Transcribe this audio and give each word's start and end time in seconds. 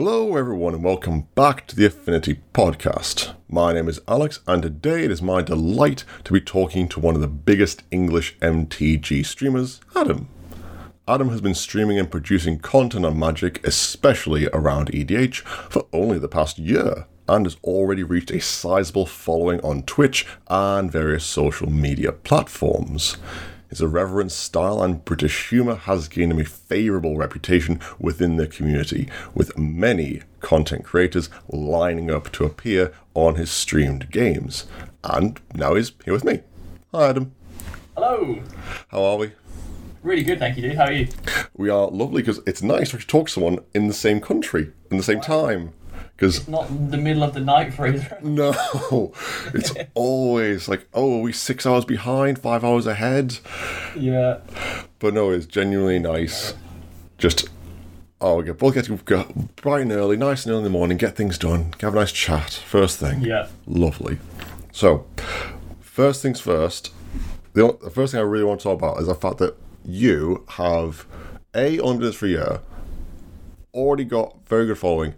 Hello, 0.00 0.36
everyone, 0.36 0.74
and 0.74 0.84
welcome 0.84 1.22
back 1.34 1.66
to 1.66 1.74
the 1.74 1.84
Affinity 1.84 2.40
Podcast. 2.54 3.34
My 3.48 3.72
name 3.72 3.88
is 3.88 4.00
Alex, 4.06 4.38
and 4.46 4.62
today 4.62 5.02
it 5.02 5.10
is 5.10 5.20
my 5.20 5.42
delight 5.42 6.04
to 6.22 6.32
be 6.32 6.40
talking 6.40 6.86
to 6.90 7.00
one 7.00 7.16
of 7.16 7.20
the 7.20 7.26
biggest 7.26 7.82
English 7.90 8.38
MTG 8.38 9.26
streamers, 9.26 9.80
Adam. 9.96 10.28
Adam 11.08 11.30
has 11.30 11.40
been 11.40 11.52
streaming 11.52 11.98
and 11.98 12.12
producing 12.12 12.60
content 12.60 13.04
on 13.04 13.18
Magic, 13.18 13.60
especially 13.66 14.46
around 14.52 14.92
EDH, 14.92 15.38
for 15.68 15.84
only 15.92 16.20
the 16.20 16.28
past 16.28 16.60
year, 16.60 17.08
and 17.26 17.44
has 17.44 17.56
already 17.64 18.04
reached 18.04 18.30
a 18.30 18.40
sizable 18.40 19.04
following 19.04 19.60
on 19.62 19.82
Twitch 19.82 20.24
and 20.46 20.92
various 20.92 21.24
social 21.24 21.68
media 21.68 22.12
platforms. 22.12 23.16
His 23.68 23.82
irreverent 23.82 24.32
style 24.32 24.82
and 24.82 25.04
British 25.04 25.50
humour 25.50 25.74
has 25.74 26.08
gained 26.08 26.32
him 26.32 26.40
a 26.40 26.44
favourable 26.44 27.16
reputation 27.16 27.80
within 27.98 28.36
the 28.36 28.46
community, 28.46 29.08
with 29.34 29.58
many 29.58 30.22
content 30.40 30.84
creators 30.84 31.28
lining 31.48 32.10
up 32.10 32.32
to 32.32 32.44
appear 32.44 32.94
on 33.14 33.34
his 33.34 33.50
streamed 33.50 34.10
games. 34.10 34.66
And 35.04 35.38
now 35.54 35.74
he's 35.74 35.92
here 36.04 36.14
with 36.14 36.24
me. 36.24 36.40
Hi, 36.92 37.10
Adam. 37.10 37.32
Hello. 37.94 38.42
How 38.88 39.02
are 39.02 39.16
we? 39.18 39.32
Really 40.02 40.22
good, 40.22 40.38
thank 40.38 40.56
you, 40.56 40.62
dude. 40.62 40.76
How 40.76 40.84
are 40.84 40.92
you? 40.92 41.08
We 41.54 41.68
are 41.68 41.88
lovely 41.88 42.22
because 42.22 42.40
it's 42.46 42.62
nice 42.62 42.92
to 42.92 42.98
talk 42.98 43.26
to 43.26 43.32
someone 43.32 43.58
in 43.74 43.88
the 43.88 43.94
same 43.94 44.20
country, 44.20 44.72
in 44.90 44.96
the 44.96 45.02
same 45.02 45.20
time. 45.20 45.74
Because 46.18 46.48
Not 46.48 46.90
the 46.90 46.96
middle 46.96 47.22
of 47.22 47.32
the 47.32 47.38
night 47.40 47.72
for 47.72 47.86
either. 47.86 48.18
no, 48.24 48.52
it's 49.54 49.72
always 49.94 50.68
like, 50.68 50.88
oh, 50.92 51.20
are 51.20 51.22
we 51.22 51.32
six 51.32 51.64
hours 51.64 51.84
behind, 51.84 52.40
five 52.40 52.64
hours 52.64 52.88
ahead? 52.88 53.38
yeah. 53.96 54.40
But 54.98 55.14
no, 55.14 55.30
it's 55.30 55.46
genuinely 55.46 56.00
nice. 56.00 56.54
Just, 57.18 57.48
oh, 58.20 58.38
we 58.38 58.44
get, 58.46 58.60
we'll 58.60 58.72
get 58.72 58.86
to 58.86 58.96
go 58.96 59.32
bright 59.54 59.82
and 59.82 59.92
early, 59.92 60.16
nice 60.16 60.44
and 60.44 60.50
early 60.50 60.58
in 60.58 60.64
the 60.64 60.70
morning, 60.70 60.98
get 60.98 61.14
things 61.14 61.38
done, 61.38 61.72
have 61.80 61.94
a 61.94 61.98
nice 62.00 62.10
chat, 62.10 62.50
first 62.50 62.98
thing. 62.98 63.20
Yeah. 63.20 63.46
Lovely. 63.68 64.18
So, 64.72 65.06
first 65.80 66.20
things 66.20 66.40
first, 66.40 66.92
the, 67.52 67.78
the 67.80 67.90
first 67.90 68.10
thing 68.10 68.18
I 68.20 68.24
really 68.24 68.44
want 68.44 68.58
to 68.58 68.64
talk 68.64 68.76
about 68.76 68.98
is 68.98 69.06
the 69.06 69.14
fact 69.14 69.38
that 69.38 69.56
you 69.84 70.44
have 70.48 71.06
A, 71.54 71.78
only 71.78 72.06
this 72.06 72.16
for 72.16 72.26
a 72.26 72.30
year, 72.30 72.60
already 73.72 74.04
got 74.04 74.36
very 74.48 74.66
good 74.66 74.78
following, 74.78 75.14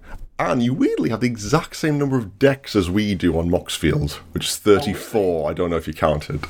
and 0.49 0.63
you 0.63 0.75
weirdly 0.75 1.11
have 1.11 1.21
the 1.21 1.27
exact 1.27 1.77
same 1.77 1.99
number 1.99 2.17
of 2.17 2.39
decks 2.39 2.75
as 2.75 2.91
we 2.91 3.15
do 3.15 3.39
on 3.39 3.51
Moxfield, 3.51 4.13
which 4.33 4.47
is 4.47 4.57
34. 4.57 5.51
I 5.51 5.55
don't 5.55 5.71
know 5.71 5.77
if 5.77 5.87
you 5.87 5.93
counted. 5.93 6.45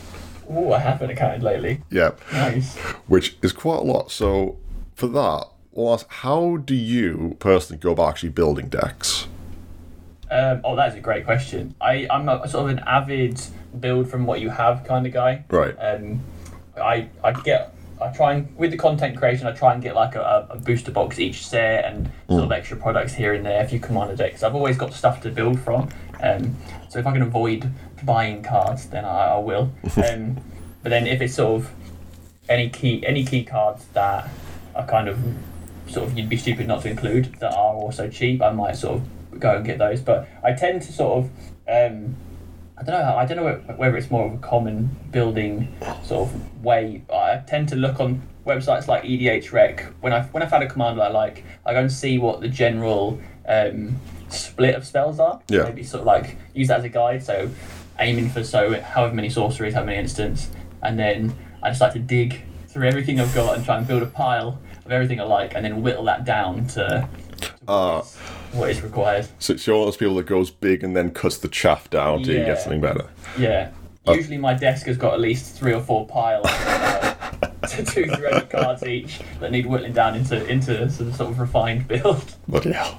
Oh, 0.48 0.72
I 0.72 0.78
haven't 0.78 1.14
counted 1.16 1.42
lately. 1.42 1.82
Yeah 1.91 2.12
Nice. 2.32 2.77
which 3.06 3.36
is 3.42 3.52
quite 3.52 3.78
a 3.78 3.82
lot. 3.82 4.10
So 4.10 4.58
for 4.94 5.06
that, 5.08 5.47
I'll 5.77 5.94
ask, 5.94 6.06
how 6.08 6.56
do 6.56 6.74
you 6.74 7.36
personally 7.38 7.78
go 7.80 7.92
about 7.92 8.08
actually 8.10 8.30
building 8.30 8.69
decks? 8.69 9.28
Um, 10.30 10.60
oh, 10.64 10.77
that 10.77 10.88
is 10.91 10.94
a 10.94 11.00
great 11.00 11.25
question. 11.25 11.75
I, 11.80 12.06
I'm 12.10 12.28
a, 12.28 12.47
sort 12.48 12.70
of 12.70 12.78
an 12.78 12.84
avid 12.86 13.41
build 13.78 14.08
from 14.08 14.27
what 14.27 14.41
you 14.41 14.50
have 14.50 14.84
kind 14.84 15.06
of 15.06 15.12
guy. 15.12 15.44
Right. 15.50 15.75
Um, 15.78 16.20
I 16.80 17.08
I 17.22 17.32
get 17.32 17.75
I 18.00 18.08
try 18.08 18.34
and 18.34 18.56
with 18.56 18.70
the 18.70 18.76
content 18.76 19.16
creation 19.16 19.46
I 19.46 19.52
try 19.52 19.74
and 19.74 19.82
get 19.82 19.94
like 19.94 20.14
a, 20.14 20.46
a 20.50 20.58
booster 20.58 20.90
box 20.90 21.18
each 21.18 21.46
set 21.46 21.84
and 21.84 22.10
sort 22.28 22.44
of 22.44 22.52
extra 22.52 22.76
products 22.76 23.12
here 23.12 23.34
and 23.34 23.44
there. 23.44 23.62
If 23.62 23.72
you 23.72 23.80
command 23.80 24.10
a 24.10 24.16
few 24.16 24.16
commander 24.16 24.16
decks. 24.16 24.42
I've 24.42 24.54
always 24.54 24.76
got 24.76 24.92
stuff 24.92 25.20
to 25.22 25.30
build 25.30 25.60
from. 25.60 25.88
Um, 26.22 26.56
so 26.88 26.98
if 26.98 27.06
I 27.06 27.12
can 27.12 27.22
avoid 27.22 27.70
buying 28.02 28.42
cards, 28.42 28.86
then 28.86 29.04
I, 29.04 29.34
I 29.34 29.38
will. 29.38 29.72
um, 30.08 30.38
but 30.82 30.90
then 30.90 31.06
if 31.06 31.20
it's 31.20 31.34
sort 31.34 31.62
of 31.62 31.70
any 32.48 32.68
key 32.68 33.04
any 33.06 33.24
key 33.24 33.44
cards 33.44 33.84
that 33.92 34.28
are 34.74 34.86
kind 34.86 35.08
of 35.08 35.18
sort 35.86 36.08
of 36.08 36.16
you'd 36.16 36.28
be 36.28 36.36
stupid 36.36 36.66
not 36.66 36.82
to 36.82 36.90
include 36.90 37.34
that 37.40 37.52
are 37.52 37.74
also 37.74 38.08
cheap, 38.08 38.42
I 38.42 38.50
might 38.50 38.76
sort 38.76 38.96
of 38.96 39.40
go 39.40 39.56
and 39.56 39.64
get 39.64 39.78
those. 39.78 40.00
But 40.00 40.28
I 40.42 40.52
tend 40.52 40.82
to 40.82 40.92
sort 40.92 41.24
of 41.24 41.30
um, 41.68 42.16
I 42.80 42.82
don't 42.82 42.94
know. 42.94 43.16
I 43.16 43.26
don't 43.26 43.36
know 43.36 43.74
whether 43.76 43.96
it's 43.98 44.10
more 44.10 44.26
of 44.26 44.32
a 44.32 44.38
common 44.38 44.96
building 45.10 45.68
sort 46.02 46.28
of 46.30 46.64
way. 46.64 47.02
I 47.12 47.42
tend 47.46 47.68
to 47.70 47.76
look 47.76 48.00
on 48.00 48.22
websites 48.46 48.88
like 48.88 49.02
EDH 49.04 49.52
Rec 49.52 49.82
when 50.00 50.14
I 50.14 50.22
when 50.24 50.42
I 50.42 50.46
found 50.46 50.64
a 50.64 50.68
commander 50.68 51.02
I 51.02 51.08
like. 51.08 51.44
I 51.66 51.74
go 51.74 51.80
and 51.80 51.92
see 51.92 52.16
what 52.16 52.40
the 52.40 52.48
general 52.48 53.20
um, 53.46 53.96
split 54.30 54.74
of 54.74 54.86
spells 54.86 55.20
are. 55.20 55.42
Yeah. 55.48 55.64
Maybe 55.64 55.82
sort 55.82 56.00
of 56.00 56.06
like 56.06 56.38
use 56.54 56.69
that 56.69 56.78
as 56.78 56.84
a 56.84 56.88
guide. 56.88 57.22
So 57.22 57.50
aiming 57.98 58.30
for 58.30 58.42
so 58.42 58.80
however 58.80 59.14
many 59.14 59.28
sorceries, 59.28 59.74
how 59.74 59.84
many 59.84 59.98
instants, 59.98 60.50
and 60.82 60.98
then 60.98 61.36
I 61.62 61.69
just 61.69 61.82
like 61.82 61.92
to 61.92 61.98
dig 61.98 62.42
through 62.69 62.86
everything 62.88 63.20
I've 63.20 63.34
got 63.34 63.56
and 63.56 63.64
try 63.64 63.76
and 63.76 63.86
build 63.86 64.02
a 64.02 64.06
pile 64.06 64.58
of 64.86 64.92
everything 64.92 65.20
I 65.20 65.24
like, 65.24 65.54
and 65.54 65.62
then 65.64 65.82
whittle 65.82 66.04
that 66.04 66.24
down 66.24 66.66
to, 66.69 67.06
to 67.40 67.50
Ah. 67.68 68.02
what, 68.52 68.70
is, 68.70 68.82
required. 68.82 69.26
So 69.38 69.54
it's 69.54 69.66
one 69.66 69.78
of 69.80 69.86
those 69.86 69.96
people 69.96 70.14
that 70.16 70.26
goes 70.26 70.50
big 70.50 70.82
and 70.84 70.96
then 70.96 71.10
cuts 71.10 71.38
the 71.38 71.48
chaff 71.48 71.88
down 71.90 72.22
till 72.22 72.34
you 72.34 72.44
get 72.44 72.60
something 72.60 72.80
better. 72.80 73.06
Yeah. 73.38 73.70
Usually 74.06 74.38
my 74.38 74.54
desk 74.54 74.86
has 74.86 74.96
got 74.96 75.14
at 75.14 75.20
least 75.20 75.56
three 75.56 75.72
or 75.74 75.80
four 75.80 76.06
piles 76.06 76.46
of 76.46 76.52
uh, 76.52 77.48
two, 77.68 77.84
three 77.84 78.08
hundred 78.08 78.50
cards 78.50 78.82
each 78.82 79.20
that 79.38 79.52
need 79.52 79.66
whittling 79.66 79.92
down 79.92 80.16
into 80.16 80.44
into 80.46 80.90
some 80.90 81.12
sort 81.12 81.30
of 81.30 81.38
refined 81.38 81.86
build. 81.86 82.34
Yeah. 82.64 82.96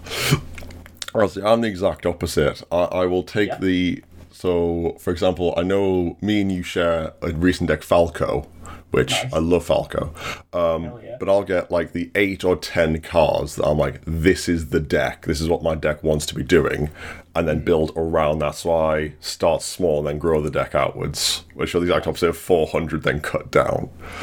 Honestly, 1.14 1.44
I'm 1.44 1.60
the 1.62 1.68
exact 1.68 2.06
opposite. 2.06 2.64
I, 2.72 2.84
I 2.84 3.06
will 3.08 3.24
take 3.24 3.50
Yeah. 3.50 3.58
the. 3.60 4.04
So, 4.32 4.96
for 5.00 5.12
example, 5.12 5.54
I 5.58 5.64
know 5.64 6.18
me 6.22 6.40
and 6.42 6.52
you 6.52 6.64
share 6.64 7.12
a 7.22 7.32
recent 7.34 7.68
deck 7.68 7.84
Falco, 7.84 8.48
which 8.92 9.12
Nice. 9.12 9.34
I 9.34 9.40
love 9.40 9.66
Falco. 9.66 10.14
Um, 10.54 11.00
yeah. 11.04 11.18
But 11.20 11.30
I'll 11.30 11.44
get 11.44 11.72
like 11.72 11.94
the 11.94 12.12
eight 12.16 12.44
or 12.44 12.56
ten 12.56 13.02
cards 13.02 13.56
that 13.56 13.66
I'm 13.66 13.78
like, 13.78 14.02
this 14.06 14.48
is 14.48 14.70
the 14.70 14.80
deck. 14.80 15.26
This 15.26 15.42
is 15.42 15.50
what 15.50 15.64
my 15.64 15.76
deck 15.76 16.04
wants 16.04 16.26
to 16.28 16.36
be 16.36 16.44
doing, 16.44 16.90
and 17.36 17.48
then 17.48 17.64
build 17.64 17.92
around 17.96 18.40
that. 18.40 18.56
So 18.56 18.76
I 18.76 19.14
start 19.20 19.62
small 19.62 20.00
and 20.00 20.08
then 20.08 20.18
grow 20.20 20.42
the 20.42 20.52
deck 20.52 20.76
outwards, 20.76 21.44
which 21.54 21.74
are 21.76 21.80
the 21.80 21.86
exact 21.88 22.08
opposite 22.08 22.30
of 22.30 22.38
400, 22.38 23.04
then 23.04 23.20
cut 23.22 23.50
down. 23.52 23.90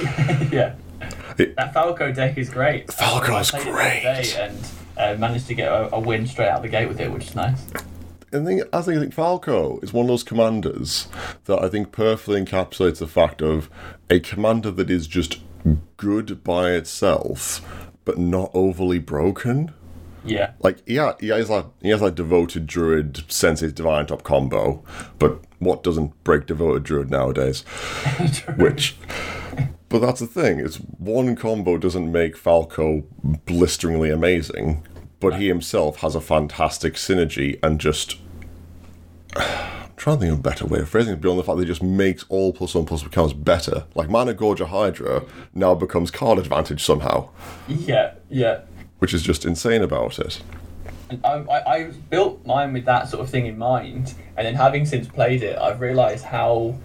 yeah. 0.52 0.74
It- 1.38 1.54
that 1.56 1.72
Falco 1.72 2.12
deck 2.12 2.36
is 2.36 2.50
great. 2.50 2.92
Falco's 2.92 3.54
I 3.54 3.60
played 3.62 3.68
it 3.68 4.02
the 4.02 4.08
other 4.10 4.22
great. 4.22 4.36
and 4.38 4.68
uh, 4.96 5.16
managed 5.18 5.46
to 5.46 5.54
get 5.54 5.70
a, 5.70 5.94
a 5.94 6.00
win 6.00 6.26
straight 6.26 6.48
out 6.48 6.62
the 6.62 6.68
gate 6.68 6.88
with 6.88 7.00
it, 7.00 7.10
which 7.12 7.26
is 7.28 7.34
nice. 7.36 7.62
I 8.32 8.44
think 8.44 8.62
I 8.72 8.82
think, 8.82 8.98
I 8.98 9.00
think 9.00 9.14
Falco 9.14 9.78
is 9.80 9.92
one 9.92 10.04
of 10.06 10.08
those 10.08 10.22
commanders 10.22 11.08
that 11.46 11.62
I 11.62 11.68
think 11.68 11.92
perfectly 11.92 12.44
encapsulates 12.44 12.98
the 12.98 13.06
fact 13.06 13.40
of 13.42 13.70
a 14.10 14.20
commander 14.20 14.70
that 14.70 14.90
is 14.90 15.06
just 15.06 15.40
good 15.96 16.44
by 16.44 16.72
itself, 16.72 17.60
but 18.04 18.18
not 18.18 18.50
overly 18.54 18.98
broken. 18.98 19.72
Yeah. 20.24 20.52
Like 20.60 20.78
yeah, 20.86 21.14
he 21.20 21.28
has 21.28 21.48
like 21.48 21.66
he 21.80 21.88
has 21.88 22.02
like 22.02 22.14
devoted 22.14 22.66
druid 22.66 23.22
Sensei's 23.28 23.72
Divining 23.72 24.06
Top 24.06 24.24
combo, 24.24 24.82
but 25.18 25.40
what 25.58 25.82
doesn't 25.82 26.22
break 26.24 26.46
devoted 26.46 26.84
druid 26.84 27.10
nowadays? 27.10 27.62
Which 28.56 28.96
but 29.88 30.00
that's 30.00 30.20
the 30.20 30.26
thing, 30.26 30.60
is 30.60 30.76
one 30.76 31.34
combo 31.34 31.78
doesn't 31.78 32.12
make 32.12 32.36
Falco 32.36 33.04
blisteringly 33.46 34.10
amazing, 34.10 34.86
but 35.20 35.34
he 35.36 35.48
himself 35.48 35.98
has 35.98 36.14
a 36.14 36.20
fantastic 36.20 36.94
synergy 36.94 37.58
and 37.62 37.80
just 37.80 38.16
I'm 39.36 39.92
trying 39.96 40.16
to 40.16 40.20
think 40.20 40.32
of 40.32 40.38
a 40.38 40.42
better 40.42 40.66
way 40.66 40.78
of 40.80 40.88
phrasing 40.88 41.14
it 41.14 41.20
beyond 41.20 41.38
the 41.38 41.42
fact 41.44 41.56
that 41.58 41.64
it 41.64 41.66
just 41.66 41.82
makes 41.82 42.24
all 42.28 42.52
plus 42.52 42.74
one 42.74 42.86
plus 42.86 43.02
becomes 43.02 43.32
better. 43.32 43.84
Like 43.94 44.08
Mana 44.08 44.32
Gorger 44.34 44.66
Hydra 44.68 45.24
now 45.54 45.74
becomes 45.74 46.10
card 46.10 46.38
advantage 46.38 46.84
somehow, 46.84 47.30
Yeah. 47.66 48.14
Yeah. 48.30 48.60
which 49.00 49.12
is 49.12 49.22
just 49.22 49.44
insane 49.44 49.82
about 49.82 50.18
it. 50.20 50.40
And 51.10 51.24
I, 51.24 51.30
I, 51.50 51.74
I 51.76 51.84
built 52.10 52.44
mine 52.46 52.72
with 52.74 52.84
that 52.84 53.08
sort 53.08 53.22
of 53.24 53.30
thing 53.30 53.46
in 53.46 53.56
mind, 53.58 54.14
and 54.36 54.46
then 54.46 54.54
having 54.54 54.84
since 54.86 55.08
played 55.08 55.42
it, 55.42 55.58
I've 55.58 55.80
realised 55.80 56.24
how 56.24 56.78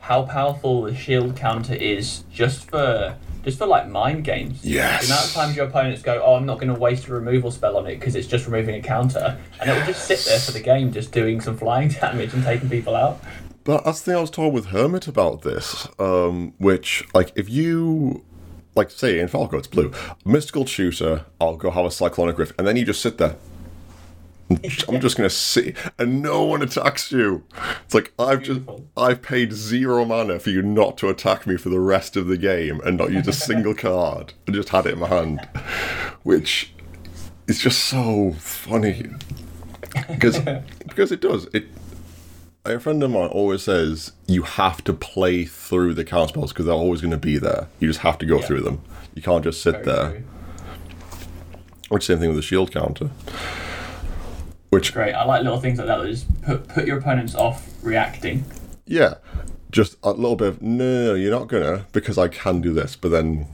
how 0.00 0.22
powerful 0.22 0.82
the 0.82 0.94
shield 0.94 1.34
counter 1.36 1.74
is 1.74 2.24
just 2.32 2.70
for 2.70 3.16
just 3.42 3.58
for 3.58 3.66
like 3.66 3.88
mind 3.88 4.24
games. 4.24 4.64
Yes. 4.64 5.06
The 5.06 5.12
amount 5.12 5.26
of 5.26 5.32
times 5.32 5.56
your 5.56 5.66
opponents 5.66 6.02
go, 6.02 6.22
"Oh, 6.24 6.34
I'm 6.36 6.46
not 6.46 6.58
going 6.58 6.72
to 6.72 6.78
waste 6.78 7.08
a 7.08 7.12
removal 7.12 7.50
spell 7.50 7.76
on 7.76 7.86
it 7.86 7.96
because 7.96 8.14
it's 8.14 8.26
just 8.26 8.46
removing 8.46 8.74
a 8.74 8.82
counter," 8.82 9.38
and 9.60 9.70
it 9.70 9.74
will 9.74 9.86
just 9.86 10.06
sit 10.06 10.20
there 10.26 10.38
for 10.38 10.52
the 10.52 10.60
game, 10.60 10.92
just 10.92 11.12
doing 11.12 11.40
some 11.40 11.56
flying 11.56 11.88
damage 12.00 12.34
and 12.34 12.44
taking 12.44 12.68
people 12.68 12.94
out. 12.96 13.20
But 13.64 13.84
that's 13.84 14.00
the 14.00 14.12
thing 14.12 14.18
I 14.18 14.20
was 14.20 14.30
talking 14.30 14.52
with 14.52 14.66
Hermit 14.66 15.06
about 15.06 15.42
this, 15.42 15.86
um, 15.98 16.54
which, 16.58 17.06
like, 17.14 17.30
if 17.36 17.50
you, 17.50 18.24
like, 18.74 18.90
say 18.90 19.20
in 19.20 19.28
Falco, 19.28 19.58
it's 19.58 19.68
blue, 19.68 19.92
mystical 20.24 20.64
shooter, 20.64 21.26
I'll 21.40 21.56
go 21.56 21.70
have 21.70 21.84
a 21.84 21.90
cyclonic 21.90 22.38
rift, 22.38 22.54
and 22.58 22.66
then 22.66 22.76
you 22.76 22.86
just 22.86 23.02
sit 23.02 23.18
there. 23.18 23.36
I'm 24.88 25.00
just 25.00 25.16
gonna 25.16 25.30
sit, 25.30 25.76
and 25.98 26.22
no 26.22 26.42
one 26.44 26.62
attacks 26.62 27.12
you. 27.12 27.44
It's 27.84 27.94
like 27.94 28.12
I've 28.18 28.42
just 28.42 28.60
I've 28.96 29.22
paid 29.22 29.52
zero 29.52 30.04
mana 30.04 30.40
for 30.40 30.50
you 30.50 30.60
not 30.62 30.98
to 30.98 31.08
attack 31.08 31.46
me 31.46 31.56
for 31.56 31.68
the 31.68 31.78
rest 31.80 32.16
of 32.16 32.26
the 32.26 32.36
game, 32.36 32.80
and 32.80 32.96
not 32.98 33.12
use 33.12 33.28
a 33.28 33.32
single 33.48 33.74
card, 33.74 34.32
and 34.46 34.56
just 34.56 34.70
had 34.70 34.86
it 34.86 34.94
in 34.94 34.98
my 34.98 35.08
hand, 35.08 35.46
which 36.24 36.72
is 37.46 37.60
just 37.60 37.84
so 37.84 38.32
funny 38.38 39.10
because 40.08 40.38
because 40.88 41.10
it 41.12 41.20
does 41.20 41.46
it 41.52 41.64
a 42.64 42.78
friend 42.78 43.02
of 43.02 43.10
mine 43.10 43.28
always 43.28 43.62
says 43.62 44.12
you 44.26 44.42
have 44.42 44.84
to 44.84 44.92
play 44.92 45.44
through 45.44 45.94
the 45.94 46.04
counter 46.04 46.28
spells 46.28 46.52
because 46.52 46.66
they're 46.66 46.74
always 46.74 47.00
going 47.00 47.10
to 47.10 47.16
be 47.16 47.38
there. 47.38 47.68
You 47.80 47.88
just 47.88 48.00
have 48.00 48.18
to 48.18 48.26
go 48.26 48.38
Yeah. 48.38 48.46
through 48.46 48.60
them. 48.60 48.82
You 49.14 49.22
can't 49.22 49.42
just 49.42 49.62
sit 49.62 49.82
Very 49.82 49.84
there. 49.86 50.10
true. 50.10 50.22
Which 51.88 52.04
same 52.06 52.18
thing 52.18 52.28
with 52.28 52.36
the 52.36 52.42
shield 52.42 52.70
counter. 52.70 53.10
Which 54.70 54.92
Great. 54.94 55.12
I 55.14 55.24
like 55.24 55.42
little 55.42 55.60
things 55.60 55.78
like 55.78 55.86
that 55.88 55.98
that 55.98 56.08
just 56.08 56.42
put 56.42 56.68
put 56.68 56.86
your 56.86 56.98
opponents 56.98 57.34
off 57.34 57.68
reacting. 57.82 58.44
yeah, 58.86 59.14
just 59.70 59.96
a 60.02 60.10
little 60.12 60.36
bit 60.36 60.48
of 60.48 60.62
no, 60.62 61.06
no, 61.06 61.14
you're 61.14 61.30
not 61.30 61.48
gonna 61.48 61.86
because 61.92 62.16
I 62.18 62.28
can 62.28 62.60
do 62.60 62.72
this. 62.72 62.94
But 62.96 63.08
then, 63.10 63.46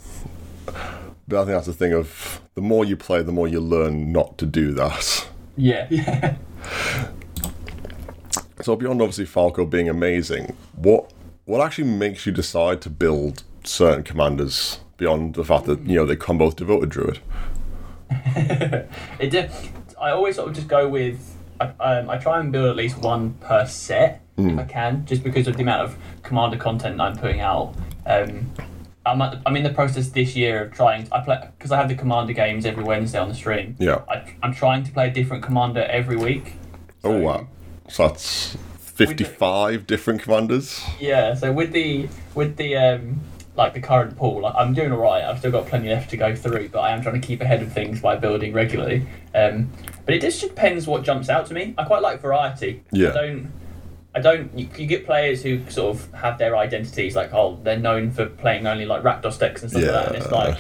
but 1.27 1.41
I 1.41 1.45
think 1.45 1.49
that's 1.57 1.67
the 1.67 1.73
thing 1.73 1.93
of 1.95 2.41
the 2.55 2.61
more 2.61 2.85
you 2.85 2.97
play, 2.97 3.23
the 3.23 3.33
more 3.33 3.49
you 3.49 3.61
learn 3.61 4.13
not 4.13 4.37
to 4.39 4.47
do 4.47 4.73
that. 4.75 5.29
Yeah. 5.57 5.87
Yeah. 5.91 6.37
So 8.63 8.75
beyond 8.75 9.01
obviously 9.03 9.27
Falco 9.27 9.65
being 9.65 9.89
amazing, 9.89 10.57
what 10.75 11.13
what 11.45 11.61
actually 11.65 11.89
makes 11.89 12.27
you 12.27 12.33
decide 12.33 12.81
to 12.83 12.91
build 12.91 13.43
certain 13.65 14.03
commanders 14.03 14.81
beyond 14.97 15.35
the 15.35 15.45
fact 15.45 15.67
that 15.67 15.81
you 15.87 15.95
know 15.97 16.07
they 16.07 16.17
come 16.17 16.39
both 16.39 16.57
devoted 16.57 16.89
druid? 16.91 17.21
it 18.11 19.31
did. 19.31 19.51
I 20.07 20.13
always 20.13 20.37
sort 20.37 20.49
of 20.49 20.55
just 20.55 20.69
go 20.69 20.89
with. 20.89 21.37
I, 21.59 21.65
um, 21.81 22.09
I 22.09 22.17
try 22.19 22.39
and 22.39 22.53
build 22.53 22.69
at 22.69 22.77
least 22.77 22.99
one 22.99 23.35
per 23.41 23.67
set 23.67 24.23
if 24.39 24.59
I 24.59 24.65
can, 24.65 25.05
just 25.07 25.25
because 25.25 25.49
of 25.49 25.57
the 25.57 25.63
amount 25.63 25.83
of 25.83 25.97
commander 26.23 26.59
content 26.59 27.01
I'm 27.01 27.17
putting 27.17 27.41
out. 27.41 27.75
Um, 28.05 28.53
I'm, 29.07 29.23
at, 29.23 29.41
I'm 29.47 29.57
in 29.57 29.63
the 29.63 29.73
process 29.73 30.11
this 30.11 30.37
year 30.37 30.65
of 30.65 30.75
trying. 30.75 31.09
I 31.11 31.21
play 31.21 31.39
because 31.57 31.73
I 31.73 31.79
have 31.79 31.89
the 31.89 31.95
commander 31.95 32.35
games 32.35 32.67
every 32.67 32.85
Wednesday 32.85 33.19
on 33.19 33.29
the 33.29 33.35
stream. 33.35 33.75
Yeah. 33.79 34.03
I, 34.09 34.37
I'm 34.43 34.55
trying 34.55 34.85
to 34.85 34.93
play 34.93 35.09
a 35.09 35.11
different 35.11 35.43
commander 35.43 35.83
every 35.85 36.17
week. 36.17 36.53
Oh 37.03 37.19
wow, 37.19 37.49
so 37.89 38.07
that's 38.07 38.57
fifty-five 38.79 39.87
different 39.87 40.23
commanders. 40.23 40.85
Yeah, 41.01 41.35
so 41.35 41.53
with 41.53 41.73
the 41.73 42.09
with 42.35 42.57
the 42.59 42.77
um 42.77 43.21
like 43.57 43.73
the 43.73 43.81
current 43.81 44.19
pool, 44.19 44.43
like, 44.43 44.55
I'm 44.55 44.75
doing 44.75 44.93
alright. 44.93 45.25
I've 45.25 45.39
still 45.39 45.51
got 45.51 45.67
plenty 45.67 45.89
left 45.89 46.11
to 46.11 46.19
go 46.19 46.37
through, 46.37 46.69
but 46.69 46.81
I 46.81 46.91
am 46.91 47.01
trying 47.01 47.19
to 47.19 47.27
keep 47.27 47.41
ahead 47.41 47.63
of 47.63 47.73
things 47.73 48.03
by 48.03 48.15
building 48.17 48.53
regularly. 48.53 49.07
Um, 49.35 49.73
but 50.07 50.15
it 50.15 50.23
just 50.23 50.41
depends 50.41 50.87
what 50.87 51.03
jumps 51.03 51.29
out 51.29 51.45
to 51.47 51.55
me. 51.55 51.75
I 51.77 51.85
quite 51.85 52.01
like 52.01 52.21
variety. 52.23 52.83
Yeah. 52.93 53.11
I 53.11 53.13
don't. 53.13 53.53
I 54.15 54.21
don't. 54.21 54.59
You, 54.59 54.67
you 54.79 54.87
get 54.87 55.05
players 55.05 55.43
who 55.43 55.69
sort 55.69 55.95
of 55.97 56.11
have 56.15 56.39
their 56.39 56.57
identities, 56.57 57.15
like 57.15 57.35
oh, 57.35 57.59
they're 57.63 57.79
known 57.79 58.11
for 58.11 58.25
playing 58.27 58.67
only 58.67 58.87
like 58.87 59.03
Rakdos 59.03 59.39
decks 59.39 59.61
and 59.63 59.71
stuff 59.71 59.83
like 59.83 59.91
that. 59.93 60.07
And 60.09 60.17
it's 60.17 60.31
like 60.33 60.57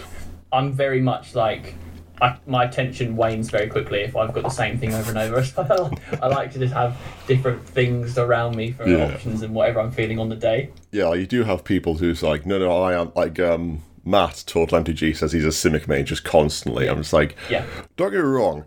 I'm 0.52 0.72
very 0.72 1.00
much 1.00 1.34
like. 1.34 1.74
I, 2.18 2.38
my 2.46 2.64
attention 2.64 3.14
wanes 3.14 3.50
very 3.50 3.66
quickly 3.68 4.00
if 4.00 4.16
I've 4.16 4.32
got 4.32 4.42
the 4.42 4.48
same 4.48 4.78
thing 4.78 4.94
over 4.94 5.10
and 5.10 5.18
over. 5.18 5.44
So 5.44 5.90
I 6.22 6.28
like 6.28 6.50
to 6.52 6.58
just 6.58 6.72
have 6.72 6.96
different 7.26 7.62
things 7.68 8.16
around 8.16 8.56
me 8.56 8.72
for 8.72 8.88
Yeah. 8.88 9.12
options 9.12 9.42
and 9.42 9.54
whatever 9.54 9.80
I'm 9.80 9.90
feeling 9.90 10.18
on 10.18 10.30
the 10.30 10.34
day. 10.36 10.70
Yeah, 10.92 11.12
you 11.12 11.26
do 11.26 11.44
have 11.44 11.62
people 11.62 11.92
who's 11.98 12.22
like, 12.22 12.46
no, 12.46 12.58
no, 12.58 12.82
I 12.82 12.98
am 12.98 13.12
like 13.14 13.38
um, 13.38 13.82
Matt 14.06 14.44
Total 14.46 14.82
MTG 14.82 15.14
says 15.14 15.30
he's 15.32 15.44
a 15.44 15.48
Simic 15.48 15.88
mage 15.88 16.08
just 16.08 16.24
constantly. 16.24 16.88
I'm 16.88 16.96
just 17.02 17.12
like, 17.12 17.36
Yeah. 17.50 17.66
don't 17.98 18.10
get 18.12 18.16
me 18.20 18.22
wrong, 18.30 18.64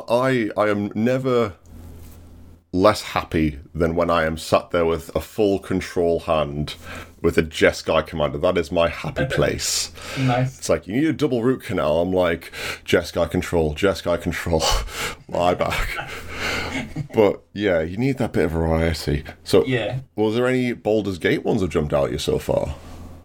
I, 0.00 0.50
I 0.56 0.68
am 0.68 0.90
never 0.94 1.54
less 2.74 3.02
happy 3.02 3.58
than 3.74 3.94
when 3.94 4.08
I 4.08 4.24
am 4.24 4.38
sat 4.38 4.70
there 4.70 4.86
with 4.86 5.14
a 5.14 5.20
full 5.20 5.58
control 5.58 6.20
hand 6.20 6.74
with 7.20 7.36
a 7.36 7.42
Jeskai 7.42 8.06
commander. 8.06 8.38
That 8.38 8.56
is 8.56 8.72
my 8.72 8.88
happy 8.88 9.26
place. 9.30 9.92
Nice. 10.18 10.58
It's 10.58 10.68
like 10.70 10.86
you 10.86 10.94
need 10.96 11.06
a 11.06 11.12
double 11.12 11.42
root 11.42 11.62
canal. 11.62 12.00
I'm 12.00 12.12
like 12.12 12.50
Jeskai 12.86 13.30
control, 13.30 13.74
Jeskai 13.74 14.20
control, 14.22 14.62
lie 15.28 15.54
back. 15.54 15.88
but 17.14 17.42
yeah, 17.52 17.82
you 17.82 17.98
need 17.98 18.16
that 18.18 18.32
bit 18.32 18.46
of 18.46 18.52
variety. 18.52 19.24
So 19.44 19.64
Yeah. 19.66 20.00
was 20.16 20.34
there 20.34 20.46
any 20.46 20.72
Baldur's 20.72 21.18
Gate 21.18 21.44
ones 21.44 21.60
that 21.60 21.68
jumped 21.68 21.92
out 21.92 22.06
at 22.06 22.12
you 22.12 22.18
so 22.18 22.38
far? 22.38 22.74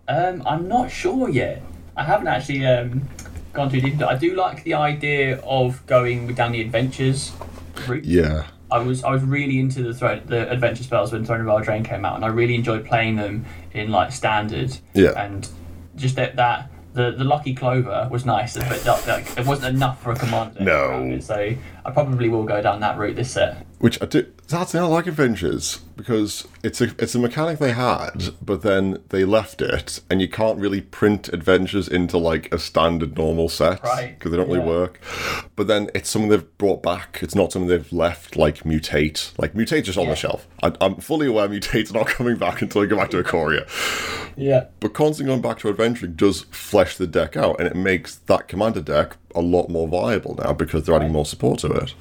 Um, 0.10 0.44
I'm 0.46 0.68
not 0.68 0.92
sure 0.92 1.30
yet. 1.30 1.62
I 1.96 2.04
haven't 2.04 2.28
actually 2.28 2.66
um, 2.66 3.08
gone 3.57 3.69
too 3.69 3.81
deep 3.81 3.94
into 3.94 4.06
it. 4.06 4.07
I 4.07 4.15
do 4.15 4.36
like 4.36 4.63
the 4.63 4.75
idea 4.75 5.39
of 5.39 5.86
going 5.88 6.33
down 6.33 6.54
the 6.54 6.62
adventures 6.62 7.33
route. 7.88 8.06
Yeah. 8.06 8.48
I 8.71 8.80
was 8.80 9.04
I 9.04 9.12
was 9.12 9.24
really 9.24 9.59
into 9.59 9.81
the 9.83 9.94
thro- 9.94 10.19
the 10.19 10.50
adventure 10.50 10.83
spells 10.83 11.12
when 11.12 11.25
Throne 11.25 11.42
of 11.42 11.48
Eldraine 11.48 11.86
came 11.86 12.06
out, 12.06 12.15
and 12.15 12.25
I 12.25 12.27
really 12.27 12.56
enjoyed 12.56 12.86
playing 12.86 13.15
them 13.15 13.45
in 13.74 13.92
like 13.92 14.12
standard. 14.12 14.77
Yeah. 14.94 15.12
And 15.21 15.48
just 15.95 16.15
that 16.18 16.36
that 16.36 16.69
the 16.94 17.12
the 17.12 17.24
lucky 17.24 17.56
clover 17.56 18.07
was 18.12 18.25
nice, 18.25 18.57
but 18.57 18.86
like, 19.07 19.38
it 19.38 19.45
wasn't 19.45 19.75
enough 19.75 20.01
for 20.01 20.12
a 20.12 20.15
commander. 20.15 20.62
No. 20.63 20.89
around 20.89 21.24
So 21.24 21.56
I 21.88 21.92
probably 21.92 22.28
will 22.28 22.44
go 22.44 22.62
down 22.62 22.81
that 22.81 22.98
route 22.98 23.16
this 23.16 23.31
set. 23.31 23.66
Which 23.80 24.01
I 24.01 24.07
do. 24.07 24.30
That's 24.50 24.75
I 24.75 24.81
like 24.81 25.07
adventures 25.07 25.78
because 25.95 26.45
it's 26.63 26.81
a 26.81 26.86
it's 27.01 27.16
a 27.16 27.19
mechanic 27.19 27.60
they 27.60 27.72
had, 27.72 28.34
but 28.42 28.62
then 28.62 29.01
they 29.10 29.24
left 29.24 29.62
it, 29.62 30.01
and 30.10 30.19
you 30.22 30.28
can't 30.28 30.60
really 30.60 30.81
print 30.81 31.30
adventures 31.30 31.88
into 31.88 32.18
like 32.18 32.54
a 32.54 32.60
standard 32.60 33.18
normal 33.18 33.48
set 33.50 33.81
Right, 33.84 34.18
because 34.18 34.31
they 34.31 34.38
don't 34.38 34.48
really 34.48 34.60
yeah. 34.62 34.66
work. 34.68 35.00
But 35.56 35.68
then 35.68 35.89
it's 35.95 36.10
something 36.10 36.30
they've 36.30 36.57
brought 36.57 36.84
back. 36.84 37.19
It's 37.22 37.36
not 37.36 37.51
something 37.54 37.69
they've 37.69 37.92
left 37.94 38.36
like 38.36 38.63
mutate. 38.63 39.38
Like 39.38 39.54
mutate's 39.54 39.86
just 39.86 39.98
on 39.98 40.06
Yeah. 40.06 40.10
the 40.12 40.16
shelf. 40.18 40.45
I, 40.63 40.74
I'm 40.81 40.95
fully 40.95 41.28
aware 41.28 41.48
mutate's 41.48 41.94
not 41.94 42.07
coming 42.07 42.36
back 42.36 42.62
until 42.62 42.81
we 42.81 42.88
go 42.88 42.98
back 42.98 43.12
to 43.12 43.24
Ikoria. 43.24 43.66
Yeah. 44.36 44.66
But 44.81 44.94
constantly 44.94 45.31
going 45.31 45.42
back 45.42 45.60
to 45.60 45.69
adventuring 45.69 46.13
does 46.16 46.42
flesh 46.51 46.98
the 46.98 47.07
deck 47.07 47.38
out, 47.38 47.60
and 47.60 47.68
it 47.68 47.75
makes 47.78 48.16
that 48.25 48.48
commander 48.48 48.81
deck 48.81 49.18
a 49.36 49.42
lot 49.42 49.70
more 49.70 49.88
viable 49.88 50.36
now 50.44 50.54
because 50.54 50.84
they're 50.86 50.96
adding 50.96 51.12
more 51.12 51.26
support 51.26 51.60
to 51.60 51.68
it. 51.72 51.94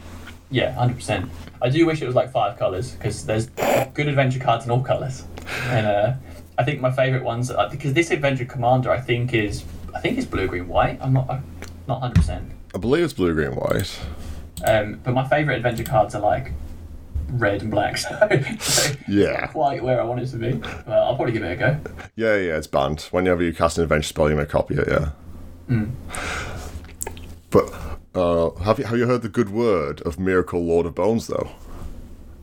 Yeah, 0.51 0.73
hundred 0.73 0.97
percent. 0.97 1.31
I 1.61 1.69
do 1.69 1.85
wish 1.87 2.01
it 2.03 2.07
was 2.07 2.15
like 2.15 2.31
five 2.33 2.59
colours 2.59 2.93
because 2.93 3.27
there's 3.27 3.47
good 3.95 4.09
adventure 4.09 4.39
cards 4.39 4.65
in 4.65 4.71
all 4.71 4.83
colours, 4.83 5.25
and 5.65 5.87
uh, 5.87 6.13
I 6.59 6.65
think 6.65 6.81
my 6.81 6.91
favourite 6.93 7.25
ones 7.25 7.51
uh, 7.51 7.69
because 7.69 7.93
this 7.95 8.11
adventure 8.11 8.45
commander 8.45 8.91
I 8.91 9.01
think 9.01 9.35
is 9.35 9.65
I 9.95 10.01
think 10.01 10.19
is 10.19 10.27
blue 10.27 10.47
green 10.47 10.69
white. 10.69 10.99
I'm 11.01 11.13
not 11.13 11.29
I'm 11.29 11.43
not 11.89 12.01
hundred 12.01 12.17
percent. 12.17 12.53
I 12.75 12.79
believe 12.79 13.05
it's 13.05 13.13
blue, 13.15 13.33
green, 13.35 13.53
white. 13.57 13.99
Um, 14.65 15.01
but 15.03 15.15
my 15.15 15.27
favourite 15.29 15.57
adventure 15.57 15.85
cards 15.85 16.15
are 16.15 16.21
like 16.21 16.53
red 17.31 17.63
and 17.63 17.71
black. 17.71 17.97
So, 18.07 18.29
so 18.61 18.95
Yeah. 19.09 19.47
quite 19.49 19.83
where 19.83 20.01
I 20.01 20.05
want 20.05 20.21
it 20.21 20.27
to 20.29 20.37
be. 20.37 20.53
But 20.53 20.89
I'll 20.89 21.17
probably 21.17 21.33
give 21.33 21.43
it 21.43 21.53
a 21.53 21.57
go. 21.57 21.79
Yeah, 22.15 22.37
yeah, 22.37 22.57
it's 22.57 22.67
banned. 22.67 23.03
Whenever 23.11 23.43
you 23.43 23.53
cast 23.55 23.79
an 23.79 23.85
adventure 23.85 24.09
spell, 24.09 24.29
you 24.31 24.37
may 24.37 24.45
copy 24.47 24.75
it. 24.77 24.87
Yeah. 24.89 25.11
But 27.57 27.73
uh, 28.15 28.51
have 28.65 28.79
you 28.79 28.85
have 28.85 28.99
you 28.99 29.07
heard 29.07 29.23
the 29.23 29.31
good 29.31 29.49
word 29.49 30.03
of 30.03 30.17
Myrkul 30.17 30.67
Lord 30.67 30.85
of 30.85 30.95
Bones 30.95 31.27
though? 31.27 31.49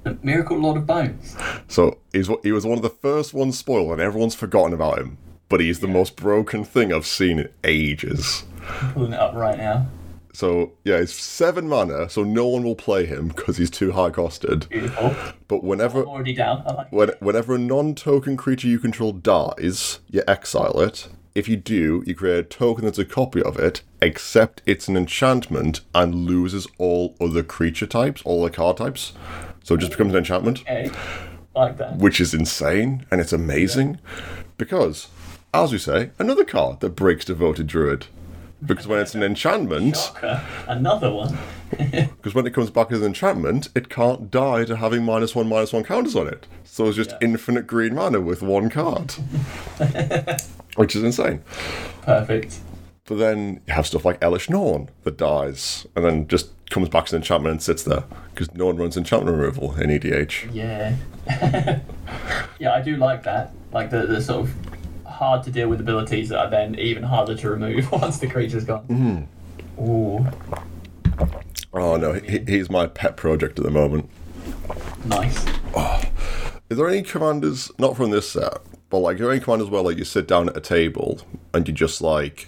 Myrkul 0.06 0.60
Lord 0.60 0.78
of 0.78 0.88
Bones. 0.88 1.38
So 1.68 2.00
he's 2.12 2.32
he 2.42 2.52
was 2.52 2.66
one 2.66 2.80
of 2.80 2.82
the 2.82 2.90
first 2.90 3.32
ones 3.32 3.56
spoiled, 3.56 3.92
and 3.92 4.02
everyone's 4.02 4.34
forgotten 4.34 4.74
about 4.74 4.98
him. 4.98 5.20
But 5.50 5.60
he's 5.60 5.82
the 5.82 5.88
most 5.88 6.16
broken 6.16 6.64
thing 6.64 6.92
I've 6.92 7.06
seen 7.06 7.38
in 7.38 7.50
ages. 7.64 8.44
I'm 8.82 8.94
pulling 8.94 9.14
it 9.14 9.20
up 9.20 9.36
right 9.36 9.56
now. 9.56 9.86
So 10.34 10.72
yeah, 10.84 10.96
it's 10.96 11.14
seven 11.14 11.68
mana, 11.68 12.10
so 12.10 12.24
no 12.24 12.48
one 12.48 12.64
will 12.64 12.76
play 12.76 13.06
him 13.06 13.28
because 13.28 13.58
he's 13.58 13.70
too 13.70 13.92
high 13.92 14.10
costed. 14.10 14.68
Beautiful. 14.70 15.16
But 15.48 15.64
whenever 15.64 16.02
I'm 16.02 16.08
already 16.08 16.34
down. 16.34 16.64
I 16.66 16.74
like. 16.74 16.92
when, 16.92 17.10
whenever 17.20 17.54
a 17.54 17.60
non-token 17.60 18.36
creature 18.36 18.68
you 18.68 18.80
control 18.80 19.12
dies, 19.12 20.00
you 20.10 20.24
exile 20.28 20.80
it. 20.80 21.08
If 21.36 21.48
you 21.48 21.56
do, 21.56 22.04
you 22.06 22.14
create 22.14 22.38
a 22.40 22.44
token 22.44 22.86
that's 22.86 23.00
a 23.00 23.06
copy 23.06 23.42
of 23.42 23.58
it, 23.58 23.82
except 24.02 24.62
it's 24.68 24.88
an 24.88 24.96
enchantment 24.96 25.82
and 25.96 26.14
loses 26.14 26.68
all 26.78 27.16
other 27.20 27.42
creature 27.42 27.88
types, 27.88 28.22
all 28.24 28.44
the 28.44 28.52
card 28.52 28.78
types. 28.78 29.14
So 29.64 29.74
it 29.76 29.80
just 29.80 29.92
becomes 29.94 30.12
an 30.14 30.20
enchantment, 30.20 30.62
Okay. 30.62 30.92
Like 31.56 31.78
that. 31.78 31.98
which 31.98 32.20
is 32.20 32.34
insane 32.34 33.06
and 33.12 33.22
it's 33.22 33.34
amazing 33.34 34.00
because, 34.58 35.08
as 35.54 35.72
we 35.72 35.78
say, 35.78 36.12
another 36.20 36.44
card 36.44 36.80
that 36.82 36.96
breaks 36.96 37.26
devoted 37.26 37.68
druid. 37.68 38.08
Because 38.66 38.88
when 38.88 39.00
it's 39.00 39.14
an 39.16 39.24
enchantment, 39.24 39.98
Shocker. 39.98 40.42
Another 40.68 41.12
one. 41.12 41.38
because 42.18 42.34
when 42.36 42.46
it 42.46 42.54
comes 42.54 42.70
back 42.70 42.92
as 42.92 43.00
an 43.00 43.06
enchantment, 43.08 43.70
it 43.76 43.90
can't 43.90 44.30
die 44.32 44.66
to 44.66 44.76
having 44.78 45.04
minus 45.04 45.36
one, 45.36 45.48
minus 45.48 45.74
one 45.74 45.84
counters 45.84 46.16
on 46.16 46.28
it. 46.28 46.48
So 46.64 46.88
it's 46.88 46.96
just 46.98 47.12
Yeah. 47.12 47.18
infinite 47.22 47.68
green 47.68 47.96
mana 47.96 48.22
with 48.22 48.42
one 48.42 48.70
card. 48.70 49.12
Which 50.76 50.96
is 50.96 51.04
insane. 51.04 51.42
Perfect. 52.02 52.60
But 53.06 53.18
then 53.18 53.62
you 53.68 53.74
have 53.74 53.86
stuff 53.86 54.06
like 54.06 54.20
Elesh 54.22 54.50
Norn 54.50 54.90
that 55.04 55.18
dies 55.18 55.86
and 55.96 56.04
then 56.06 56.28
just 56.28 56.50
comes 56.70 56.90
back 56.90 57.06
as 57.06 57.14
an 57.14 57.18
enchantment 57.18 57.52
and 57.52 57.62
sits 57.62 57.84
there. 57.84 58.04
Because 58.34 58.54
no 58.56 58.66
one 58.68 58.78
runs 58.78 58.98
enchantment 58.98 59.38
removal 59.38 59.76
in 59.80 59.90
EDH. 59.90 60.50
Yeah. 60.54 60.96
yeah, 62.60 62.74
I 62.74 62.82
do 62.82 62.96
like 62.98 63.24
that. 63.24 63.52
Like 63.72 63.90
the, 63.90 64.08
the 64.08 64.22
sort 64.22 64.48
of 64.48 64.54
hard 65.06 65.44
to 65.44 65.52
deal 65.52 65.68
with 65.68 65.80
abilities 65.80 66.30
that 66.30 66.40
are 66.40 66.50
then 66.50 66.76
even 66.80 67.04
harder 67.04 67.36
to 67.36 67.50
remove 67.50 67.92
once 67.92 68.18
the 68.20 68.28
creature's 68.28 68.64
gone. 68.66 68.88
Mm. 68.88 69.28
Ooh, 69.80 70.26
Oh 71.74 71.96
no, 71.98 72.14
he, 72.14 72.40
he's 72.48 72.70
my 72.70 72.86
pet 72.88 73.18
project 73.18 73.58
at 73.60 73.66
the 73.66 73.72
moment. 73.72 74.10
nice. 75.06 75.46
Is 76.70 76.78
there 76.78 76.88
any 76.88 77.02
commanders, 77.04 77.72
not 77.78 77.96
from 77.98 78.12
this 78.12 78.30
set, 78.32 78.60
but 78.90 79.00
like, 79.00 79.16
are 79.16 79.24
there 79.24 79.32
any 79.32 79.40
commanders 79.42 79.70
where 79.70 79.82
like 79.82 79.98
you 79.98 80.06
sit 80.06 80.28
down 80.28 80.50
at 80.50 80.58
a 80.58 80.62
table 80.62 81.20
and 81.54 81.68
you 81.68 81.74
just 81.74 82.02
like, 82.02 82.48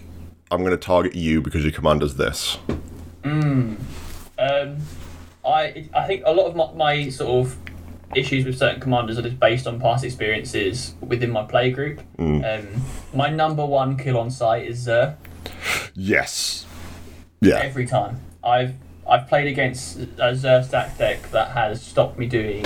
I'm 0.50 0.60
going 0.60 0.70
to 0.70 0.76
target 0.76 1.14
you 1.14 1.40
because 1.42 1.62
your 1.64 1.72
commander's 1.72 2.14
this? 2.14 2.58
Um, 3.24 3.78
I 5.44 5.88
I 5.94 6.06
think 6.06 6.22
a 6.24 6.32
lot 6.32 6.46
of 6.46 6.56
my, 6.56 6.72
my 6.74 7.08
sort 7.08 7.46
of 7.46 7.56
issues 8.14 8.44
with 8.44 8.56
certain 8.56 8.80
commanders 8.80 9.18
are 9.18 9.22
just 9.22 9.40
based 9.40 9.66
on 9.66 9.80
past 9.80 10.04
experiences 10.04 10.94
within 11.00 11.30
my 11.30 11.44
play 11.44 11.70
group. 11.70 12.00
Um, 12.18 12.68
my 13.12 13.28
number 13.28 13.64
one 13.66 13.96
kill 13.96 14.16
on 14.18 14.30
site 14.30 14.66
is 14.66 14.78
Zur. 14.78 15.16
Yes. 15.94 16.64
Yeah. 17.40 17.58
every 17.58 17.86
time. 17.86 18.20
I've 18.44 18.74
I've 19.08 19.28
played 19.28 19.46
against 19.46 19.98
a 20.18 20.34
Zur 20.34 20.62
stax 20.62 20.98
deck 20.98 21.30
that 21.30 21.50
has 21.52 21.80
stopped 21.82 22.18
me 22.18 22.26
doing 22.26 22.64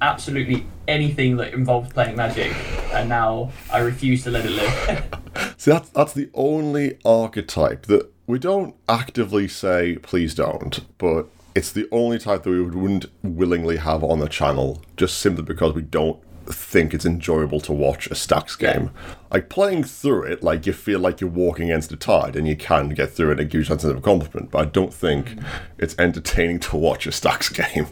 absolutely 0.00 0.66
anything 0.88 1.36
that 1.36 1.52
involves 1.54 1.92
playing 1.92 2.16
Magic, 2.16 2.52
and 2.92 3.08
now 3.08 3.52
I 3.70 3.78
refuse 3.80 4.24
to 4.24 4.30
let 4.30 4.44
it 4.46 4.50
live. 4.50 5.54
See, 5.58 5.70
that's, 5.70 5.90
that's 5.90 6.12
the 6.12 6.28
only 6.34 6.98
archetype 7.04 7.86
that 7.86 8.10
we 8.26 8.38
don't 8.38 8.74
actively 8.88 9.48
say, 9.48 9.96
please 9.98 10.34
don't, 10.34 10.80
but 10.98 11.26
it's 11.54 11.70
the 11.70 11.86
only 11.92 12.18
type 12.18 12.42
that 12.44 12.50
we 12.50 12.62
would- 12.62 12.74
wouldn't 12.74 13.06
willingly 13.22 13.76
have 13.76 14.02
on 14.02 14.18
the 14.18 14.28
channel, 14.28 14.82
just 14.96 15.18
simply 15.18 15.44
because 15.44 15.74
we 15.74 15.82
don't 15.82 16.18
think 16.46 16.92
it's 16.94 17.04
enjoyable 17.06 17.60
to 17.60 17.72
watch 17.72 18.06
a 18.06 18.14
stax 18.14 18.60
Yeah. 18.60 18.72
game. 18.72 18.90
Like 19.32 19.48
playing 19.48 19.84
through 19.84 20.24
it, 20.24 20.42
like 20.42 20.66
you 20.66 20.72
feel 20.72 20.98
like 21.00 21.20
you're 21.20 21.30
walking 21.30 21.70
against 21.70 21.90
the 21.90 21.96
tide 21.96 22.36
and 22.36 22.46
you 22.48 22.56
can 22.56 22.90
get 22.90 23.10
through 23.10 23.28
it 23.28 23.32
and 23.32 23.40
it 23.40 23.48
gives 23.50 23.68
you 23.68 23.74
a 23.74 23.78
sense 23.78 23.84
of 23.90 23.96
accomplishment, 23.96 24.50
but 24.50 24.58
I 24.58 24.64
don't 24.66 24.92
think 24.92 25.38
it's 25.78 25.94
entertaining 25.98 26.60
to 26.60 26.76
watch 26.76 27.06
a 27.06 27.10
stax 27.10 27.52
game. 27.72 27.86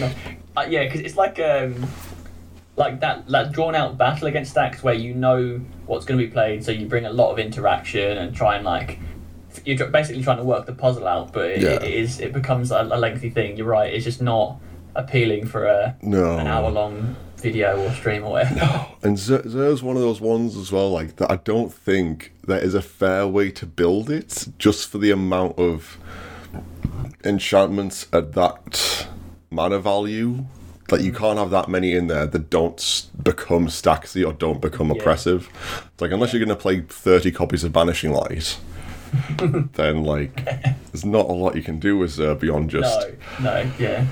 no. 0.00 0.10
Uh, 0.56 0.66
yeah, 0.68 0.84
because 0.84 1.00
it's 1.00 1.16
like 1.16 1.38
um, 1.38 1.86
like 2.76 3.00
that 3.00 3.26
that 3.28 3.52
drawn 3.52 3.74
out 3.74 3.96
battle 3.96 4.26
against 4.28 4.54
stax 4.54 4.82
where 4.82 4.94
you 4.94 5.14
know 5.14 5.58
what's 5.86 6.04
going 6.04 6.18
to 6.20 6.26
be 6.26 6.30
played, 6.30 6.64
so 6.64 6.70
you 6.72 6.86
bring 6.86 7.06
a 7.06 7.12
lot 7.12 7.30
of 7.32 7.38
interaction 7.38 8.18
and 8.18 8.34
try 8.34 8.56
and 8.56 8.64
like 8.64 8.98
you're 9.64 9.86
basically 9.88 10.22
trying 10.22 10.38
to 10.38 10.44
work 10.44 10.66
the 10.66 10.72
puzzle 10.74 11.06
out, 11.06 11.32
but 11.32 11.50
it, 11.50 11.62
Yeah. 11.62 11.70
it 11.74 11.84
is 11.84 12.20
it 12.20 12.32
becomes 12.32 12.70
a, 12.70 12.82
a 12.90 12.98
lengthy 12.98 13.30
thing. 13.30 13.56
You're 13.56 13.66
right; 13.66 13.92
it's 13.92 14.04
just 14.04 14.20
not 14.20 14.58
appealing 14.94 15.46
for 15.46 15.64
a 15.66 15.96
No. 16.02 16.38
an 16.38 16.46
hour 16.46 16.70
long 16.70 17.16
video 17.36 17.82
or 17.82 17.90
stream 17.92 18.24
or 18.24 18.32
whatever. 18.32 18.54
No. 18.54 18.86
And 19.02 19.18
Zur- 19.18 19.48
Zur's 19.48 19.82
one 19.82 19.96
of 19.96 20.02
those 20.02 20.20
ones 20.20 20.56
as 20.56 20.70
well, 20.70 20.90
like 20.90 21.16
that 21.16 21.30
I 21.30 21.36
don't 21.36 21.72
think 21.72 22.32
there 22.46 22.60
is 22.60 22.74
a 22.74 22.82
fair 22.82 23.26
way 23.26 23.50
to 23.50 23.66
build 23.66 24.10
it 24.10 24.46
just 24.58 24.88
for 24.88 24.98
the 24.98 25.10
amount 25.10 25.58
of 25.58 25.98
enchantments 27.24 28.06
at 28.12 28.32
that 28.34 29.06
mana 29.50 29.78
value. 29.78 30.46
Like 30.90 31.00
you 31.02 31.12
mm. 31.12 31.16
can't 31.16 31.38
have 31.38 31.50
that 31.50 31.68
many 31.68 31.94
in 31.94 32.06
there 32.06 32.26
that 32.26 32.50
don't 32.50 33.06
become 33.22 33.68
stacksy 33.68 34.24
or 34.24 34.32
don't 34.32 34.60
become 34.60 34.88
Yeah. 34.90 35.00
oppressive. 35.00 35.48
It's 35.92 36.00
like 36.00 36.10
unless 36.12 36.32
you're 36.32 36.44
going 36.44 36.56
to 36.56 36.62
play 36.62 36.80
30 36.80 37.32
copies 37.32 37.64
of 37.64 37.72
Banishing 37.72 38.12
Light, 38.12 38.58
then 39.74 40.04
like 40.04 40.44
there's 40.92 41.04
not 41.04 41.28
a 41.28 41.32
lot 41.32 41.56
you 41.56 41.62
can 41.62 41.78
do 41.78 41.98
with 41.98 42.10
Zur 42.10 42.34
beyond 42.34 42.70
just 42.70 43.08
No, 43.40 43.62
no, 43.62 43.70
yeah. 43.78 44.06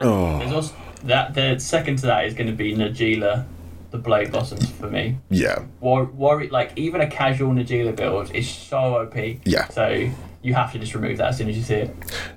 Oh 0.00 0.38
There's 0.38 0.52
also 0.52 0.74
that 1.04 1.34
the 1.34 1.58
second 1.58 1.96
to 1.98 2.06
that 2.06 2.26
is 2.26 2.34
going 2.34 2.46
to 2.48 2.52
be 2.52 2.74
Najeela, 2.74 3.44
the 3.90 3.98
Blade 3.98 4.30
Blossoms 4.32 4.70
for 4.70 4.90
me. 4.90 5.18
yeah 5.30 5.64
War, 5.80 6.04
war, 6.04 6.44
like 6.46 6.72
even 6.76 7.00
a 7.00 7.06
casual 7.08 7.52
Najeela 7.52 7.94
build 7.94 8.34
is 8.34 8.48
so 8.48 8.96
OP. 9.02 9.14
Yeah. 9.44 9.68
So 9.68 10.10
you 10.42 10.54
have 10.54 10.72
to 10.72 10.78
just 10.78 10.94
remove 10.94 11.18
that 11.18 11.28
as 11.28 11.38
soon 11.38 11.48
as 11.48 11.56
you 11.56 11.62
see 11.62 11.74
it. 11.74 11.96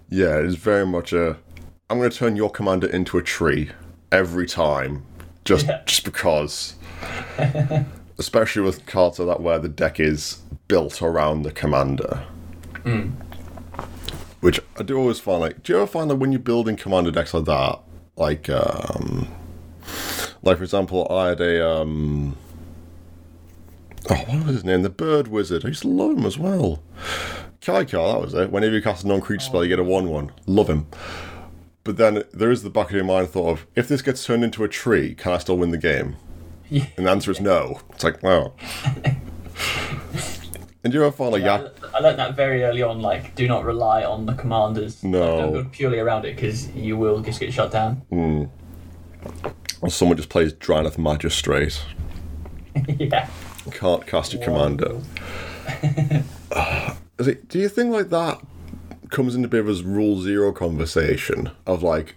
Yeah, 0.10 0.38
it 0.40 0.46
is 0.46 0.56
very 0.56 0.86
much 0.86 1.14
a. 1.14 1.38
I'm 1.90 1.98
going 2.00 2.10
to 2.10 2.18
turn 2.18 2.36
your 2.36 2.50
commander 2.50 2.88
into 2.88 3.18
a 3.18 3.24
tree 3.24 3.72
every 4.12 4.46
time, 4.48 5.04
just 5.46 5.66
Yeah. 5.68 5.82
just 5.86 6.04
because. 6.04 6.76
Especially 8.20 8.64
with 8.64 8.86
cards 8.88 9.20
like 9.20 9.28
that 9.28 9.42
where 9.44 9.60
the 9.60 9.70
deck 9.70 10.00
is 10.00 10.40
built 10.68 11.02
around 11.02 11.44
the 11.44 11.52
commander. 11.52 12.24
Hmm. 12.84 13.10
Which 14.40 14.60
I 14.78 14.84
do 14.84 14.98
always 14.98 15.20
find 15.20 15.42
like. 15.42 15.64
Do 15.64 15.74
you 15.74 15.78
ever 15.80 15.88
find 15.88 16.10
that 16.10 16.16
when 16.16 16.32
you're 16.32 16.40
building 16.40 16.76
commander 16.76 17.12
decks 17.12 17.34
like 17.34 17.46
that, 17.46 17.80
like 18.16 18.50
um, 18.50 19.28
like 20.44 20.58
for 20.58 20.64
example, 20.64 21.08
I 21.10 21.30
had 21.30 21.42
a 21.42 21.70
um. 21.70 22.38
Oh, 24.10 24.16
what 24.16 24.46
was 24.46 24.56
his 24.56 24.64
name? 24.64 24.84
The 24.84 24.90
Bird 24.90 25.28
Wizard. 25.28 25.66
I 25.66 25.70
used 25.70 25.82
to 25.82 25.90
love 25.90 26.18
him 26.18 26.26
as 26.26 26.38
well. 26.38 26.82
Kykar, 27.62 28.14
that 28.14 28.22
was 28.22 28.34
it. 28.34 28.52
Whenever 28.52 28.76
you 28.76 28.82
cast 28.82 29.04
a 29.04 29.08
non-creature 29.08 29.44
spell, 29.44 29.64
you 29.64 29.70
get 29.70 29.80
a 29.80 29.84
one-one. 29.84 30.32
Love 30.46 30.70
him. 30.70 30.88
But 31.84 31.98
then 31.98 32.24
there 32.34 32.52
is 32.52 32.64
the 32.64 32.70
back 32.70 32.88
of 32.88 32.96
your 32.96 33.04
mind 33.04 33.30
thought 33.30 33.50
of, 33.50 33.68
if 33.76 33.90
this 33.90 34.02
gets 34.02 34.26
turned 34.26 34.46
into 34.46 34.64
a 34.64 34.70
tree, 34.70 35.14
can 35.16 35.34
I 35.34 35.38
still 35.40 35.58
win 35.58 35.72
the 35.72 35.78
game? 35.78 36.16
Yeah. 36.70 36.86
And 36.96 37.06
the 37.06 37.12
answer 37.12 37.32
is 37.32 37.42
no. 37.42 37.82
It's 37.90 38.04
like, 38.04 38.24
wow. 38.24 38.54
and 40.88 40.94
do 40.94 41.00
you 41.00 41.06
ever 41.06 41.14
find 41.14 41.34
like, 41.34 41.44
yeah, 41.44 41.68
I, 41.94 41.98
I 41.98 42.00
learned 42.00 42.18
that 42.18 42.38
very 42.38 42.64
early 42.64 42.82
on. 42.82 43.02
Like, 43.02 43.36
do 43.36 43.46
not 43.46 43.66
rely 43.66 44.06
on 44.06 44.26
the 44.26 44.34
commanders. 44.36 45.04
No. 45.04 45.20
Like, 45.20 45.38
don't 45.38 45.52
build 45.52 45.72
purely 45.74 46.00
around 46.00 46.24
it 46.24 46.38
because 46.38 46.70
you 46.70 46.96
will 46.96 47.20
just 47.20 47.42
get 47.42 47.52
shut 47.52 47.74
down. 47.74 47.96
Hmm. 48.10 48.46
or 49.82 49.90
someone 49.90 50.16
just 50.16 50.30
plays 50.30 50.54
Drannith 50.54 50.98
Magistrate, 50.98 51.84
yeah. 52.88 53.28
can't 53.70 54.08
cast 54.08 54.32
your 54.32 54.42
commander. 54.42 55.02
Is 57.20 57.28
it, 57.28 57.50
do 57.50 57.60
you 57.60 57.68
think 57.68 57.92
like 57.92 58.08
that 58.08 58.40
comes 59.10 59.36
into 59.36 59.48
a 59.48 59.50
bit 59.50 59.60
of 59.60 59.68
a 59.68 59.84
rule 59.84 60.22
zero 60.22 60.54
conversation 60.54 61.52
of 61.66 61.84
like, 61.84 62.16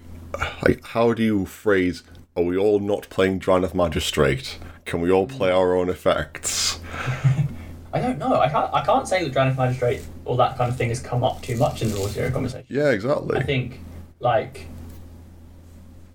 like 0.63 0.85
how 0.85 1.13
do 1.13 1.25
you 1.25 1.45
phrase? 1.45 2.05
Are 2.37 2.45
we 2.45 2.57
all 2.57 2.79
not 2.79 3.11
playing 3.11 3.41
Drannith 3.41 3.75
Magistrate? 3.75 4.61
Can 4.85 5.01
we 5.01 5.11
all 5.11 5.27
play 5.27 5.51
mm. 5.51 5.57
our 5.57 5.75
own 5.75 5.89
effects? 5.89 6.79
I 7.93 8.01
don't 8.01 8.19
know. 8.19 8.41
I 8.41 8.49
can't. 8.49 8.73
I 8.73 8.85
can't 8.85 9.09
say 9.09 9.25
that 9.25 9.33
Drannith 9.33 9.57
Magistrate 9.57 10.03
or 10.25 10.37
that 10.37 10.57
kind 10.57 10.71
of 10.71 10.77
thing 10.77 10.91
has 10.91 11.01
come 11.01 11.25
up 11.25 11.43
too 11.43 11.57
much 11.57 11.83
in 11.83 11.89
the 11.91 11.97
Rule 11.97 12.09
Zero 12.09 12.31
conversation. 12.31 12.67
Yeah, 12.69 12.91
exactly. 12.91 13.37
I 13.39 13.43
think, 13.43 13.81
like, 14.21 14.67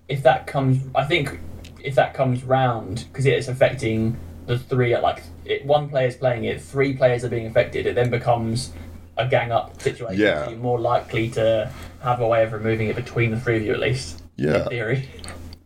if 0.08 0.22
that 0.22 0.46
comes, 0.46 0.82
I 0.94 1.04
think 1.04 1.38
if 1.82 1.94
that 1.96 2.14
comes 2.14 2.44
round 2.44 3.06
because 3.08 3.26
it's 3.26 3.48
affecting 3.48 4.16
the 4.46 4.58
three. 4.58 4.96
Like, 4.96 5.22
it, 5.44 5.66
one 5.66 5.88
player's 5.90 6.16
playing 6.16 6.44
it, 6.44 6.62
three 6.62 6.96
players 6.96 7.24
are 7.24 7.28
being 7.28 7.46
affected. 7.46 7.86
It 7.86 7.94
then 7.94 8.08
becomes 8.10 8.72
a 9.18 9.28
gang 9.28 9.52
up 9.52 9.80
situation. 9.80 10.18
Yeah. 10.18 10.44
So 10.44 10.50
you're 10.50 10.58
more 10.58 10.80
likely 10.80 11.28
to 11.30 11.70
have 12.02 12.20
a 12.20 12.26
way 12.26 12.42
of 12.42 12.52
removing 12.52 12.88
it 12.88 12.96
between 12.96 13.30
the 13.30 13.40
three 13.40 13.56
of 13.56 13.62
you 13.62 13.72
at 13.72 13.80
least. 13.80 14.22
Yeah. 14.36 14.62
In 14.62 14.68
theory. 14.68 15.08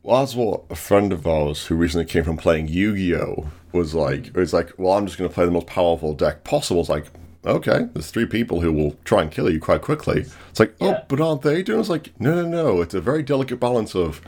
Well, 0.03 0.21
that's 0.21 0.35
what 0.35 0.65
a 0.71 0.77
friend 0.77 1.13
of 1.13 1.27
ours 1.27 1.67
who 1.67 1.75
recently 1.75 2.07
came 2.07 2.25
from 2.25 2.37
playing 2.37 2.69
Yu-Gi-Oh 2.69 3.51
was 3.73 3.95
like. 3.95 4.29
It 4.29 4.37
was 4.37 4.53
like, 4.53 4.73
well, 4.79 4.93
I'm 4.95 5.07
just 5.07 5.19
going 5.19 5.29
to 5.29 5.35
play 5.35 5.45
the 5.45 5.51
most 5.51 5.67
powerful 5.67 6.15
deck 6.15 6.45
possible. 6.45 6.81
It's 6.81 6.89
like, 6.91 7.07
okay, 7.45 7.89
there's 7.93 8.11
three 8.11 8.27
people 8.27 8.61
who 8.61 8.73
will 8.73 8.97
try 9.05 9.23
and 9.23 9.31
kill 9.31 9.51
you 9.51 9.61
quite 9.61 9.83
quickly. 9.83 10.27
It's 10.51 10.61
like, 10.61 10.75
oh, 10.81 10.91
Yeah. 10.91 11.05
but 11.09 11.21
aren't 11.21 11.43
they 11.43 11.63
doing? 11.63 11.81
It's 11.81 11.89
like, 11.89 12.13
no, 12.21 12.35
no, 12.35 12.47
no. 12.49 12.81
It's 12.83 12.95
a 12.95 13.01
very 13.01 13.23
delicate 13.23 13.59
balance 13.61 13.95
of, 13.95 14.21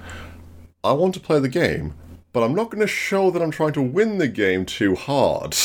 I 0.85 0.93
want 0.93 1.15
to 1.15 1.21
play 1.21 1.39
the 1.41 1.49
game, 1.49 1.95
but 2.33 2.43
I'm 2.43 2.55
not 2.55 2.71
going 2.71 2.81
to 2.81 2.87
show 2.87 3.31
that 3.31 3.43
I'm 3.43 3.51
trying 3.51 3.73
to 3.75 3.83
win 3.83 4.19
the 4.19 4.29
game 4.29 4.65
too 4.65 4.95
hard. 4.95 5.57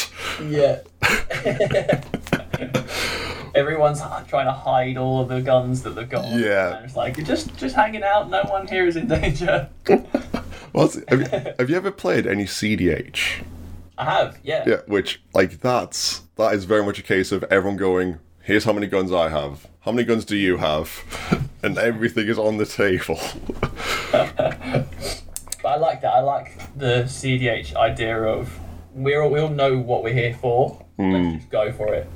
Yeah. 0.43 0.79
Everyone's 3.55 4.01
trying 4.27 4.45
to 4.45 4.51
hide 4.51 4.97
all 4.97 5.21
of 5.21 5.29
the 5.29 5.41
guns 5.41 5.81
that 5.83 5.91
they've 5.91 6.07
got. 6.09 6.25
Yeah. 6.37 6.83
It's 6.83 6.95
like 6.95 7.17
you're 7.17 7.25
just 7.25 7.55
just 7.57 7.75
hanging 7.75 8.03
out. 8.03 8.29
No 8.29 8.43
one 8.43 8.67
here 8.67 8.85
is 8.85 8.95
in 8.95 9.07
danger. 9.07 9.69
Well, 10.73 10.91
have, 11.07 11.21
you, 11.21 11.27
have 11.57 11.69
you 11.71 11.75
ever 11.75 11.89
played 11.89 12.27
any 12.27 12.43
CDH? 12.43 13.43
I 13.97 14.05
have. 14.05 14.39
Yeah. 14.43 14.63
Yeah, 14.67 14.81
which 14.87 15.21
like 15.33 15.59
that's 15.59 16.21
that 16.35 16.53
is 16.53 16.65
very 16.65 16.83
much 16.83 16.99
a 16.99 17.03
case 17.03 17.31
of 17.31 17.43
everyone 17.45 17.77
going, 17.77 18.19
here's 18.41 18.63
how 18.63 18.73
many 18.73 18.87
guns 18.87 19.11
I 19.11 19.29
have. 19.29 19.67
How 19.81 19.91
many 19.91 20.05
guns 20.05 20.25
do 20.25 20.35
you 20.35 20.57
have? 20.57 21.03
and 21.63 21.77
everything 21.77 22.27
is 22.27 22.37
on 22.37 22.57
the 22.57 22.65
table. 22.65 23.19
But 25.67 25.69
I 25.69 25.75
like 25.79 26.01
that. 26.01 26.13
I 26.13 26.19
like 26.21 26.77
the 26.77 27.03
CDH 27.03 27.75
idea 27.75 28.21
of 28.23 28.57
we're 28.93 29.21
all, 29.21 29.29
we 29.29 29.41
all 29.41 29.49
know 29.49 29.77
what 29.77 30.01
we're 30.01 30.13
here 30.13 30.33
for. 30.33 30.69
Hmm. 30.95 31.11
Let's 31.11 31.37
just 31.39 31.49
go 31.49 31.73
for 31.73 31.93
it. 31.93 32.07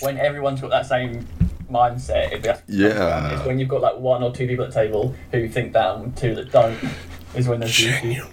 When 0.00 0.16
everyone's 0.16 0.62
got 0.62 0.70
that 0.70 0.86
same 0.86 1.26
mindset, 1.70 2.32
it 2.32 2.62
Yeah. 2.66 3.36
It's 3.36 3.46
when 3.46 3.58
you've 3.58 3.68
got 3.68 3.82
like 3.82 3.98
one 3.98 4.22
or 4.22 4.32
two 4.32 4.46
people 4.46 4.64
at 4.64 4.72
the 4.72 4.80
table 4.80 5.14
who 5.30 5.46
think 5.46 5.74
that 5.74 5.96
and 5.96 6.16
two 6.16 6.34
that 6.36 6.52
don't. 6.52 6.78
Is 7.34 7.48
when 7.48 7.60
there's 7.60 7.84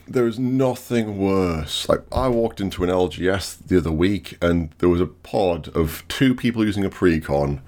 there 0.08 0.28
is 0.28 0.38
nothing 0.38 1.18
worse. 1.18 1.90
Like 1.90 2.02
I 2.12 2.28
walked 2.28 2.62
into 2.62 2.84
an 2.84 2.90
LGS 2.90 3.68
the 3.68 3.78
other 3.78 3.92
week 3.92 4.38
and 4.42 4.72
there 4.78 4.90
was 4.90 5.02
a 5.02 5.08
pod 5.08 5.70
of 5.70 6.04
two 6.08 6.36
people 6.36 6.64
using 6.64 6.86
a 6.86 6.90
precon, 6.90 7.62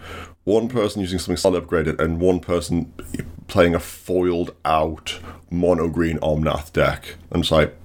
one 0.44 0.68
person 0.70 1.02
using 1.02 1.18
something 1.18 1.38
slightly 1.38 1.62
upgraded, 1.62 2.00
and 2.00 2.20
one 2.20 2.40
person 2.40 2.94
playing 3.48 3.74
a 3.74 3.80
foiled 3.80 4.54
out 4.64 5.20
mono 5.50 5.88
green 5.88 6.20
Omnath 6.20 6.72
deck. 6.72 7.16
And 7.32 7.42
it's 7.42 7.52
like 7.52 7.76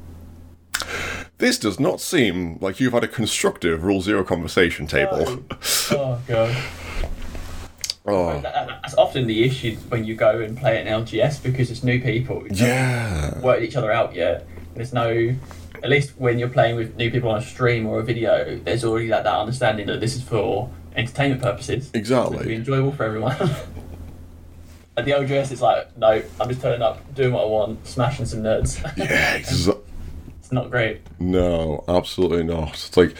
this 1.38 1.58
does 1.58 1.80
not 1.80 2.00
seem 2.00 2.58
like 2.60 2.80
you've 2.80 2.92
had 2.92 3.04
a 3.04 3.08
constructive 3.08 3.82
Rule 3.82 4.02
Zero 4.02 4.24
conversation 4.24 4.86
table. 4.86 5.42
Oh 5.90 6.20
god. 6.26 6.56
Oh, 8.10 8.32
That- 8.40 8.42
that- 8.42 8.68
That's 8.82 8.94
often 8.94 9.26
the 9.26 9.44
issue 9.44 9.76
when 9.90 10.04
you 10.04 10.14
go 10.14 10.40
and 10.40 10.56
play 10.56 10.80
an 10.80 10.86
LGS 10.86 11.42
because 11.42 11.70
it's 11.70 11.82
new 11.84 12.00
people. 12.00 12.40
who 12.40 12.48
don't 12.48 12.58
yeah. 12.58 13.38
Work 13.40 13.60
each 13.62 13.76
other 13.76 13.92
out 13.92 14.14
yet. 14.14 14.46
There's 14.74 14.92
no. 14.92 15.34
At 15.82 15.90
least 15.90 16.12
when 16.18 16.38
you're 16.38 16.48
playing 16.48 16.76
with 16.76 16.96
new 16.96 17.10
people 17.10 17.30
on 17.30 17.38
a 17.38 17.42
stream 17.42 17.86
or 17.86 18.00
a 18.00 18.02
video, 18.02 18.58
there's 18.64 18.84
already 18.84 19.08
that, 19.08 19.24
that 19.24 19.34
understanding 19.38 19.86
that 19.86 20.00
this 20.00 20.16
is 20.16 20.22
for 20.22 20.70
entertainment 20.96 21.40
purposes. 21.42 21.76
It's 21.76 21.86
to 21.86 21.92
be 21.92 21.98
Exactly. 22.00 22.54
enjoyable 22.54 22.92
for 22.92 23.04
everyone. 23.04 23.36
At 24.96 25.04
the 25.04 25.12
LGS, 25.12 25.52
it's 25.52 25.60
like, 25.60 25.96
no, 25.96 26.20
I'm 26.40 26.48
just 26.48 26.60
turning 26.60 26.82
up, 26.82 27.14
doing 27.14 27.32
what 27.32 27.42
I 27.44 27.46
want, 27.46 27.86
smashing 27.86 28.26
some 28.26 28.40
nerds. 28.42 28.82
Yeah, 28.96 29.38
exa- 29.38 29.78
it's 30.40 30.50
not 30.50 30.70
great. 30.70 31.02
No, 31.20 31.84
absolutely 31.86 32.42
not. 32.42 32.70
It's 32.70 32.96
like 32.96 33.14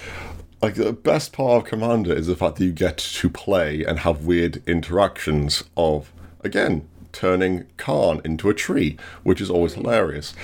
like 0.61 0.75
the 0.75 0.93
best 0.93 1.33
part 1.33 1.63
of 1.63 1.69
Commander 1.69 2.13
is 2.13 2.27
the 2.27 2.37
fact 2.37 2.57
that 2.57 2.65
you 2.65 2.73
get 2.73 2.99
to 2.99 3.31
play 3.31 3.85
and 3.85 4.01
have 4.01 4.25
weird 4.25 4.63
interactions 4.67 5.65
of 5.77 6.13
again 6.43 6.89
turning 7.13 7.67
Khan 7.77 8.21
into 8.25 8.49
a 8.49 8.55
tree, 8.55 8.97
which 9.23 9.41
is 9.41 9.51
always 9.51 9.75
hilarious. 9.75 10.35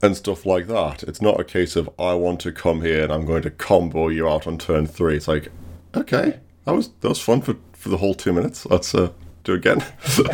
And 0.00 0.16
stuff 0.16 0.44
like 0.44 0.66
that. 0.66 1.04
It's 1.04 1.22
not 1.22 1.38
a 1.38 1.44
case 1.44 1.76
of 1.76 1.88
I 1.96 2.14
want 2.14 2.40
to 2.40 2.50
come 2.50 2.82
here 2.82 3.04
and 3.04 3.12
I'm 3.12 3.24
going 3.24 3.42
to 3.42 3.50
combo 3.50 4.08
you 4.08 4.28
out 4.28 4.48
on 4.48 4.58
turn 4.58 4.86
three. 4.88 5.16
It's 5.16 5.28
like, 5.28 5.48
okay, 5.94 6.40
that 6.64 6.72
was 6.72 6.88
that 7.00 7.08
was 7.08 7.20
fun 7.20 7.40
for, 7.40 7.56
for 7.72 7.88
the 7.88 7.98
whole 7.98 8.14
two 8.14 8.32
minutes. 8.32 8.66
Let's 8.66 8.94
uh, 8.96 9.12
do 9.44 9.52
it 9.52 9.58
again. 9.58 9.84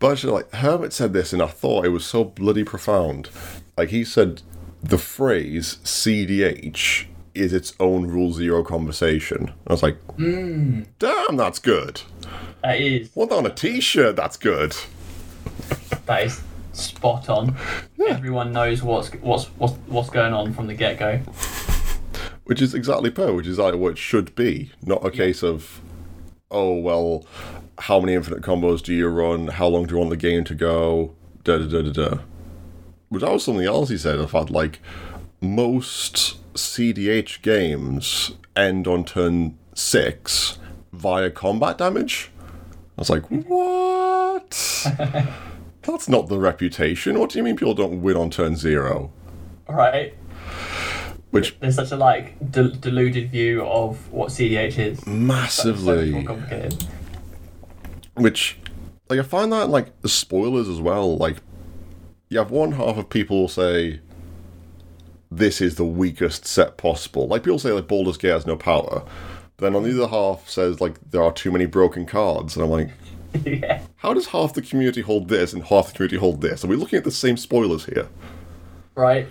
but 0.00 0.12
actually, 0.12 0.32
like 0.32 0.52
Hermit 0.54 0.92
said 0.92 1.12
this, 1.12 1.32
and 1.32 1.40
I 1.40 1.46
thought 1.46 1.84
it 1.84 1.90
was 1.90 2.04
so 2.04 2.24
bloody 2.24 2.64
profound. 2.64 3.30
Like 3.76 3.90
he 3.90 4.04
said, 4.04 4.42
the 4.82 4.98
phrase 4.98 5.78
CDH 5.84 7.06
is 7.34 7.52
its 7.52 7.74
own 7.80 8.06
rule 8.06 8.32
zero 8.32 8.62
conversation. 8.62 9.52
I 9.66 9.72
was 9.72 9.82
like, 9.82 9.96
hmm. 10.16 10.82
damn, 10.98 11.36
that's 11.36 11.58
good. 11.58 12.02
That 12.62 12.80
is 12.80 13.10
Want 13.14 13.30
that 13.30 13.36
on 13.36 13.46
a 13.46 13.54
t-shirt? 13.54 14.16
That's 14.16 14.36
good. 14.36 14.76
that 16.06 16.24
is 16.24 16.42
spot 16.72 17.28
on. 17.28 17.56
Everyone 18.08 18.52
knows 18.52 18.82
what's 18.82 19.10
what's 19.14 19.46
what's 19.58 19.74
what's 19.86 20.10
going 20.10 20.32
on 20.32 20.52
from 20.52 20.66
the 20.66 20.74
get 20.74 20.98
go. 20.98 21.18
Which 22.44 22.60
is 22.60 22.74
exactly 22.74 23.10
per, 23.10 23.32
which 23.32 23.46
is 23.46 23.58
like 23.58 23.74
what 23.74 23.92
it 23.92 23.98
should 23.98 24.34
be, 24.34 24.72
not 24.84 25.04
a 25.06 25.10
case 25.10 25.42
of, 25.42 25.80
oh 26.50 26.74
well, 26.74 27.24
how 27.78 28.00
many 28.00 28.14
infinite 28.14 28.42
combos 28.42 28.82
do 28.82 28.92
you 28.92 29.08
run? 29.08 29.48
How 29.48 29.68
long 29.68 29.86
do 29.86 29.94
you 29.94 29.98
want 29.98 30.10
the 30.10 30.16
game 30.16 30.44
to 30.44 30.54
go? 30.54 31.14
Da 31.44 31.58
da 31.58 31.66
da 31.66 31.82
da 31.82 31.92
da. 31.92 32.18
Which 33.08 33.22
that 33.22 33.32
was 33.32 33.44
something 33.44 33.66
else 33.66 33.90
he 33.90 33.98
said. 33.98 34.18
I 34.18 34.26
thought 34.26 34.50
like 34.50 34.80
most 35.42 36.38
CDH 36.54 37.42
games 37.42 38.32
end 38.56 38.86
on 38.86 39.04
turn 39.04 39.58
six 39.74 40.58
via 40.92 41.30
combat 41.30 41.76
damage. 41.78 42.30
I 42.96 43.00
was 43.00 43.10
like, 43.10 43.24
what? 43.26 44.86
That's 45.82 46.08
not 46.08 46.28
the 46.28 46.38
reputation. 46.38 47.18
What 47.18 47.30
do 47.30 47.38
you 47.38 47.44
mean 47.44 47.56
people 47.56 47.74
don't 47.74 48.02
win 48.02 48.16
on 48.16 48.30
turn 48.30 48.54
zero? 48.54 49.12
Right? 49.68 50.14
Which 51.30 51.58
There's 51.58 51.74
such 51.76 51.90
a 51.90 51.96
like 51.96 52.52
del- 52.52 52.70
deluded 52.70 53.30
view 53.30 53.64
of 53.64 54.12
what 54.12 54.28
CDH 54.28 54.78
is. 54.78 55.06
Massively. 55.06 56.10
more 56.10 56.22
complicated. 56.24 56.84
which 58.14 58.58
like 59.08 59.18
I 59.18 59.22
find 59.22 59.50
that 59.52 59.70
like 59.70 60.00
the 60.02 60.08
spoilers 60.08 60.68
as 60.68 60.80
well. 60.80 61.16
Like 61.16 61.38
you 62.28 62.38
have 62.38 62.50
one 62.50 62.72
half 62.72 62.98
of 62.98 63.08
people 63.08 63.48
say 63.48 64.00
this 65.36 65.60
is 65.60 65.76
the 65.76 65.84
weakest 65.84 66.46
set 66.46 66.76
possible. 66.76 67.26
Like 67.26 67.42
people 67.42 67.58
say 67.58 67.72
like 67.72 67.88
Baldur's 67.88 68.16
Gate 68.16 68.30
has 68.30 68.46
no 68.46 68.56
power. 68.56 69.04
Then 69.58 69.76
on 69.76 69.82
the 69.82 69.90
other 69.90 70.08
half 70.08 70.48
says 70.48 70.80
like 70.80 70.98
there 71.10 71.22
are 71.22 71.32
too 71.32 71.50
many 71.50 71.66
broken 71.66 72.06
cards, 72.06 72.56
and 72.56 72.64
I'm 72.64 72.70
like, 72.70 72.90
yeah. 73.44 73.82
how 73.96 74.12
does 74.12 74.26
half 74.28 74.54
the 74.54 74.62
community 74.62 75.00
hold 75.00 75.28
this 75.28 75.52
and 75.52 75.64
half 75.64 75.88
the 75.88 75.92
community 75.94 76.16
hold 76.16 76.40
this? 76.40 76.64
Are 76.64 76.68
we 76.68 76.76
looking 76.76 76.96
at 76.96 77.04
the 77.04 77.10
same 77.10 77.36
spoilers 77.36 77.84
here? 77.86 78.08
Right. 78.94 79.28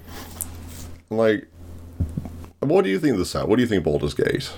Like, 1.10 1.48
what 2.60 2.84
do 2.84 2.89
you 2.89 3.00
think 3.00 3.13
of 3.13 3.20
the 3.20 3.25
set? 3.25 3.48
What 3.48 3.58
do 3.58 3.62
you 3.62 3.67
think 3.67 3.79
of 3.79 3.84
Baldur's 3.86 4.13
Gate? 4.13 4.51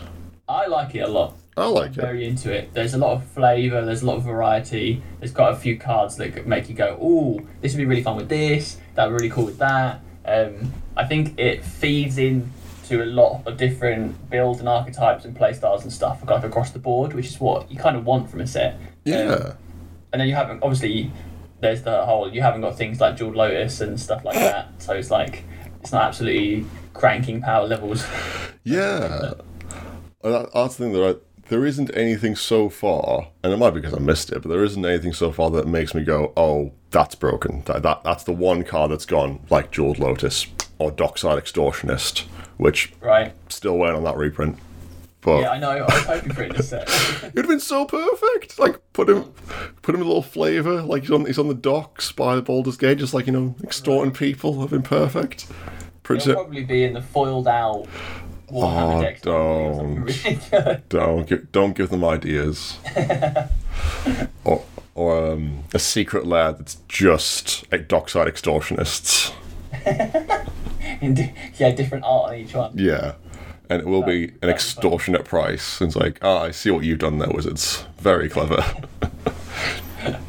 I 0.47 0.67
like 0.67 0.93
it 0.95 0.99
a 0.99 1.07
lot. 1.07 1.35
I 1.55 1.67
like 1.67 1.91
it. 1.91 2.01
Very 2.01 2.25
into 2.25 2.51
it. 2.51 2.73
There's 2.73 2.93
a 2.93 2.97
lot 2.97 3.13
of 3.13 3.25
flavour. 3.25 3.83
There's 3.85 4.01
a 4.01 4.05
lot 4.05 4.17
of 4.17 4.23
variety. 4.23 5.01
There's 5.19 5.31
quite 5.31 5.51
a 5.51 5.55
few 5.55 5.77
cards 5.77 6.15
that 6.17 6.47
make 6.47 6.69
you 6.69 6.75
go, 6.75 6.97
"Ooh, 7.01 7.47
this 7.61 7.73
would 7.73 7.79
be 7.79 7.85
really 7.85 8.03
fun 8.03 8.17
with 8.17 8.29
this. 8.29 8.77
That 8.95 9.05
would 9.05 9.17
be 9.17 9.23
really 9.23 9.35
cool 9.35 9.45
with 9.45 9.57
that." 9.59 10.01
Um, 10.25 10.73
I 10.95 11.05
think 11.05 11.39
it 11.39 11.63
feeds 11.63 12.17
in 12.17 12.51
to 12.87 13.01
a 13.03 13.05
lot 13.05 13.41
of 13.45 13.57
different 13.57 14.29
builds 14.29 14.59
and 14.59 14.67
archetypes 14.69 15.25
and 15.25 15.35
playstyles 15.35 15.83
and 15.83 15.91
stuff, 15.91 16.21
like 16.27 16.43
across 16.43 16.71
the 16.71 16.79
board, 16.79 17.13
which 17.13 17.27
is 17.27 17.39
what 17.39 17.71
you 17.71 17.77
kind 17.77 17.95
of 17.95 18.05
want 18.05 18.29
from 18.29 18.41
a 18.41 18.47
set. 18.47 18.73
Um, 18.75 18.79
Yeah. 19.05 19.53
and 20.11 20.19
then 20.21 20.27
you 20.27 20.35
haven't 20.35 20.61
obviously 20.61 21.11
there's 21.61 21.81
the 21.83 22.05
whole 22.05 22.29
you 22.33 22.41
haven't 22.41 22.61
got 22.61 22.77
things 22.77 22.99
like 22.99 23.15
Jeweled 23.15 23.35
Lotus 23.35 23.79
and 23.81 23.99
stuff 23.99 24.23
like 24.25 24.35
that. 24.51 24.69
So 24.81 24.93
it's 24.93 25.09
like 25.09 25.43
it's 25.81 25.91
not 25.91 26.03
absolutely 26.03 26.65
cranking 26.93 27.41
power 27.41 27.67
levels. 27.67 28.05
Yeah. 28.65 29.33
That's 30.21 30.77
the 30.77 30.83
thing 30.85 30.93
that 30.93 31.03
I, 31.03 31.15
there 31.49 31.65
isn't 31.65 31.91
anything 31.97 32.37
so 32.37 32.69
far, 32.69 33.27
and 33.43 33.51
it 33.51 33.57
might 33.57 33.71
be 33.71 33.81
because 33.81 33.93
I 33.93 33.99
missed 33.99 34.31
it, 34.31 34.41
but 34.41 34.47
there 34.47 34.63
isn't 34.63 34.85
anything 34.85 35.11
so 35.11 35.33
far 35.33 35.49
that 35.51 35.67
makes 35.67 35.93
me 35.93 36.05
go, 36.05 36.31
oh, 36.37 36.71
that's 36.91 37.13
broken. 37.15 37.63
That, 37.65 37.83
that 37.83 38.05
That's 38.05 38.23
the 38.23 38.31
one 38.31 38.63
card 38.63 38.91
that's 38.91 39.05
gone, 39.05 39.41
like 39.49 39.69
Jeweled 39.71 39.99
Lotus 39.99 40.47
or 40.79 40.91
Dockside 40.91 41.41
Extortionist, 41.41 42.21
which 42.57 42.93
right. 43.01 43.33
still 43.49 43.77
went 43.77 43.95
on 43.95 44.03
that 44.03 44.17
reprint. 44.17 44.57
But 45.21 45.41
Yeah, 45.41 45.51
I 45.51 45.59
know. 45.59 45.69
I 45.69 45.81
was 45.83 46.03
hoping 46.03 46.33
for 46.33 46.43
it 46.43 46.55
this 46.55 46.69
set. 46.69 46.89
it'd 47.23 47.37
have 47.37 47.47
been 47.47 47.59
so 47.59 47.85
perfect. 47.85 48.59
Like 48.59 48.79
put 48.93 49.09
him, 49.09 49.33
put 49.81 49.95
him 49.95 50.01
a 50.01 50.05
little 50.05 50.21
flavour. 50.21 50.81
Like 50.81 51.03
he's 51.03 51.11
on, 51.11 51.25
he's 51.25 51.39
on 51.39 51.47
the 51.47 51.53
docks 51.53 52.11
by 52.11 52.35
the 52.35 52.41
Baldur's 52.41 52.77
Gate, 52.77 52.97
just 52.97 53.13
like 53.13 53.27
you 53.27 53.33
know, 53.33 53.55
extorting 53.63 54.13
people. 54.13 54.59
Have 54.61 54.71
been 54.71 54.81
perfect. 54.81 55.47
It. 56.09 56.33
probably 56.33 56.65
be 56.65 56.83
in 56.83 56.93
the 56.93 57.01
foiled 57.01 57.47
out 57.47 57.87
Warhammer 58.53 59.17
Oh, 59.25 59.73
something 59.77 59.95
don't. 59.95 60.03
really. 60.03 60.81
Don't 60.89 61.27
give, 61.27 61.51
don't 61.51 61.75
give 61.75 61.89
them 61.89 62.03
ideas. 62.03 62.77
or 64.43 64.63
or 64.95 65.31
um, 65.31 65.63
a 65.73 65.79
secret 65.79 66.27
lair 66.27 66.51
that's 66.51 66.75
just 66.87 67.71
like 67.71 67.87
dockside 67.87 68.27
extortionists. 68.27 69.33
In 71.01 71.13
di- 71.13 71.33
yeah, 71.57 71.71
different 71.71 72.03
art 72.03 72.31
on 72.31 72.35
each 72.37 72.53
one. 72.53 72.73
Yeah. 72.75 73.15
And 73.69 73.81
it 73.81 73.85
will 73.87 74.03
be 74.03 74.25
an 74.25 74.27
that'd 74.27 74.41
be 74.41 74.47
fun. 74.47 74.49
extortionate 74.49 75.25
price. 75.25 75.81
And 75.81 75.87
it's 75.89 75.95
like, 75.95 76.19
ah, 76.21 76.43
I 76.43 76.51
see 76.51 76.69
what 76.71 76.83
you've 76.83 76.99
done 76.99 77.19
there, 77.19 77.29
wizards. 77.29 77.85
Very 77.97 78.29
clever. 78.29 78.63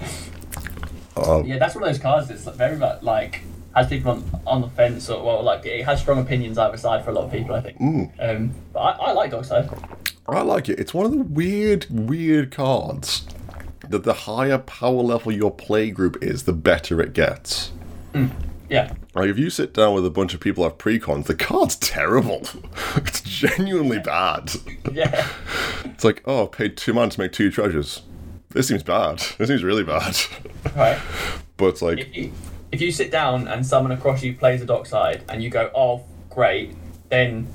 Yeah, 1.46 1.58
that's 1.58 1.74
one 1.74 1.84
of 1.84 1.88
those 1.90 1.98
cards 1.98 2.28
that's 2.28 2.44
very 2.56 2.76
much 2.76 3.02
like 3.02 3.42
has 3.74 3.88
people 3.88 4.12
on, 4.12 4.40
on 4.46 4.60
the 4.60 4.68
fence 4.68 5.08
or 5.08 5.24
well 5.24 5.42
like 5.42 5.64
it 5.64 5.84
has 5.84 6.00
strong 6.00 6.20
opinions 6.20 6.58
either 6.58 6.76
side 6.76 7.04
for 7.04 7.10
a 7.10 7.14
lot 7.14 7.24
of 7.24 7.32
people 7.32 7.54
I 7.54 7.60
think. 7.60 7.78
Mm. 7.78 8.10
Um, 8.18 8.54
but 8.72 8.80
I, 8.80 8.90
I 8.90 9.12
like 9.12 9.30
Dockside. 9.30 9.70
I 10.28 10.42
like 10.42 10.68
it. 10.68 10.78
It's 10.78 10.92
one 10.94 11.06
of 11.06 11.12
the 11.12 11.22
weird, 11.22 11.86
weird 11.90 12.50
cards 12.50 13.26
that 13.88 14.04
the 14.04 14.14
higher 14.14 14.58
power 14.58 15.02
level 15.02 15.32
your 15.32 15.50
play 15.50 15.90
group 15.90 16.22
is, 16.22 16.44
the 16.44 16.52
better 16.52 17.00
it 17.00 17.12
gets. 17.12 17.72
Yeah, 18.68 18.94
Like 19.14 19.28
if 19.28 19.38
you 19.38 19.50
sit 19.50 19.74
down 19.74 19.94
with 19.94 20.06
a 20.06 20.10
bunch 20.10 20.32
of 20.32 20.40
people 20.40 20.64
have 20.64 20.78
precons, 20.78 21.26
the 21.26 21.34
card's 21.34 21.76
terrible. 21.76 22.42
it's 22.96 23.20
genuinely 23.20 23.98
bad. 23.98 24.52
yeah, 24.92 25.28
It's 25.84 26.04
like, 26.04 26.22
oh, 26.24 26.44
I 26.44 26.46
paid 26.46 26.76
two 26.76 26.94
man 26.94 27.10
to 27.10 27.20
make 27.20 27.32
two 27.32 27.50
treasures. 27.50 28.02
This 28.50 28.68
seems 28.68 28.82
bad. 28.82 29.18
This 29.38 29.48
seems 29.48 29.62
really 29.62 29.84
bad. 29.84 30.16
right. 30.76 30.98
but 31.56 31.66
it's 31.66 31.82
like, 31.82 31.98
If 31.98 32.16
you, 32.16 32.32
if 32.72 32.80
you 32.80 32.90
sit 32.90 33.10
down 33.10 33.48
and 33.48 33.66
someone 33.66 33.92
across 33.92 34.22
you 34.22 34.34
plays 34.34 34.62
a 34.62 34.66
Dockside 34.66 35.24
and 35.28 35.42
you 35.42 35.50
go, 35.50 35.70
oh 35.74 36.02
great, 36.30 36.74
then 37.10 37.46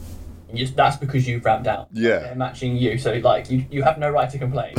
you, 0.54 0.68
that's 0.68 0.98
because 0.98 1.28
you've 1.28 1.44
ramped 1.44 1.68
out. 1.68 1.88
Yeah. 1.92 2.20
They're 2.20 2.36
matching 2.36 2.76
you, 2.78 2.98
so 2.98 3.14
like 3.16 3.50
you, 3.50 3.66
you 3.72 3.82
have 3.84 3.98
no 3.98 4.10
right 4.10 4.30
to 4.30 4.38
complain. 4.38 4.74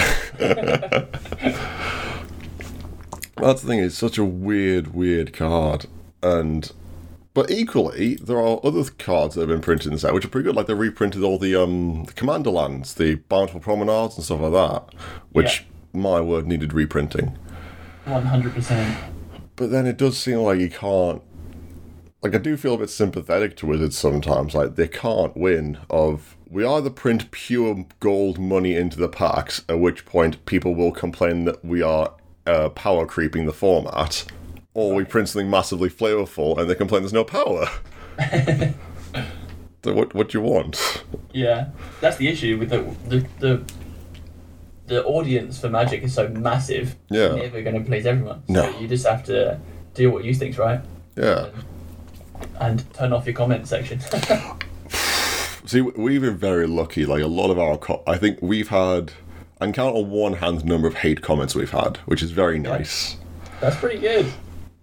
that's 3.37 3.63
the 3.63 3.67
thing. 3.67 3.81
It's 3.81 3.97
such 3.97 4.19
a 4.19 4.25
weird, 4.25 4.95
weird 4.95 5.33
card, 5.33 5.87
and 6.23 6.73
but 7.33 7.51
equally, 7.51 8.17
there 8.17 8.39
are 8.39 8.59
other 8.65 8.83
cards 8.99 9.35
that 9.35 9.43
have 9.43 9.49
been 9.49 9.61
printed 9.61 9.87
in 9.87 9.93
the 9.93 9.99
set 10.01 10.13
which 10.13 10.25
are 10.25 10.29
pretty 10.29 10.47
good. 10.47 10.57
Like 10.57 10.67
they 10.67 10.75
reprinted 10.75 11.23
all 11.23 11.39
the 11.39 11.55
um 11.55 12.05
the 12.05 12.13
Commander 12.13 12.51
lands, 12.51 12.95
the 12.95 13.15
Bountiful 13.15 13.61
Promenades, 13.61 14.17
and 14.17 14.25
stuff 14.25 14.41
like 14.41 14.53
that, 14.53 14.95
which 15.31 15.67
my 15.93 16.21
word 16.21 16.47
needed 16.47 16.73
reprinting. 16.73 17.39
One 18.05 18.27
hundred 18.27 18.55
percent. 18.55 18.99
But 19.57 19.71
then 19.71 19.87
it 19.87 19.97
does 19.97 20.19
seem 20.19 20.39
like 20.39 20.59
you 20.59 20.71
can't. 20.71 21.23
Like 22.23 22.35
I 22.35 22.39
do 22.39 22.57
feel 22.57 22.75
a 22.75 22.79
bit 22.79 22.91
sympathetic 22.91 23.57
to 23.59 23.67
Wizards 23.67 23.97
sometimes. 23.97 24.55
Like 24.55 24.75
they 24.75 24.89
can't 24.89 25.37
win. 25.37 25.79
Of 25.89 26.37
we 26.49 26.67
either 26.67 26.91
print 26.91 27.31
pure 27.31 27.87
gold 28.01 28.41
money 28.41 28.75
into 28.75 28.99
the 28.99 29.09
packs, 29.09 29.65
at 29.69 29.79
which 29.79 30.05
point 30.05 30.45
people 30.47 30.75
will 30.75 30.93
complain 30.93 31.45
that 31.45 31.65
we 31.65 31.81
are 31.81 32.13
uh, 32.47 32.71
power 32.71 33.07
creeping 33.07 33.47
the 33.47 33.53
format, 33.53 34.25
or 34.75 34.95
we 34.95 35.05
print 35.05 35.29
something 35.29 35.51
massively 35.51 35.89
flavorful 35.91 36.59
and 36.59 36.69
they 36.71 36.75
complain 36.75 37.03
there's 37.03 37.13
no 37.13 37.25
power. 37.25 37.67
so 39.85 39.95
what 39.95 40.15
what 40.15 40.29
do 40.29 40.39
you 40.39 40.43
want? 40.45 41.05
Yeah, 41.33 41.71
that's 42.01 42.17
the 42.17 42.29
issue 42.29 42.59
with 42.59 42.71
the 42.71 42.83
the 43.09 43.27
the, 43.39 43.63
the 44.87 45.05
audience 45.05 45.61
for 45.61 45.69
Magic 45.69 46.03
is 46.03 46.15
so 46.15 46.29
massive. 46.29 46.97
Yeah. 47.11 47.35
It's 47.35 47.37
never 47.45 47.63
going 47.63 47.77
to 47.83 47.89
please 47.89 48.07
everyone. 48.07 48.43
So 48.49 48.53
No. 48.55 48.79
you 48.79 48.89
just 48.89 49.07
have 49.07 49.25
to 49.25 49.59
do 49.95 50.11
what 50.11 50.25
you 50.25 50.35
think's 50.35 50.59
right 50.59 50.81
Yeah. 51.17 51.47
Um, 51.47 51.53
and 52.61 52.95
turn 52.95 53.13
off 53.13 53.27
your 53.27 53.35
comment 53.35 53.69
section. 53.69 54.01
See, 55.67 55.81
we've 55.83 56.21
been 56.23 56.37
very 56.39 56.67
lucky. 56.67 57.07
Like 57.07 57.23
a 57.23 57.27
lot 57.29 57.51
of 57.51 57.59
our, 57.59 57.77
co- 57.77 58.03
I 58.07 58.17
think 58.17 58.39
we've 58.43 58.69
had, 58.69 59.13
I 59.61 59.67
can 59.67 59.73
count 59.73 59.95
on 59.95 60.11
one 60.11 60.33
hand 60.35 60.61
the 60.61 60.65
number 60.65 60.89
of 60.89 60.95
hate 60.95 61.23
comments 61.23 61.55
we've 61.55 61.71
had, 61.71 61.99
which 62.07 62.23
is 62.23 62.31
very 62.33 62.59
nice. 62.59 63.17
that's 63.61 63.77
pretty 63.77 64.01
good. 64.01 64.27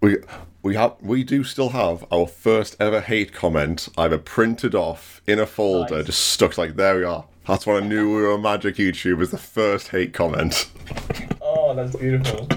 We 0.08 0.18
we 0.62 0.76
have 0.76 0.96
we 1.02 1.26
do 1.26 1.44
still 1.44 1.70
have 1.70 2.06
our 2.14 2.28
first 2.28 2.78
ever 2.80 3.02
hate 3.02 3.34
comment 3.34 3.90
either 3.98 4.18
printed 4.18 4.74
off 4.74 5.22
in 5.28 5.38
a 5.38 5.46
folder, 5.46 5.98
Nice. 5.98 6.06
just 6.06 6.28
stuck 6.28 6.58
like 6.58 6.78
there 6.78 6.96
we 6.96 7.04
are. 7.04 7.26
That's 7.46 7.68
when 7.68 7.84
I 7.84 7.86
knew 7.86 8.16
we 8.16 8.22
were 8.22 8.32
a 8.32 8.38
magic 8.38 8.76
YouTube 8.76 9.18
was 9.18 9.32
the 9.32 9.38
first 9.38 9.90
hate 9.90 10.14
comment. 10.14 10.72
Oh, 11.42 11.76
that's 11.76 11.94
beautiful. 11.94 12.48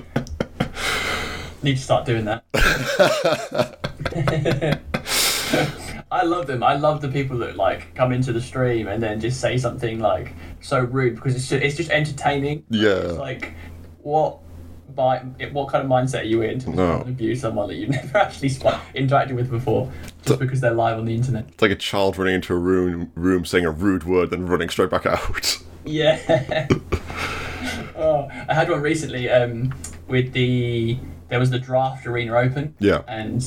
Need 1.64 1.76
to 1.76 1.82
start 1.82 2.06
doing 2.06 2.24
that. 2.26 2.44
I 6.12 6.22
love 6.22 6.46
them. 6.46 6.62
I 6.62 6.76
love 6.76 7.00
the 7.00 7.08
people 7.08 7.36
that 7.38 7.56
like 7.56 7.92
come 7.96 8.12
into 8.12 8.32
the 8.32 8.40
stream 8.40 8.86
and 8.86 9.02
then 9.02 9.18
just 9.18 9.40
say 9.40 9.58
something 9.58 9.98
like 9.98 10.34
so 10.60 10.78
rude 10.78 11.16
because 11.16 11.34
it's 11.34 11.48
just, 11.48 11.64
it's 11.64 11.76
just 11.76 11.90
entertaining. 11.90 12.62
Yeah. 12.70 12.90
It's 12.90 13.18
like 13.18 13.54
what 14.02 14.38
by 14.94 15.18
what 15.52 15.68
kind 15.68 15.84
of 15.84 15.90
mindset 15.90 16.20
are 16.20 16.24
you 16.24 16.42
in 16.42 16.58
to 16.60 16.70
No. 16.70 17.00
abuse 17.02 17.40
someone 17.40 17.68
that 17.68 17.74
you've 17.76 17.90
never 17.90 18.18
actually 18.18 18.48
sp- 18.50 18.80
interacted 18.94 19.32
with 19.32 19.50
before 19.50 19.90
just 20.24 20.38
because 20.38 20.60
they're 20.60 20.72
live 20.74 20.98
on 20.98 21.04
the 21.04 21.14
internet? 21.14 21.46
It's 21.48 21.62
like 21.62 21.70
a 21.70 21.76
child 21.76 22.18
running 22.18 22.34
into 22.36 22.52
a 22.54 22.58
room 22.58 23.10
room 23.14 23.44
saying 23.44 23.64
a 23.64 23.70
rude 23.70 24.04
word 24.04 24.30
then 24.30 24.46
running 24.46 24.68
straight 24.68 24.90
back 24.90 25.06
out. 25.06 25.58
Yeah. 25.82 26.68
oh, 27.96 28.28
I 28.48 28.54
had 28.54 28.68
one 28.70 28.82
recently 28.82 29.30
um, 29.30 29.72
with 30.08 30.32
the 30.32 30.98
there 31.28 31.38
was 31.38 31.50
the 31.50 31.58
draft 31.58 32.06
arena 32.06 32.34
open. 32.36 32.74
Yeah. 32.78 33.02
And 33.08 33.42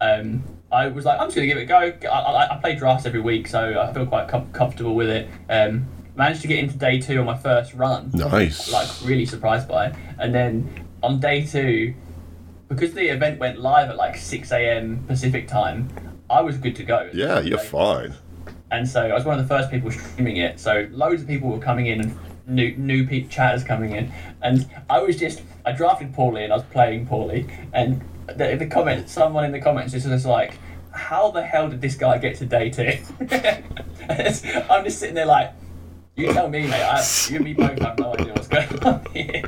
um, 0.00 0.42
I 0.72 0.88
was 0.88 1.04
like, 1.04 1.18
I'm 1.20 1.26
just 1.26 1.36
gonna 1.36 1.46
give 1.46 1.58
it 1.58 1.62
a 1.62 1.66
go. 1.66 2.08
I, 2.08 2.18
I, 2.20 2.54
I 2.56 2.60
play 2.60 2.74
drafts 2.74 3.06
every 3.06 3.20
week, 3.20 3.48
so 3.48 3.80
I 3.80 3.92
feel 3.92 4.06
quite 4.06 4.28
com- 4.28 4.50
comfortable 4.52 4.94
with 4.94 5.08
it. 5.08 5.28
Um, 5.50 5.86
managed 6.16 6.42
to 6.42 6.48
get 6.48 6.58
into 6.60 6.76
day 6.78 7.00
two 7.00 7.18
on 7.18 7.26
my 7.26 7.36
first 7.36 7.74
run. 7.74 8.10
Nice. 8.14 8.72
Like 8.72 8.88
really 9.04 9.26
surprised 9.26 9.68
by 9.68 9.88
it. 9.88 9.94
And 10.18 10.34
then 10.34 10.83
on 11.04 11.20
day 11.20 11.44
two, 11.44 11.94
because 12.68 12.94
the 12.94 13.08
event 13.08 13.38
went 13.38 13.60
live 13.60 13.90
at 13.90 13.96
like 13.96 14.16
6 14.16 14.50
a.m. 14.52 15.04
Pacific 15.06 15.46
time, 15.46 15.88
I 16.30 16.40
was 16.40 16.56
good 16.56 16.74
to 16.76 16.82
go. 16.84 17.10
yeah, 17.12 17.40
you're 17.40 17.58
fine. 17.58 18.14
And 18.70 18.88
so 18.88 19.02
I 19.02 19.12
was 19.14 19.24
one 19.24 19.38
of 19.38 19.46
the 19.46 19.54
first 19.54 19.70
people 19.70 19.90
streaming 19.90 20.38
it. 20.38 20.58
So 20.58 20.88
loads 20.90 21.22
of 21.22 21.28
people 21.28 21.50
were 21.50 21.58
coming 21.58 21.86
in 21.86 22.00
and 22.00 22.18
new 22.46 22.74
new 22.76 23.06
pe- 23.06 23.28
chatters 23.28 23.62
coming 23.62 23.92
in, 23.92 24.12
and 24.42 24.68
I 24.90 24.98
was 25.00 25.16
just 25.16 25.42
I 25.64 25.72
drafted 25.72 26.12
poorly 26.14 26.42
and 26.44 26.52
I 26.52 26.56
was 26.56 26.64
playing 26.64 27.06
poorly. 27.06 27.46
And 27.72 28.02
the, 28.26 28.56
the 28.56 28.66
comment, 28.66 29.08
someone 29.08 29.44
in 29.44 29.52
the 29.52 29.60
comments 29.60 29.92
just 29.92 30.08
was 30.08 30.26
like, 30.26 30.58
"How 30.90 31.30
the 31.30 31.44
hell 31.44 31.68
did 31.68 31.82
this 31.82 31.94
guy 31.94 32.16
get 32.18 32.36
to 32.36 32.46
day 32.46 32.70
two? 32.70 32.98
I'm 34.70 34.84
just 34.84 34.98
sitting 34.98 35.14
there 35.14 35.26
like, 35.26 35.52
"You 36.16 36.32
tell 36.32 36.48
me, 36.48 36.62
mate. 36.62 36.72
I, 36.72 37.04
you 37.28 37.36
and 37.36 37.44
me 37.44 37.52
both 37.52 37.78
have 37.78 37.98
no 37.98 38.14
idea 38.14 38.32
what's 38.32 38.48
going 38.48 38.82
on 38.82 39.04
here." 39.12 39.42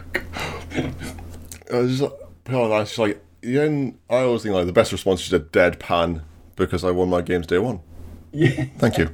I 1.72 1.78
was 1.78 1.98
just 1.98 2.12
that's 2.44 2.90
just 2.90 2.98
like 2.98 3.22
then 3.42 3.98
I 4.10 4.18
always 4.18 4.42
think 4.42 4.54
like 4.54 4.66
the 4.66 4.72
best 4.72 4.92
response 4.92 5.26
is 5.26 5.32
a 5.32 5.40
deadpan 5.40 6.22
because 6.56 6.84
I 6.84 6.90
won 6.90 7.08
my 7.08 7.22
games 7.22 7.46
day 7.46 7.58
one. 7.58 7.80
yeah, 8.32 8.64
Thank 8.78 8.98
you. 8.98 9.10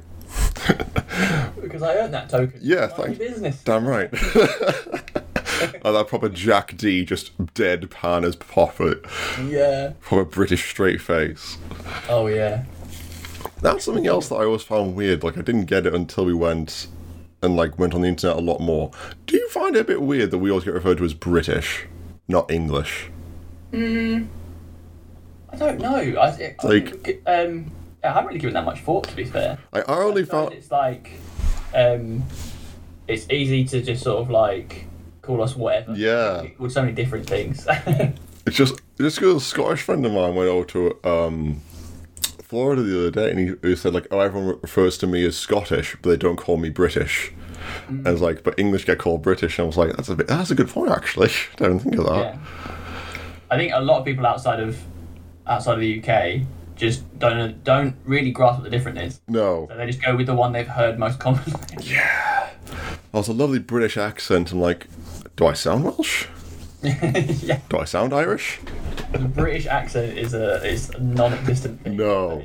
because 1.61 1.81
I 1.83 1.95
earned 1.95 2.13
that 2.13 2.29
token. 2.29 2.59
Yeah, 2.61 2.87
thank- 2.87 3.17
business. 3.17 3.61
Damn 3.63 3.85
right. 3.87 4.11
like 5.63 5.83
that 5.83 6.05
proper 6.07 6.29
Jack 6.29 6.75
D 6.77 7.05
just 7.05 7.35
deadpan 7.53 8.25
as 8.25 8.35
proper 8.35 8.95
Yeah. 9.45 9.93
proper 10.01 10.25
British 10.25 10.67
straight 10.69 11.01
face. 11.01 11.57
Oh 12.09 12.27
yeah. 12.27 12.65
That's 13.61 13.85
something 13.85 14.07
else 14.07 14.29
that 14.29 14.35
I 14.35 14.45
always 14.45 14.63
found 14.63 14.95
weird. 14.95 15.23
Like 15.23 15.37
I 15.37 15.41
didn't 15.41 15.65
get 15.65 15.85
it 15.85 15.93
until 15.93 16.25
we 16.25 16.33
went 16.33 16.87
and 17.41 17.55
like 17.55 17.77
went 17.77 17.93
on 17.93 18.01
the 18.01 18.07
internet 18.07 18.37
a 18.37 18.41
lot 18.41 18.59
more. 18.59 18.91
Do 19.27 19.37
you 19.37 19.47
find 19.49 19.75
it 19.75 19.79
a 19.79 19.83
bit 19.85 20.01
weird 20.01 20.31
that 20.31 20.37
we 20.39 20.49
always 20.49 20.65
get 20.65 20.73
referred 20.73 20.97
to 20.97 21.05
as 21.05 21.13
British, 21.13 21.85
not 22.27 22.49
English? 22.51 23.09
I 23.73 25.55
don't 25.57 25.79
know. 25.79 25.95
I, 25.95 26.27
I 26.27 26.55
Like- 26.67 27.21
um, 27.25 27.71
I 28.03 28.07
haven't 28.09 28.27
really 28.27 28.39
given 28.39 28.53
that 28.55 28.65
much 28.65 28.81
thought. 28.81 29.07
To 29.07 29.15
be 29.15 29.23
fair, 29.23 29.57
Like 29.71 29.87
I 29.89 29.93
only 30.03 30.23
I 30.23 30.25
suppose 30.25 30.51
it's 30.53 30.71
like, 30.71 31.11
um, 31.73 32.23
it's 33.07 33.29
easy 33.29 33.63
to 33.65 33.81
just 33.81 34.03
sort 34.03 34.21
of 34.21 34.29
like 34.29 34.85
call 35.21 35.41
us 35.41 35.55
whatever. 35.55 35.93
Yeah. 35.95 36.47
With 36.57 36.71
so 36.73 36.81
many 36.81 36.93
different 36.93 37.27
things. 37.27 37.67
It's 38.45 38.57
just 38.57 38.75
just 38.99 39.19
because 39.19 39.37
a 39.37 39.45
Scottish 39.45 39.83
friend 39.83 40.05
of 40.05 40.11
mine 40.11 40.35
went 40.35 40.49
over 40.49 40.65
to 40.65 40.97
um, 41.09 41.61
Florida 42.41 42.81
the 42.81 42.99
other 42.99 43.09
day, 43.11 43.31
and 43.31 43.39
he, 43.39 43.69
he 43.69 43.73
said 43.73 43.93
like, 43.93 44.05
"Oh, 44.11 44.19
everyone 44.19 44.59
refers 44.61 44.97
to 44.97 45.07
me 45.07 45.25
as 45.25 45.37
Scottish, 45.37 45.95
but 46.01 46.09
they 46.09 46.17
don't 46.17 46.35
call 46.35 46.57
me 46.57 46.67
British." 46.69 47.31
And 47.87 48.07
I 48.07 48.11
was 48.11 48.21
like, 48.21 48.43
"But 48.43 48.57
English 48.59 48.85
get 48.85 48.99
called 48.99 49.21
British." 49.21 49.57
And 49.59 49.63
I 49.63 49.67
was 49.67 49.77
like, 49.77 49.95
"That's 49.95 50.09
a 50.09 50.15
bit. 50.15 50.27
That's 50.27 50.51
a 50.51 50.55
good 50.55 50.69
point, 50.69 50.91
actually. 50.91 51.29
I 51.59 51.63
didn't 51.63 51.79
think 51.79 51.95
of 51.97 52.05
that." 52.05 52.15
yeah. 52.15 52.37
I 53.51 53.57
think 53.57 53.71
a 53.73 53.79
lot 53.81 53.99
of 53.99 54.05
people 54.05 54.25
outside 54.25 54.59
of 54.59 54.79
outside 55.45 55.73
of 55.75 55.79
the 55.81 56.01
UK 56.01 56.41
just 56.75 57.03
don't 57.19 57.63
don't 57.63 57.95
really 58.05 58.31
grasp 58.31 58.59
what 58.59 58.63
the 58.63 58.69
difference 58.69 58.99
is. 59.13 59.21
No, 59.27 59.67
So 59.69 59.77
they 59.77 59.85
just 59.85 60.01
go 60.01 60.15
with 60.15 60.25
the 60.25 60.33
one 60.33 60.53
they've 60.53 60.67
heard 60.67 60.97
most 60.99 61.19
commonly. 61.19 61.53
Yeah. 61.81 62.49
That 63.11 63.19
was 63.19 63.27
a 63.27 63.33
lovely 63.33 63.59
British 63.59 63.95
accent. 63.97 64.51
I'm 64.51 64.59
like, 64.59 64.87
"Do 65.35 65.45
I 65.45 65.53
sound 65.53 65.83
Welsh? 65.83 66.25
yeah. 66.81 67.59
Do 67.69 67.77
I 67.77 67.85
sound 67.85 68.11
Irish?" 68.13 68.59
The 69.11 69.19
British 69.19 69.67
accent 69.67 70.17
is 70.17 70.33
a 70.33 70.65
is 70.67 70.89
a 70.89 70.99
non-existent 70.99 71.83
thing. 71.83 71.97
No. 71.97 72.41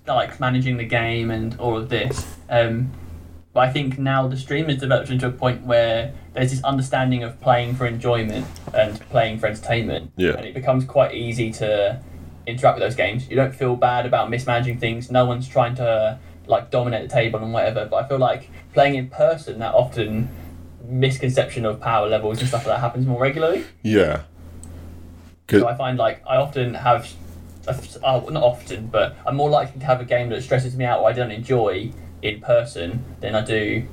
like 0.07 0.39
managing 0.39 0.77
the 0.77 0.85
game 0.85 1.31
and 1.31 1.57
all 1.59 1.77
of 1.77 1.89
this. 1.89 2.35
Um, 2.49 2.91
but 3.57 3.67
I 3.67 3.73
think 3.73 3.97
now 3.97 4.27
the 4.27 4.37
stream 4.37 4.67
has 4.67 4.77
developed 4.77 5.09
into 5.09 5.25
a 5.25 5.31
point 5.31 5.63
where 5.63 6.13
there's 6.35 6.51
this 6.51 6.63
understanding 6.63 7.23
of 7.23 7.41
playing 7.41 7.73
for 7.73 7.87
enjoyment 7.87 8.45
and 8.71 8.99
playing 9.09 9.39
for 9.39 9.47
entertainment. 9.47 10.11
Yeah. 10.15 10.33
And 10.33 10.45
it 10.45 10.53
becomes 10.53 10.85
quite 10.85 11.15
easy 11.15 11.49
to 11.53 11.99
interact 12.45 12.77
with 12.77 12.87
those 12.87 12.93
games. 12.93 13.27
You 13.27 13.35
don't 13.35 13.55
feel 13.55 13.75
bad 13.75 14.05
about 14.05 14.29
mismanaging 14.29 14.77
things. 14.77 15.09
No 15.09 15.25
one's 15.25 15.47
trying 15.47 15.73
to 15.77 16.19
like 16.45 16.69
dominate 16.69 17.09
the 17.09 17.11
table 17.11 17.39
and 17.39 17.51
whatever. 17.51 17.87
But 17.89 18.05
I 18.05 18.07
feel 18.07 18.19
like 18.19 18.51
playing 18.75 18.93
in 18.93 19.09
person, 19.09 19.57
that 19.57 19.73
often 19.73 20.29
misconception 20.83 21.65
of 21.65 21.81
power 21.81 22.07
levels 22.07 22.37
and 22.37 22.47
stuff 22.47 22.67
like 22.67 22.75
that 22.75 22.79
happens 22.79 23.07
more 23.07 23.19
regularly. 23.19 23.65
yeah 23.81 24.21
So 25.49 25.67
I 25.67 25.73
find 25.73 25.97
like 25.97 26.21
I 26.29 26.35
often 26.37 26.75
have, 26.75 27.11
uh, 27.67 28.21
not 28.29 28.43
often, 28.43 28.85
but 28.85 29.15
I'm 29.25 29.35
more 29.35 29.49
likely 29.49 29.79
to 29.79 29.85
have 29.87 29.99
a 29.99 30.05
game 30.05 30.29
that 30.29 30.43
stresses 30.43 30.75
me 30.75 30.85
out 30.85 31.01
or 31.01 31.09
I 31.09 31.13
don't 31.13 31.31
enjoy 31.31 31.91
in 32.21 32.41
person 32.41 33.03
than 33.19 33.35
I 33.35 33.43
do 33.43 33.85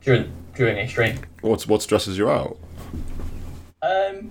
during 0.00 0.32
during 0.54 0.78
a 0.78 0.88
stream. 0.88 1.18
what's 1.40 1.66
what 1.66 1.82
stresses 1.82 2.16
you 2.18 2.28
out 2.30 2.58
Um, 3.82 4.30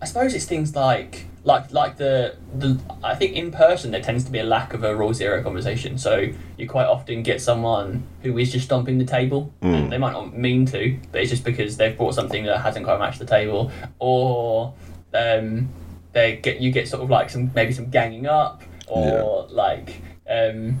I 0.00 0.04
suppose 0.06 0.34
it's 0.34 0.44
things 0.44 0.74
like 0.76 1.26
like 1.44 1.72
like 1.72 1.96
the 1.96 2.36
the 2.54 2.78
I 3.04 3.14
think 3.14 3.34
in 3.34 3.52
person 3.52 3.92
there 3.92 4.02
tends 4.02 4.24
to 4.24 4.32
be 4.32 4.40
a 4.40 4.44
lack 4.44 4.74
of 4.74 4.82
a 4.82 4.94
rule 4.94 5.14
zero 5.14 5.42
conversation. 5.42 5.96
So 5.96 6.28
you 6.58 6.68
quite 6.68 6.86
often 6.86 7.22
get 7.22 7.40
someone 7.40 8.02
who 8.22 8.36
is 8.36 8.52
just 8.52 8.66
stomping 8.66 8.98
the 8.98 9.04
table. 9.04 9.52
And 9.62 9.92
they 9.92 9.98
might 9.98 10.12
not 10.12 10.36
mean 10.36 10.66
to, 10.66 10.98
but 11.12 11.20
it's 11.20 11.30
just 11.30 11.44
because 11.44 11.76
they've 11.76 11.96
brought 11.96 12.14
something 12.14 12.44
that 12.44 12.60
hasn't 12.60 12.84
quite 12.84 12.98
matched 12.98 13.20
the 13.20 13.26
table, 13.26 13.70
or 14.00 14.74
um, 15.14 15.68
they 16.12 16.36
get 16.36 16.60
you 16.60 16.72
get 16.72 16.88
sort 16.88 17.02
of 17.02 17.10
like 17.10 17.30
some 17.30 17.52
maybe 17.54 17.72
some 17.72 17.90
ganging 17.90 18.26
up, 18.26 18.62
or 18.88 19.46
like 19.48 20.00
um, 20.28 20.78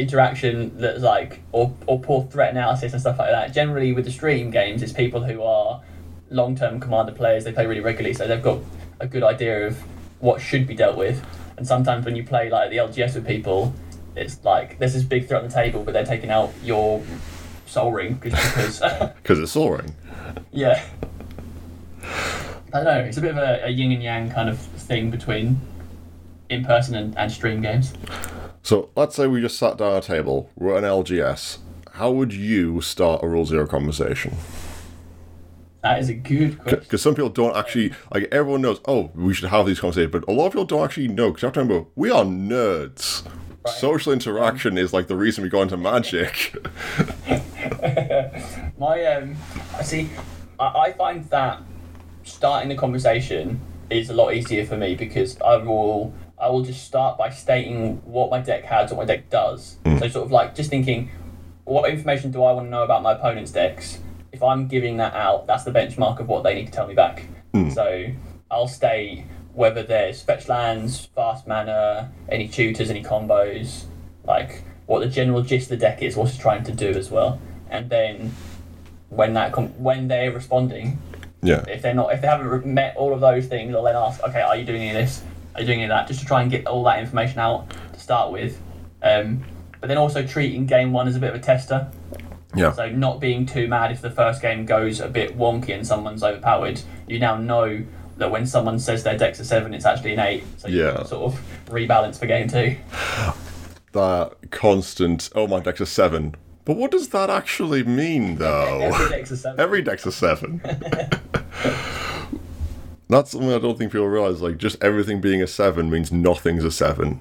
interaction 0.00 0.76
that's 0.78 1.02
like 1.02 1.40
or 1.52 1.72
or 1.86 2.00
poor 2.00 2.24
threat 2.24 2.50
analysis 2.50 2.92
and 2.92 3.00
stuff 3.00 3.18
like 3.18 3.30
that. 3.30 3.52
Generally, 3.52 3.92
with 3.92 4.04
the 4.04 4.10
stream 4.10 4.50
games, 4.50 4.82
it's 4.82 4.92
people 4.92 5.22
who 5.22 5.42
are 5.42 5.82
long 6.30 6.56
term 6.56 6.80
commander 6.80 7.12
players. 7.12 7.44
They 7.44 7.52
play 7.52 7.66
really 7.66 7.80
regularly, 7.80 8.14
so 8.14 8.26
they've 8.26 8.42
got 8.42 8.58
a 9.00 9.06
good 9.06 9.22
idea 9.22 9.66
of 9.66 9.78
what 10.20 10.40
should 10.40 10.66
be 10.66 10.74
dealt 10.74 10.96
with. 10.96 11.24
And 11.56 11.66
sometimes 11.66 12.04
when 12.04 12.16
you 12.16 12.24
play 12.24 12.50
like 12.50 12.70
the 12.70 12.78
LGS 12.78 13.14
with 13.14 13.26
people, 13.26 13.74
it's 14.16 14.42
like 14.44 14.78
there's 14.78 14.94
this 14.94 15.02
big 15.02 15.28
threat 15.28 15.42
on 15.42 15.48
the 15.48 15.54
table, 15.54 15.82
but 15.82 15.92
they're 15.92 16.04
taking 16.04 16.30
out 16.30 16.52
your 16.62 17.02
Sol 17.66 17.92
Ring 17.92 18.14
because. 18.14 18.82
Because 19.22 19.38
it's 19.38 19.52
Sol 19.52 19.70
Ring. 19.72 19.94
yeah. 20.50 20.84
I 22.72 22.76
don't 22.78 22.84
know. 22.84 23.00
It's 23.00 23.16
a 23.16 23.20
bit 23.20 23.32
of 23.32 23.36
a, 23.36 23.64
a 23.64 23.68
yin 23.68 23.92
and 23.92 24.02
yang 24.02 24.30
kind 24.30 24.48
of 24.48 24.58
thing 24.58 25.10
between 25.10 25.60
in 26.48 26.64
person 26.64 26.94
and, 26.94 27.16
and 27.18 27.30
stream 27.30 27.60
games. 27.60 27.92
So 28.62 28.90
let's 28.94 29.16
say 29.16 29.26
we 29.26 29.40
just 29.40 29.58
sat 29.58 29.78
down 29.78 29.96
at 29.96 30.04
a 30.04 30.06
table, 30.06 30.50
we're 30.56 30.76
at 30.76 30.84
an 30.84 30.90
LGS. 30.90 31.58
How 31.92 32.10
would 32.10 32.32
you 32.32 32.80
start 32.80 33.22
a 33.22 33.28
Rule 33.28 33.44
Zero 33.44 33.66
conversation? 33.66 34.34
That 35.82 35.98
is 35.98 36.10
a 36.10 36.14
good 36.14 36.58
question. 36.58 36.80
Because 36.80 37.02
some 37.02 37.14
people 37.14 37.30
don't 37.30 37.56
actually, 37.56 37.94
like, 38.12 38.28
everyone 38.30 38.60
knows, 38.60 38.80
oh, 38.86 39.10
we 39.14 39.32
should 39.32 39.48
have 39.48 39.66
these 39.66 39.80
conversations, 39.80 40.12
but 40.12 40.28
a 40.28 40.32
lot 40.32 40.46
of 40.46 40.52
people 40.52 40.66
don't 40.66 40.84
actually 40.84 41.08
know, 41.08 41.30
because 41.30 41.42
you 41.42 41.46
have 41.46 41.54
to 41.54 41.60
remember, 41.60 41.88
we 41.96 42.10
are 42.10 42.24
nerds. 42.24 43.24
Right. 43.64 43.74
Social 43.74 44.12
interaction 44.12 44.76
is 44.76 44.92
like 44.92 45.06
the 45.06 45.16
reason 45.16 45.42
we 45.42 45.50
go 45.50 45.62
into 45.62 45.76
magic. 45.76 46.54
My 48.78 49.04
um, 49.04 49.36
I 49.76 49.82
see. 49.82 50.10
I, 50.58 50.66
I 50.66 50.92
find 50.92 51.24
that 51.30 51.62
starting 52.24 52.70
the 52.70 52.76
conversation 52.76 53.60
is 53.90 54.08
a 54.08 54.14
lot 54.14 54.32
easier 54.34 54.64
for 54.64 54.76
me 54.78 54.94
because 54.94 55.38
I 55.42 55.56
will 55.56 56.14
I 56.40 56.48
will 56.48 56.62
just 56.62 56.84
start 56.84 57.18
by 57.18 57.30
stating 57.30 57.96
what 58.04 58.30
my 58.30 58.40
deck 58.40 58.64
has, 58.64 58.90
what 58.90 58.98
my 58.98 59.04
deck 59.04 59.28
does. 59.30 59.76
Hmm. 59.84 59.98
So 59.98 60.08
sort 60.08 60.26
of 60.26 60.32
like 60.32 60.54
just 60.54 60.70
thinking, 60.70 61.10
what 61.64 61.90
information 61.90 62.30
do 62.30 62.42
I 62.42 62.52
want 62.52 62.66
to 62.66 62.70
know 62.70 62.82
about 62.82 63.02
my 63.02 63.12
opponent's 63.12 63.52
decks? 63.52 63.98
If 64.32 64.42
I'm 64.42 64.66
giving 64.68 64.96
that 64.98 65.14
out, 65.14 65.46
that's 65.46 65.64
the 65.64 65.70
benchmark 65.70 66.20
of 66.20 66.28
what 66.28 66.42
they 66.42 66.54
need 66.54 66.66
to 66.66 66.72
tell 66.72 66.86
me 66.86 66.94
back. 66.94 67.26
Hmm. 67.52 67.70
So 67.70 68.06
I'll 68.50 68.68
state 68.68 69.24
whether 69.52 69.82
there's 69.82 70.22
fetch 70.22 70.48
lands, 70.48 71.06
fast 71.14 71.46
mana, 71.46 72.12
any 72.28 72.48
tutors, 72.48 72.90
any 72.90 73.02
combos, 73.02 73.84
like 74.24 74.62
what 74.86 75.00
the 75.00 75.06
general 75.06 75.42
gist 75.42 75.70
of 75.70 75.78
the 75.78 75.84
deck 75.84 76.02
is, 76.02 76.16
what 76.16 76.28
it's 76.28 76.38
trying 76.38 76.64
to 76.64 76.72
do 76.72 76.88
as 76.88 77.10
well, 77.10 77.40
and 77.68 77.90
then 77.90 78.32
when 79.08 79.34
that 79.34 79.52
com- 79.52 79.82
when 79.82 80.08
they're 80.08 80.32
responding, 80.32 80.98
yeah. 81.42 81.64
if 81.68 81.82
they're 81.82 81.94
not 81.94 82.12
if 82.12 82.20
they 82.20 82.26
haven't 82.26 82.64
met 82.66 82.96
all 82.96 83.12
of 83.12 83.20
those 83.20 83.46
things, 83.46 83.74
I'll 83.74 83.82
then 83.82 83.96
ask, 83.96 84.22
okay, 84.22 84.40
are 84.40 84.56
you 84.56 84.64
doing 84.64 84.82
any 84.82 84.90
of 84.90 85.06
this? 85.06 85.22
Are 85.54 85.64
doing 85.64 85.78
any 85.80 85.84
of 85.84 85.88
that? 85.90 86.06
Just 86.06 86.20
to 86.20 86.26
try 86.26 86.42
and 86.42 86.50
get 86.50 86.66
all 86.66 86.84
that 86.84 86.98
information 87.00 87.38
out 87.38 87.70
to 87.92 88.00
start 88.00 88.32
with. 88.32 88.60
Um, 89.02 89.44
but 89.80 89.88
then 89.88 89.98
also 89.98 90.26
treating 90.26 90.66
game 90.66 90.92
one 90.92 91.08
as 91.08 91.16
a 91.16 91.18
bit 91.18 91.30
of 91.30 91.36
a 91.36 91.42
tester. 91.42 91.90
Yeah. 92.54 92.72
So 92.72 92.88
not 92.90 93.20
being 93.20 93.46
too 93.46 93.68
mad 93.68 93.92
if 93.92 94.00
the 94.00 94.10
first 94.10 94.42
game 94.42 94.66
goes 94.66 95.00
a 95.00 95.08
bit 95.08 95.38
wonky 95.38 95.70
and 95.74 95.86
someone's 95.86 96.22
overpowered. 96.22 96.80
You 97.08 97.18
now 97.18 97.36
know 97.36 97.84
that 98.16 98.30
when 98.30 98.46
someone 98.46 98.78
says 98.78 99.02
their 99.04 99.16
deck's 99.16 99.40
a 99.40 99.44
seven, 99.44 99.72
it's 99.72 99.86
actually 99.86 100.12
an 100.12 100.18
eight. 100.20 100.44
So 100.58 100.68
you 100.68 100.84
Yeah. 100.84 100.96
can 100.96 101.06
sort 101.06 101.32
of 101.32 101.40
rebalance 101.66 102.18
for 102.18 102.26
game 102.26 102.48
two. 102.48 102.76
That 103.92 104.52
constant, 104.52 105.30
oh, 105.34 105.48
my 105.48 105.58
deck's 105.58 105.80
a 105.80 105.86
seven. 105.86 106.36
But 106.64 106.76
what 106.76 106.92
does 106.92 107.08
that 107.08 107.28
actually 107.28 107.82
mean, 107.82 108.36
though? 108.36 108.78
Every 108.80 109.08
deck's 109.08 109.32
a 109.32 109.36
seven. 109.36 109.58
Every 109.58 109.82
deck's 109.82 110.06
a 110.06 110.12
seven. 110.12 110.60
That's 113.10 113.32
something 113.32 113.52
I 113.52 113.58
don't 113.58 113.76
think 113.76 113.90
people 113.92 114.08
realize. 114.08 114.40
Like, 114.40 114.56
just 114.56 114.82
everything 114.82 115.20
being 115.20 115.42
a 115.42 115.46
seven 115.46 115.90
means 115.90 116.12
nothing's 116.12 116.64
a 116.64 116.70
seven. 116.70 117.20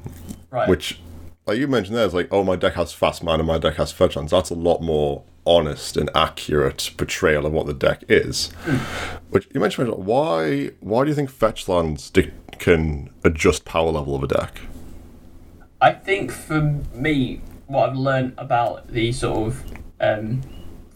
right. 0.51 0.69
Which, 0.69 0.99
like 1.47 1.57
you 1.57 1.67
mentioned 1.67 1.97
there, 1.97 2.05
is 2.05 2.13
like, 2.13 2.27
oh, 2.31 2.43
my 2.43 2.55
deck 2.55 2.73
has 2.75 2.93
fast 2.93 3.23
mana, 3.23 3.43
my 3.43 3.57
deck 3.57 3.75
has 3.75 3.91
fetch 3.91 4.15
lands. 4.15 4.31
That's 4.31 4.51
a 4.51 4.55
lot 4.55 4.81
more 4.81 5.23
honest 5.47 5.97
and 5.97 6.09
accurate 6.13 6.91
portrayal 6.95 7.45
of 7.47 7.53
what 7.53 7.65
the 7.65 7.73
deck 7.73 8.03
is. 8.07 8.47
Which 9.31 9.47
you 9.53 9.59
mentioned, 9.59 9.89
why? 9.89 10.71
Why 10.79 11.03
do 11.03 11.09
you 11.09 11.15
think 11.15 11.31
fetch 11.31 11.67
lands 11.67 12.11
can 12.59 13.09
adjust 13.23 13.65
power 13.65 13.89
level 13.89 14.15
of 14.15 14.23
a 14.23 14.27
deck? 14.27 14.61
I 15.81 15.93
think 15.93 16.31
for 16.31 16.61
me, 16.93 17.41
what 17.65 17.89
I've 17.89 17.95
learned 17.95 18.33
about 18.37 18.89
the 18.89 19.11
sort 19.11 19.47
of 19.47 19.63
um, 20.01 20.41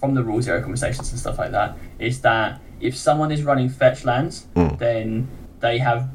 from 0.03 0.15
the 0.15 0.21
rule 0.21 0.41
zero 0.41 0.59
conversations 0.59 1.09
and 1.11 1.17
stuff 1.17 1.37
like 1.37 1.51
that 1.51 1.77
is 1.97 2.19
that 2.19 2.59
if 2.81 2.93
someone 2.93 3.31
is 3.31 3.41
running 3.41 3.69
fetch 3.69 4.03
lands, 4.03 4.47
then 4.77 5.29
they 5.61 5.77
have 5.77 6.09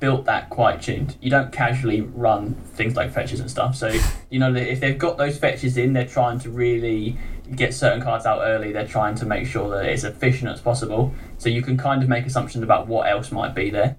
built 0.00 0.24
that 0.24 0.48
quite 0.48 0.80
tuned. 0.80 1.14
You 1.20 1.28
don't 1.28 1.52
casually 1.52 2.00
run 2.00 2.54
things 2.72 2.96
like 2.96 3.12
fetches 3.12 3.40
and 3.40 3.50
stuff. 3.50 3.76
So 3.76 3.94
you 4.30 4.38
know 4.38 4.50
that 4.54 4.66
if 4.72 4.80
they've 4.80 4.96
got 4.96 5.18
those 5.18 5.36
fetches 5.36 5.76
in, 5.76 5.92
they're 5.92 6.06
trying 6.06 6.38
to 6.38 6.48
really 6.48 7.18
get 7.54 7.74
certain 7.74 8.00
cards 8.00 8.24
out 8.24 8.40
early. 8.40 8.72
They're 8.72 8.88
trying 8.88 9.14
to 9.16 9.26
make 9.26 9.46
sure 9.46 9.68
that 9.68 9.84
it's 9.84 10.04
efficient 10.04 10.50
as 10.50 10.62
possible. 10.62 11.12
So 11.36 11.50
you 11.50 11.60
can 11.60 11.76
kind 11.76 12.02
of 12.02 12.08
make 12.08 12.24
assumptions 12.24 12.64
about 12.64 12.86
what 12.86 13.10
else 13.10 13.30
might 13.30 13.54
be 13.54 13.68
there. 13.68 13.98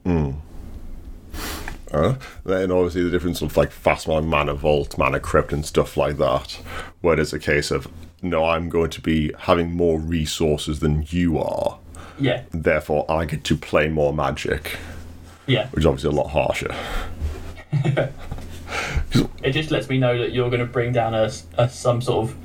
Uh, 1.92 2.16
then 2.44 2.72
obviously 2.72 3.04
the 3.04 3.12
difference 3.12 3.44
of 3.44 3.56
like 3.56 3.72
fast 3.72 4.08
mana, 4.08 4.26
mana 4.26 4.56
vault, 4.56 4.98
mana 4.98 5.20
crypt, 5.20 5.54
and 5.54 5.64
stuff 5.64 5.96
like 5.96 6.18
that, 6.18 6.54
where 7.02 7.20
it's 7.20 7.32
a 7.32 7.38
case 7.38 7.70
of 7.70 7.88
no, 8.30 8.46
I'm 8.46 8.70
going 8.70 8.90
to 8.92 9.02
be 9.02 9.32
having 9.40 9.72
more 9.74 10.00
resources 10.00 10.80
than 10.80 11.06
you 11.10 11.38
are, 11.40 11.80
Yeah, 12.20 12.44
therefore 12.52 13.10
I 13.10 13.26
get 13.26 13.44
to 13.46 13.56
play 13.58 13.88
more 13.90 14.14
magic, 14.14 14.78
yeah. 15.48 15.68
which 15.70 15.82
is 15.82 15.86
obviously 15.86 16.10
a 16.10 16.22
lot 16.22 16.30
harsher. 16.30 16.74
It 19.44 19.52
just 19.52 19.70
lets 19.72 19.88
me 19.90 19.98
know 20.00 20.18
that 20.18 20.34
you're 20.34 20.50
going 20.50 20.60
to 20.60 20.66
bring 20.66 20.92
down 20.92 21.14
a, 21.14 21.32
a 21.58 21.70
some 21.70 22.02
sort 22.02 22.30
of 22.30 22.36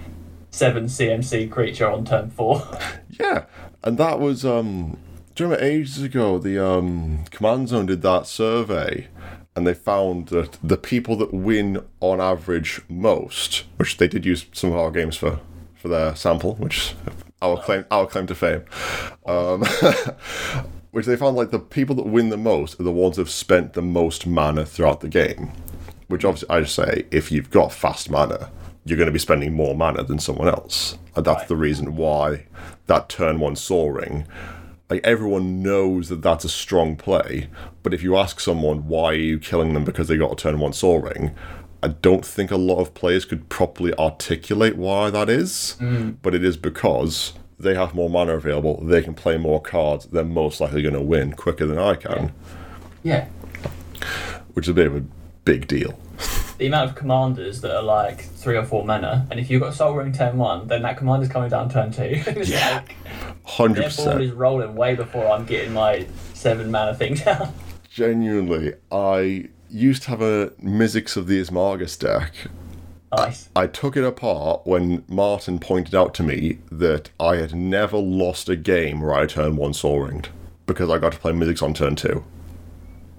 seven 0.51 0.85
CMC 0.85 1.51
creature 1.51 1.91
on 1.91 2.05
turn 2.05 2.31
four. 2.31 2.63
Yeah, 3.19 3.45
and 3.85 3.99
that 3.99 4.19
was 4.19 4.47
um. 4.47 4.97
Do 5.35 5.45
you 5.45 5.51
remember 5.51 5.63
ages 5.63 6.01
ago 6.03 6.39
the 6.39 6.65
um 6.65 7.25
command 7.31 7.69
zone 7.69 7.85
did 7.87 8.01
that 8.01 8.27
survey, 8.27 9.09
and 9.55 9.67
they 9.67 9.75
found 9.75 10.29
that 10.29 10.57
the 10.63 10.79
people 10.79 11.17
that 11.17 11.35
win 11.35 11.85
on 12.01 12.19
average 12.21 12.81
most, 12.89 13.65
which 13.77 13.99
they 13.99 14.09
did 14.09 14.25
use 14.25 14.47
some 14.53 14.71
of 14.73 14.79
our 14.79 14.91
games 14.91 15.17
for 15.17 15.41
for 15.81 15.89
their 15.89 16.15
sample, 16.15 16.55
which 16.57 16.95
our 17.43 17.57
claim 17.61 17.85
our 17.91 18.07
claim 18.07 18.27
to 18.27 18.35
fame, 18.35 18.65
um, 19.27 19.65
which 20.91 21.07
they 21.07 21.17
found 21.17 21.37
like 21.37 21.51
the 21.51 21.59
people 21.59 21.95
that 21.97 22.07
win 22.07 22.29
the 22.29 22.37
most 22.37 22.79
are 22.79 22.85
the 22.85 22.93
ones 22.93 23.17
that 23.17 23.23
have 23.23 23.31
spent 23.31 23.73
the 23.73 23.83
most 23.83 24.27
mana 24.27 24.65
throughout 24.67 25.01
the 25.01 25.09
game. 25.09 25.51
Which 26.09 26.25
obviously 26.25 26.51
I 26.51 26.61
just 26.61 26.75
say 26.75 27.05
if 27.11 27.31
you've 27.33 27.51
got 27.51 27.73
fast 27.73 28.11
mana, 28.11 28.51
you're 28.85 28.99
going 28.99 29.07
to 29.07 29.13
be 29.13 29.19
spending 29.19 29.55
more 29.55 29.75
mana 29.75 30.03
than 30.05 30.19
someone 30.19 30.49
else, 30.49 30.99
and 31.17 31.25
that's 31.25 31.41
Right. 31.41 31.49
the 31.49 31.57
reason 31.57 31.97
why 31.97 32.47
that 32.87 33.09
turn 33.09 33.41
one 33.41 33.57
Sol 33.57 33.91
Ring. 33.91 34.27
Like 34.91 35.01
everyone 35.05 35.63
knows 35.63 36.09
that 36.09 36.21
that's 36.21 36.45
a 36.45 36.49
strong 36.49 36.97
play, 36.97 37.49
but 37.85 37.95
if 37.95 38.03
you 38.03 38.17
ask 38.17 38.41
someone 38.41 38.89
why 38.89 39.11
are 39.13 39.15
you 39.15 39.39
killing 39.39 39.73
them 39.73 39.85
because 39.85 40.09
they 40.09 40.17
got 40.17 40.33
a 40.33 40.37
turn 40.37 40.59
one 40.59 40.73
Sol 40.73 40.99
Ring, 40.99 41.31
I 41.83 41.89
don't 41.89 42.25
think 42.25 42.51
a 42.51 42.57
lot 42.57 42.81
of 42.81 42.95
players 42.95 43.25
could 43.25 43.49
properly 43.49 43.95
articulate 43.95 44.77
why 44.77 45.11
that 45.11 45.31
is. 45.31 45.77
Mm. 45.81 46.17
But 46.23 46.35
it 46.35 46.45
is 46.45 46.57
because 46.57 47.33
they 47.59 47.75
have 47.75 47.95
more 47.95 48.11
mana 48.11 48.37
available, 48.37 48.83
they 48.83 49.03
can 49.03 49.15
play 49.15 49.37
more 49.37 49.61
cards, 49.61 50.07
they're 50.07 50.25
most 50.25 50.61
likely 50.61 50.83
going 50.83 50.95
to 50.95 51.01
win 51.01 51.33
quicker 51.33 51.67
than 51.67 51.79
I 51.79 51.95
can, 51.95 52.33
yeah. 53.03 53.29
which 54.55 54.65
is 54.65 54.71
a 54.71 54.75
bit 54.75 54.87
of 54.87 54.97
a 54.97 55.05
big 55.45 55.67
deal. 55.69 55.99
The 56.61 56.67
amount 56.67 56.91
of 56.91 56.95
commanders 56.95 57.63
that 57.63 57.75
are 57.75 57.83
like 57.83 58.21
three 58.21 58.55
or 58.55 58.67
four 58.67 58.85
mana, 58.85 59.27
and 59.31 59.41
if 59.41 59.49
you've 59.49 59.63
got 59.63 59.73
Sol 59.73 59.95
Ring 59.95 60.13
turn 60.13 60.37
one, 60.37 60.67
then 60.69 60.83
that 60.83 60.99
commander's 60.99 61.31
coming 61.31 61.49
down 61.49 61.71
turn 61.71 61.91
two. 61.91 62.23
Yeah. 62.45 62.75
like, 62.75 62.97
Hundred 63.45 63.77
their 63.85 63.89
ball 63.89 64.05
percent. 64.05 64.21
is 64.21 64.33
rolling 64.33 64.75
way 64.75 64.95
before 64.95 65.27
I'm 65.31 65.47
getting 65.47 65.73
my 65.73 66.07
seven 66.35 66.71
mana 66.71 66.95
thing 66.95 67.15
down. 67.25 67.55
Genuinely, 67.91 68.75
I 68.93 69.49
used 69.71 70.03
to 70.05 70.11
have 70.11 70.23
a 70.23 70.49
Mizzix 70.63 71.17
of 71.17 71.27
the 71.27 71.41
Izmagnus 71.41 71.99
deck. 71.99 72.35
nice. 73.17 73.49
I 73.55 73.67
took 73.67 73.97
it 73.97 74.05
apart 74.05 74.67
when 74.67 75.05
Martin 75.09 75.59
pointed 75.59 75.95
out 75.95 76.15
to 76.15 76.23
me 76.23 76.59
that 76.71 77.11
I 77.19 77.37
had 77.37 77.55
never 77.55 77.99
lost 77.99 78.49
a 78.49 78.57
game 78.57 79.01
where 79.01 79.15
I 79.15 79.27
turned 79.27 79.57
one 79.57 79.75
Sol 79.75 80.01
Ringed 80.01 80.29
because 80.67 80.91
I 80.91 80.99
got 80.99 81.13
to 81.13 81.19
play 81.19 81.33
Mizzix 81.33 81.63
on 81.63 81.75
turn 81.75 81.97
two. 81.97 82.25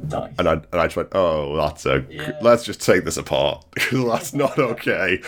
Nice. 0.04 0.34
And 0.40 0.48
I, 0.48 0.54
and 0.54 0.66
I 0.74 0.86
just 0.86 0.96
went, 0.96 1.10
oh, 1.12 1.56
that's 1.58 1.86
a. 1.86 2.06
Yeah. 2.10 2.38
Let's 2.42 2.64
just 2.64 2.82
take 2.82 3.06
this 3.06 3.18
apart 3.18 3.66
because 3.74 4.06
that's 4.06 4.34
not 4.34 4.58
okay. 4.58 5.20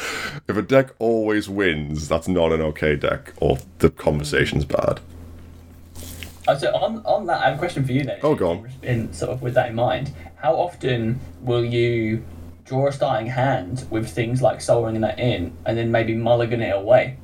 If 0.47 0.57
a 0.57 0.61
deck 0.61 0.91
always 0.99 1.47
wins, 1.47 2.07
that's 2.07 2.27
not 2.27 2.51
an 2.51 2.61
okay 2.61 2.95
deck, 2.95 3.33
or 3.37 3.59
the 3.79 3.89
mm. 3.89 3.97
conversation's 3.97 4.65
bad. 4.65 4.99
Uh, 6.47 6.57
so 6.57 6.75
on 6.75 7.01
on 7.05 7.25
that, 7.27 7.41
I 7.41 7.45
have 7.45 7.55
a 7.55 7.59
question 7.59 7.85
for 7.85 7.91
you 7.93 8.03
then. 8.03 8.19
Oh, 8.23 8.35
go 8.35 8.51
on. 8.51 8.69
In 8.81 9.13
sort 9.13 9.31
of 9.31 9.41
with 9.41 9.53
that 9.53 9.69
in 9.69 9.75
mind, 9.75 10.11
how 10.35 10.53
often 10.55 11.19
will 11.41 11.63
you 11.63 12.23
draw 12.65 12.87
a 12.87 12.91
starting 12.91 13.27
hand 13.27 13.85
with 13.89 14.09
things 14.09 14.41
like 14.41 14.61
Sol 14.61 14.85
Ring 14.85 15.01
that 15.01 15.19
in, 15.19 15.55
and 15.65 15.77
then 15.77 15.91
maybe 15.91 16.15
mulligan 16.15 16.61
it 16.61 16.75
away? 16.75 17.17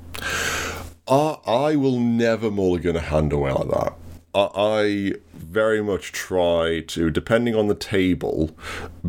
I, 1.07 1.37
I 1.45 1.75
will 1.75 1.99
never 1.99 2.51
mulligan 2.51 2.95
a 2.95 3.01
hand 3.01 3.33
away 3.33 3.51
like 3.51 3.69
that. 3.69 3.93
I, 4.33 4.49
I 4.55 5.13
very 5.33 5.81
much 5.81 6.11
try 6.11 6.81
to, 6.87 7.09
depending 7.09 7.55
on 7.55 7.67
the 7.67 7.75
table, 7.75 8.51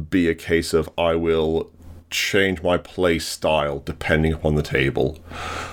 be 0.08 0.28
a 0.28 0.34
case 0.34 0.72
of 0.72 0.88
I 0.96 1.14
will 1.14 1.70
change 2.10 2.62
my 2.62 2.76
play 2.76 3.18
style 3.18 3.80
depending 3.80 4.32
upon 4.32 4.54
the 4.56 4.62
table. 4.62 5.18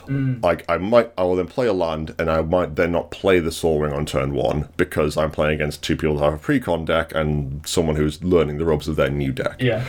Mm. 0.05 0.41
Like 0.43 0.63
I 0.69 0.77
might, 0.77 1.11
I 1.17 1.23
will 1.23 1.35
then 1.35 1.47
play 1.47 1.67
a 1.67 1.73
land, 1.73 2.15
and 2.19 2.29
I 2.29 2.41
might 2.41 2.75
then 2.75 2.91
not 2.91 3.11
play 3.11 3.39
the 3.39 3.51
Sol 3.51 3.79
Ring 3.79 3.93
on 3.93 4.05
turn 4.05 4.33
one 4.33 4.69
because 4.77 5.17
I'm 5.17 5.31
playing 5.31 5.55
against 5.55 5.83
two 5.83 5.95
people 5.97 6.17
that 6.17 6.23
have 6.23 6.33
a 6.35 6.37
pre-con 6.37 6.85
deck 6.85 7.13
and 7.13 7.65
someone 7.67 7.95
who's 7.95 8.23
learning 8.23 8.57
the 8.57 8.65
ropes 8.65 8.87
of 8.87 8.95
their 8.95 9.09
new 9.09 9.31
deck 9.31 9.61
Yeah. 9.61 9.83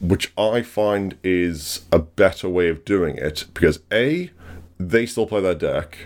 which 0.00 0.32
I 0.36 0.62
find 0.62 1.16
is 1.22 1.82
a 1.90 1.98
better 2.00 2.48
way 2.48 2.68
of 2.68 2.84
doing 2.84 3.16
it 3.16 3.46
because 3.54 3.80
A, 3.92 4.30
they 4.78 5.06
still 5.06 5.26
play 5.26 5.40
their 5.40 5.54
deck, 5.54 5.96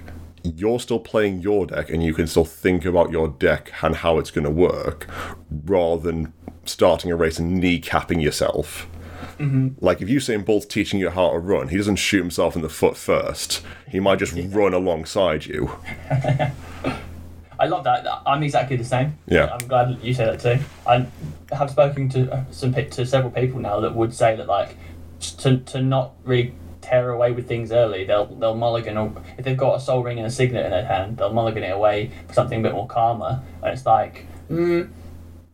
you're 0.43 0.79
still 0.79 1.01
playing 1.01 1.41
your 1.41 1.67
deck, 1.67 1.91
and 1.91 2.03
you 2.05 2.15
can 2.15 2.27
still 2.27 2.45
think 2.45 2.85
about 2.85 3.11
your 3.11 3.29
deck 3.29 3.73
and 3.83 3.97
how 3.97 4.19
it's 4.19 4.31
going 4.31 4.45
to 4.45 4.51
work 4.51 5.09
rather 5.65 6.03
than 6.03 6.33
starting 6.65 7.11
a 7.11 7.17
race 7.17 7.39
and 7.39 7.63
kneecapping 7.63 8.23
yourself. 8.23 8.87
Like 9.81 10.01
if 10.01 10.09
Usain 10.09 10.45
Bolt's 10.45 10.67
teaching 10.67 11.01
you 11.01 11.11
how 11.11 11.33
to 11.33 11.39
run, 11.39 11.69
he 11.69 11.77
doesn't 11.77 11.97
shoot 11.97 12.21
himself 12.21 12.57
in 12.57 12.63
the 12.63 12.69
foot 12.69 12.97
first. 12.97 13.63
He 13.89 14.01
might 14.01 14.19
just 14.19 14.35
run 14.55 14.75
alongside 14.75 15.47
you. 15.47 15.71
I 17.59 17.67
love 17.67 17.85
that. 17.85 18.07
I'm 18.27 18.43
exactly 18.43 18.77
the 18.77 18.85
same. 18.85 19.19
Yeah. 19.27 19.47
I'm 19.53 19.67
glad 19.67 19.99
you 20.03 20.13
say 20.13 20.27
that 20.27 20.41
too. 20.41 20.63
I 20.87 21.07
have 21.55 21.71
spoken 21.71 22.09
to 22.11 22.47
some 22.51 22.75
to 22.75 23.07
several 23.07 23.31
people 23.31 23.61
now 23.61 23.81
that 23.81 23.95
would 23.95 24.13
say 24.13 24.37
that 24.37 24.47
like 24.47 24.77
to, 25.39 25.59
to 25.59 25.81
not 25.81 26.15
really 26.25 26.55
tear 26.83 27.11
away 27.11 27.33
with 27.33 27.49
things 27.49 27.73
early, 27.73 28.05
they'll 28.05 28.27
they'll 28.27 28.55
mulligan 28.55 28.97
or 28.97 29.13
if 29.39 29.45
they've 29.45 29.57
got 29.57 29.77
a 29.77 29.81
Sol 29.81 30.03
Ring 30.03 30.19
and 30.19 30.27
a 30.27 30.31
signet 30.31 30.65
in 30.65 30.71
their 30.71 30.85
hand, 30.85 31.17
they'll 31.17 31.33
mulligan 31.33 31.63
it 31.63 31.71
away 31.71 32.11
for 32.29 32.35
something 32.35 32.61
a 32.61 32.63
bit 32.63 32.73
more 32.73 32.87
calmer. 32.87 33.43
And 33.63 33.73
it's 33.73 33.87
like, 33.87 34.27
mm, 34.51 34.91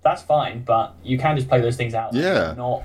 that's 0.03 0.23
fine, 0.23 0.65
but 0.65 0.97
you 1.05 1.19
can 1.19 1.37
just 1.37 1.49
play 1.49 1.61
those 1.61 1.77
things 1.77 1.95
out. 1.95 2.15
Yeah. 2.15 2.55
Not 2.57 2.83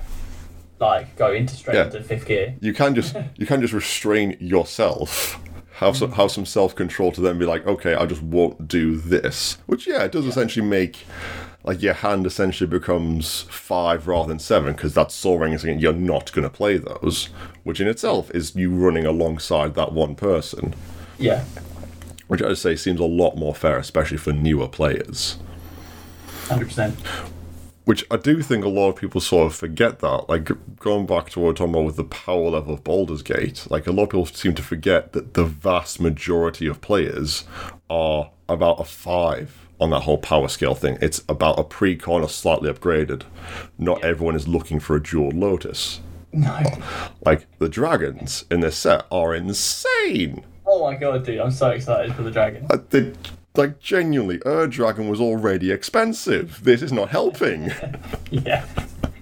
like 0.80 1.16
go 1.16 1.32
into 1.32 1.54
straight 1.54 1.76
Yeah. 1.76 1.84
into 1.86 2.02
fifth 2.02 2.26
gear. 2.26 2.54
You 2.60 2.72
can 2.72 2.94
just 2.94 3.16
you 3.36 3.46
can 3.46 3.60
just 3.60 3.72
restrain 3.74 4.36
yourself. 4.40 5.40
Have 5.74 5.96
some 5.96 6.12
have 6.12 6.30
some 6.30 6.44
self 6.46 6.74
control 6.74 7.12
to 7.12 7.20
then 7.20 7.38
be 7.38 7.44
like, 7.46 7.66
okay, 7.66 7.94
I 7.94 8.06
just 8.06 8.22
won't 8.22 8.66
do 8.68 8.96
this. 8.96 9.58
Which 9.66 9.86
yeah, 9.86 10.04
it 10.04 10.12
does 10.12 10.26
essentially 10.26 10.66
make 10.66 11.04
like 11.64 11.82
your 11.82 11.94
hand 11.94 12.26
essentially 12.26 12.68
becomes 12.68 13.42
five 13.42 14.06
rather 14.08 14.28
than 14.28 14.38
seven 14.38 14.72
because 14.72 14.94
that 14.94 15.12
soaring 15.12 15.40
ring 15.40 15.52
is 15.52 15.64
again 15.64 15.78
you're 15.78 15.92
not 15.92 16.32
going 16.32 16.42
to 16.44 16.50
play 16.50 16.78
those, 16.78 17.26
which 17.64 17.80
in 17.80 17.86
itself 17.88 18.30
is 18.32 18.54
you 18.56 18.70
running 18.70 19.04
alongside 19.06 19.74
that 19.74 19.92
one 19.92 20.14
person, 20.14 20.74
Yeah. 21.18 21.44
which 22.28 22.42
I'd 22.42 22.58
say 22.58 22.74
seems 22.76 23.00
a 23.00 23.04
lot 23.04 23.36
more 23.36 23.54
fair, 23.54 23.76
especially 23.78 24.16
for 24.18 24.32
newer 24.32 24.68
players. 24.68 25.38
Hundred 26.48 26.66
percent. 26.68 26.96
Which 27.88 28.04
I 28.10 28.18
do 28.18 28.42
think 28.42 28.66
a 28.66 28.68
lot 28.68 28.90
of 28.90 28.96
people 28.96 29.18
sort 29.18 29.46
of 29.46 29.54
forget 29.54 30.00
that. 30.00 30.28
Like 30.28 30.50
going 30.76 31.06
back 31.06 31.30
to 31.30 31.40
what 31.40 31.46
we're 31.46 31.52
talking 31.54 31.72
about 31.72 31.86
with 31.86 31.96
the 31.96 32.04
power 32.04 32.50
level 32.50 32.74
of 32.74 32.84
Baldur's 32.84 33.22
Gate, 33.22 33.66
like 33.70 33.86
a 33.86 33.92
lot 33.92 34.02
of 34.02 34.08
people 34.10 34.26
seem 34.26 34.52
to 34.56 34.62
forget 34.62 35.14
that 35.14 35.32
the 35.32 35.46
vast 35.46 35.98
majority 35.98 36.66
of 36.66 36.82
players 36.82 37.44
are 37.88 38.30
about 38.46 38.78
a 38.78 38.84
five 38.84 39.66
on 39.80 39.88
that 39.88 40.00
whole 40.00 40.18
power 40.18 40.48
scale 40.48 40.74
thing. 40.74 40.98
It's 41.00 41.24
about 41.30 41.58
a 41.58 41.64
pre-con 41.64 42.20
or 42.20 42.28
slightly 42.28 42.70
upgraded. 42.70 43.22
Not 43.78 44.04
everyone 44.04 44.36
is 44.36 44.46
looking 44.46 44.80
for 44.80 44.94
a 44.94 45.02
jeweled 45.02 45.32
lotus. 45.32 46.00
No. 46.30 46.60
Like 47.24 47.46
the 47.58 47.70
dragons 47.70 48.44
in 48.50 48.60
this 48.60 48.76
set 48.76 49.06
are 49.10 49.34
insane. 49.34 50.44
Oh 50.66 50.82
my 50.82 50.94
god, 50.94 51.24
dude! 51.24 51.40
I'm 51.40 51.50
so 51.50 51.70
excited 51.70 52.14
for 52.14 52.22
the 52.22 52.30
dragon. 52.30 52.66
Uh, 52.68 52.80
they, 52.90 53.14
like 53.58 53.80
genuinely, 53.80 54.40
Ur 54.46 54.66
Dragon 54.66 55.08
was 55.08 55.20
already 55.20 55.70
expensive. 55.72 56.64
This 56.64 56.80
is 56.82 56.92
not 56.92 57.10
helping. 57.10 57.72
Yeah. 58.30 58.66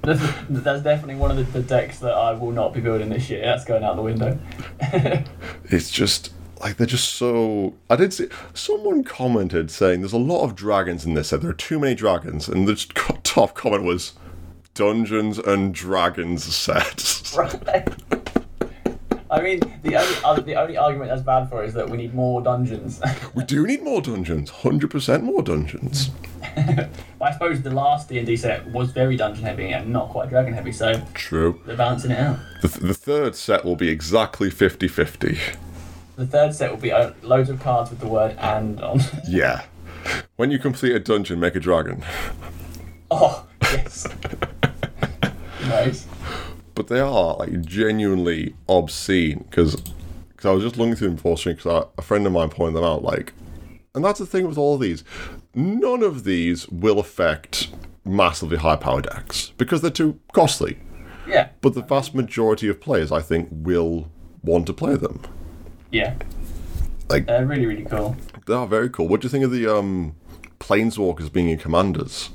That's, 0.03 0.21
that's 0.49 0.83
definitely 0.83 1.15
one 1.17 1.31
of 1.33 1.37
the, 1.37 1.45
the 1.45 1.63
decks 1.63 1.99
that 2.01 2.13
I 2.13 2.33
will 2.33 2.53
not 2.53 2.73
be 2.75 2.81
building 2.81 3.09
this 3.09 3.29
year. 3.31 3.41
That's 3.41 3.65
going 3.65 3.83
out 3.83 3.97
the 3.97 4.03
window. 4.03 4.39
it's 5.65 5.91
just 5.91 6.33
like 6.61 6.77
they're 6.77 6.87
just 6.87 7.15
so 7.15 7.75
i 7.91 7.97
did 7.97 8.13
see 8.13 8.29
someone 8.55 9.05
commented 9.05 9.71
saying 9.71 10.01
there's 10.01 10.13
a 10.13 10.19
lot 10.19 10.43
of 10.43 10.55
dragons 10.55 11.05
in 11.05 11.13
this 11.15 11.29
set 11.29 11.43
there 11.43 11.51
are 11.51 11.55
too 11.55 11.79
many 11.79 11.95
dragons 11.95 12.49
and 12.49 12.67
the 12.67 12.75
top 13.25 13.55
comment 13.55 13.83
was 13.85 14.15
dungeons 14.75 15.39
and 15.39 15.75
dragons 15.75 16.45
set 16.45 17.23
Right. 17.37 18.46
I 19.31 19.41
mean, 19.41 19.61
the 19.83 19.97
only 19.97 20.17
other, 20.25 20.43
the 20.43 20.55
only 20.55 20.77
argument 20.77 21.11
that's 21.11 21.23
bad 21.23 21.49
for 21.49 21.63
it 21.63 21.69
is 21.69 21.75
that 21.75 21.89
we 21.89 21.97
need 21.97 22.15
more 22.15 22.41
dungeons. 22.41 23.01
we 23.35 23.45
do 23.45 23.67
need 23.67 23.83
more 23.83 24.01
dungeons 24.01 24.51
100% 24.51 25.23
more 25.23 25.43
dungeons 25.43 26.11
I 27.21 27.33
suppose 27.33 27.63
the 27.63 27.71
last 27.71 28.09
D 28.09 28.19
and 28.19 28.27
D 28.27 28.37
set 28.37 28.67
was 28.71 28.93
very 28.93 29.17
dungeon 29.17 29.45
heavy 29.45 29.73
and 29.73 29.93
not 29.93 30.11
quite 30.11 30.29
dragon 30.29 30.55
heavy, 30.55 30.73
so 30.73 31.03
true 31.15 31.61
they're 31.67 31.77
balancing 31.77 32.13
it 32.13 32.19
out. 32.19 32.39
the, 32.63 32.69
the 32.69 32.95
third 32.95 33.35
set 33.35 33.65
will 33.65 33.77
be 33.77 33.89
exactly 33.89 34.49
50-50 34.49 35.57
The 36.17 36.27
third 36.27 36.55
set 36.55 36.71
will 36.71 36.79
be 36.79 36.93
uh, 36.93 37.13
loads 37.23 37.51
of 37.51 37.61
cards 37.61 37.91
with 37.91 38.01
the 38.01 38.07
word 38.07 38.37
"and" 38.39 38.81
on. 38.81 39.01
yeah 39.29 39.65
when 40.37 40.51
you 40.51 40.59
complete 40.59 40.95
a 40.95 41.01
dungeon 41.01 41.41
make 41.41 41.57
a 41.57 41.61
dragon 41.61 42.05
oh 43.11 43.47
yes. 43.63 44.07
nice. 45.63 46.07
But 46.77 46.87
they 46.87 47.01
are 47.01 47.35
like 47.37 47.63
genuinely 47.63 48.55
obscene 48.69 49.45
because 49.51 49.75
because 50.29 50.45
I 50.47 50.53
was 50.53 50.63
just 50.63 50.77
looking 50.77 50.95
through 50.95 51.09
them 51.09 51.17
before 51.17 51.37
because 51.43 51.89
a 51.99 52.03
friend 52.03 52.25
of 52.27 52.33
mine 52.33 52.51
pointed 52.51 52.77
them 52.77 52.85
out. 52.85 53.03
Like, 53.03 53.33
and 53.95 54.05
that's 54.05 54.19
the 54.21 54.27
thing 54.27 54.47
with 54.47 54.59
all 54.59 54.77
these, 54.79 55.03
none 55.55 56.03
of 56.03 56.25
these 56.25 56.69
will 56.69 56.99
affect 57.01 57.71
massively 58.05 58.59
high 58.59 58.77
power 58.77 59.01
decks 59.01 59.53
because 59.57 59.81
they're 59.81 59.91
too 59.91 60.21
costly. 60.33 60.79
Yeah. 61.27 61.49
But 61.63 61.73
the 61.75 61.83
vast 61.83 62.15
majority 62.15 62.69
of 62.69 62.81
players, 62.81 63.11
I 63.11 63.23
think, 63.23 63.49
will 63.51 64.09
want 64.45 64.67
to 64.67 64.73
play 64.75 64.95
them. 64.97 65.23
Yeah. 65.91 66.15
Like, 67.09 67.27
They're 67.27 67.47
really 67.47 67.67
really 67.67 67.85
cool. 67.85 68.17
they 68.47 68.53
are 68.55 68.67
very 68.67 68.91
cool. 68.91 69.09
What 69.09 69.23
do 69.23 69.27
you 69.27 69.31
think 69.31 69.45
of 69.45 69.51
the 69.53 69.67
um, 69.75 70.15
planeswalkers 70.61 71.33
being 71.33 71.49
in 71.49 71.59
commanders? 71.59 72.31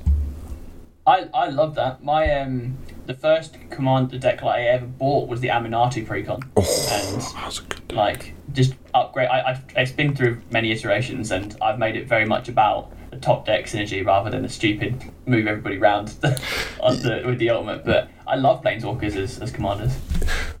I, 1.06 1.28
I 1.34 1.48
love 1.48 1.74
that. 1.74 2.04
My 2.04 2.30
um 2.40 2.78
the 3.06 3.14
first 3.14 3.56
commander 3.70 4.18
deck 4.18 4.38
that 4.40 4.46
I 4.46 4.62
ever 4.62 4.86
bought 4.86 5.28
was 5.28 5.40
the 5.40 5.48
Aminatou 5.48 6.06
precon. 6.06 6.42
and 6.56 7.22
That's 7.44 7.58
a 7.58 7.62
good. 7.62 7.92
like 7.92 8.34
just 8.52 8.74
upgrade 8.94 9.28
I, 9.28 9.50
I've, 9.50 9.64
it's 9.76 9.90
been 9.92 10.14
through 10.14 10.40
many 10.50 10.70
iterations 10.70 11.32
and 11.32 11.56
I've 11.60 11.78
made 11.78 11.96
it 11.96 12.06
very 12.06 12.24
much 12.24 12.48
about 12.48 12.92
the 13.10 13.16
top 13.18 13.44
deck 13.44 13.66
synergy 13.66 14.04
rather 14.06 14.30
than 14.30 14.42
the 14.42 14.48
stupid 14.48 15.02
move 15.26 15.46
everybody 15.48 15.78
round 15.78 16.08
the, 16.20 17.22
with 17.26 17.38
the 17.38 17.50
ultimate. 17.50 17.84
But 17.84 18.08
I 18.26 18.36
love 18.36 18.62
planeswalkers 18.62 19.16
as, 19.16 19.38
as 19.40 19.50
commanders. 19.50 19.96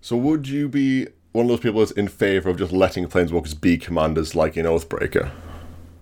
So, 0.00 0.16
would 0.16 0.48
you 0.48 0.68
be 0.68 1.06
one 1.30 1.46
of 1.46 1.48
those 1.50 1.60
people 1.60 1.78
that's 1.80 1.92
in 1.92 2.08
favor 2.08 2.50
of 2.50 2.58
just 2.58 2.72
letting 2.72 3.06
planeswalkers 3.06 3.58
be 3.58 3.78
commanders 3.78 4.34
like 4.34 4.56
in 4.56 4.66
Oathbreaker? 4.66 5.30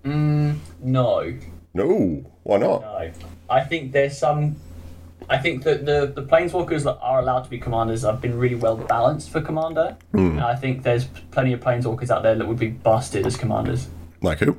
No, 0.03 1.33
No, 1.73 2.25
why 2.43 2.57
not? 2.57 2.81
no. 2.81 3.11
I 3.51 3.63
think 3.63 3.91
there's 3.91 4.17
some. 4.17 4.55
I 5.29 5.37
think 5.37 5.63
that 5.63 5.85
the 5.85 6.11
the 6.13 6.23
planeswalkers 6.23 6.83
that 6.83 6.97
are 7.01 7.19
allowed 7.19 7.43
to 7.43 7.49
be 7.49 7.59
commanders 7.59 8.01
have 8.03 8.21
been 8.21 8.37
really 8.37 8.55
well 8.55 8.77
balanced 8.77 9.29
for 9.29 9.41
commander. 9.41 9.97
And 10.13 10.41
I 10.41 10.55
think 10.55 10.83
there's 10.83 11.05
plenty 11.31 11.53
of 11.53 11.59
planeswalkers 11.59 12.09
out 12.09 12.23
there 12.23 12.35
that 12.35 12.47
would 12.47 12.59
be 12.59 12.69
busted 12.69 13.25
as 13.25 13.37
commanders. 13.37 13.87
Like 14.21 14.39
who? 14.39 14.57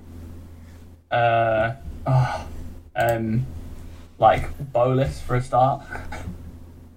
Uh, 1.10 1.74
oh, 2.06 2.46
um, 2.96 3.46
like 4.18 4.72
Bolas 4.72 5.20
for 5.20 5.36
a 5.36 5.42
start. 5.42 5.82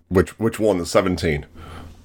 Which 0.09 0.37
which 0.39 0.59
one? 0.59 0.77
The 0.77 0.85
seventeen. 0.85 1.45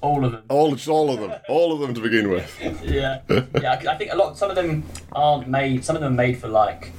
All 0.01 0.25
of 0.25 0.31
them. 0.31 0.43
All 0.49 0.75
all 0.89 1.11
of 1.11 1.19
them. 1.19 1.39
All 1.47 1.73
of 1.73 1.79
them 1.79 1.93
to 1.93 2.01
begin 2.01 2.29
with. 2.29 2.49
Yeah, 2.83 3.21
yeah. 3.29 3.79
I 3.87 3.95
think 3.95 4.11
a 4.11 4.15
lot. 4.15 4.37
Some 4.37 4.49
of 4.49 4.55
them 4.55 4.83
aren't 5.11 5.47
made. 5.47 5.85
Some 5.85 5.95
of 5.95 6.01
them 6.01 6.13
are 6.13 6.15
made 6.15 6.39
for 6.39 6.47
like, 6.47 6.91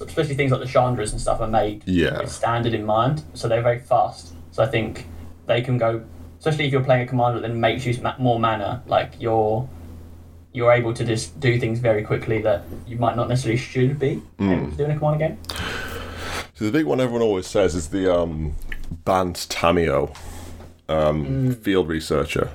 so 0.00 0.06
especially 0.06 0.34
things 0.34 0.50
like 0.50 0.60
the 0.60 0.66
Chandras 0.66 1.12
and 1.12 1.20
stuff 1.20 1.42
are 1.42 1.46
made 1.46 1.82
Yeah. 1.84 2.20
with 2.20 2.32
standard 2.32 2.72
in 2.72 2.86
mind. 2.86 3.22
So 3.34 3.48
they're 3.48 3.60
very 3.60 3.80
fast. 3.80 4.32
So 4.50 4.62
I 4.62 4.66
think 4.66 5.06
they 5.46 5.60
can 5.60 5.76
go. 5.76 6.02
Especially 6.38 6.64
if 6.64 6.72
you're 6.72 6.82
playing 6.82 7.02
a 7.02 7.06
commander 7.06 7.38
that 7.38 7.46
then 7.46 7.60
makes 7.60 7.84
use 7.84 8.00
ma- 8.00 8.14
more 8.18 8.40
mana, 8.40 8.82
like 8.86 9.12
you're 9.20 9.68
you're 10.54 10.72
able 10.72 10.94
to 10.94 11.04
just 11.04 11.38
do 11.38 11.60
things 11.60 11.80
very 11.80 12.02
quickly 12.02 12.40
that 12.40 12.62
you 12.86 12.96
might 12.96 13.14
not 13.14 13.28
necessarily 13.28 13.58
should 13.58 13.98
be 13.98 14.22
able 14.40 14.70
to 14.70 14.76
do 14.78 14.84
in 14.86 14.90
a 14.92 14.98
commander 14.98 15.18
game. 15.28 15.38
So 16.54 16.64
the 16.64 16.72
big 16.72 16.86
one 16.86 16.98
everyone 16.98 17.20
always 17.22 17.46
says 17.46 17.74
is 17.74 17.88
the 17.90 18.10
um, 18.12 18.54
Bant 19.04 19.36
Tamiyo 19.50 20.16
um, 20.88 21.54
field 21.56 21.88
researcher, 21.88 22.50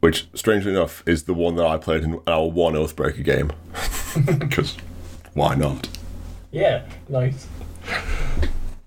which 0.00 0.26
strangely 0.34 0.72
enough 0.72 1.04
is 1.06 1.22
the 1.22 1.34
one 1.34 1.54
that 1.54 1.64
I 1.66 1.76
played 1.78 2.02
in 2.02 2.18
our 2.26 2.46
one 2.48 2.74
Oathbreaker 2.74 3.22
game. 3.24 3.52
Because 4.40 4.76
why 5.34 5.54
not? 5.54 5.88
Yeah, 6.50 6.86
nice. 7.08 7.46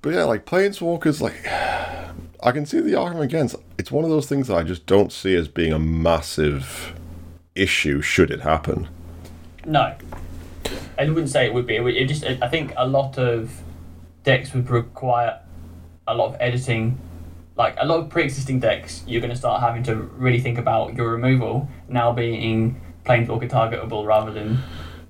But 0.02 0.14
yeah, 0.14 0.24
like 0.24 0.46
Planeswalkers, 0.46 1.22
like 1.22 1.46
I 2.44 2.52
can 2.52 2.66
see 2.66 2.80
the 2.80 2.96
argument 2.96 3.26
against. 3.26 3.56
It's 3.78 3.92
one 3.92 4.04
of 4.04 4.10
those 4.10 4.28
things 4.28 4.48
that 4.48 4.56
I 4.58 4.64
just 4.64 4.86
don't 4.86 5.12
see 5.12 5.36
as 5.36 5.48
being 5.48 5.74
a 5.74 5.80
massive 5.80 6.94
issue 7.56 8.02
should 8.02 8.32
it 8.32 8.42
happen. 8.42 8.88
No, 9.66 9.96
I 10.98 11.06
wouldn't 11.08 11.30
say 11.30 11.46
it 11.46 11.54
would 11.54 11.68
be. 11.68 11.76
It, 11.76 11.82
would, 11.84 11.96
it 11.96 12.08
just, 12.08 12.24
I 12.24 12.48
think 12.48 12.74
a 12.78 12.88
lot 12.88 13.18
of 13.20 13.62
decks 14.24 14.54
would 14.54 14.70
require 14.70 15.40
a 16.08 16.16
lot 16.16 16.34
of 16.34 16.38
editing. 16.40 16.98
Like 17.56 17.76
a 17.80 17.86
lot 17.86 18.00
of 18.00 18.10
pre-existing 18.10 18.60
decks, 18.60 19.04
you're 19.06 19.22
going 19.22 19.30
to 19.32 19.36
start 19.38 19.62
having 19.62 19.84
to 19.84 19.96
really 19.96 20.40
think 20.40 20.58
about 20.58 20.96
your 20.96 21.12
removal 21.12 21.70
now 21.88 22.12
being 22.12 22.82
planeswalker 23.06 23.50
targetable 23.50 24.06
rather 24.06 24.32
than 24.32 24.58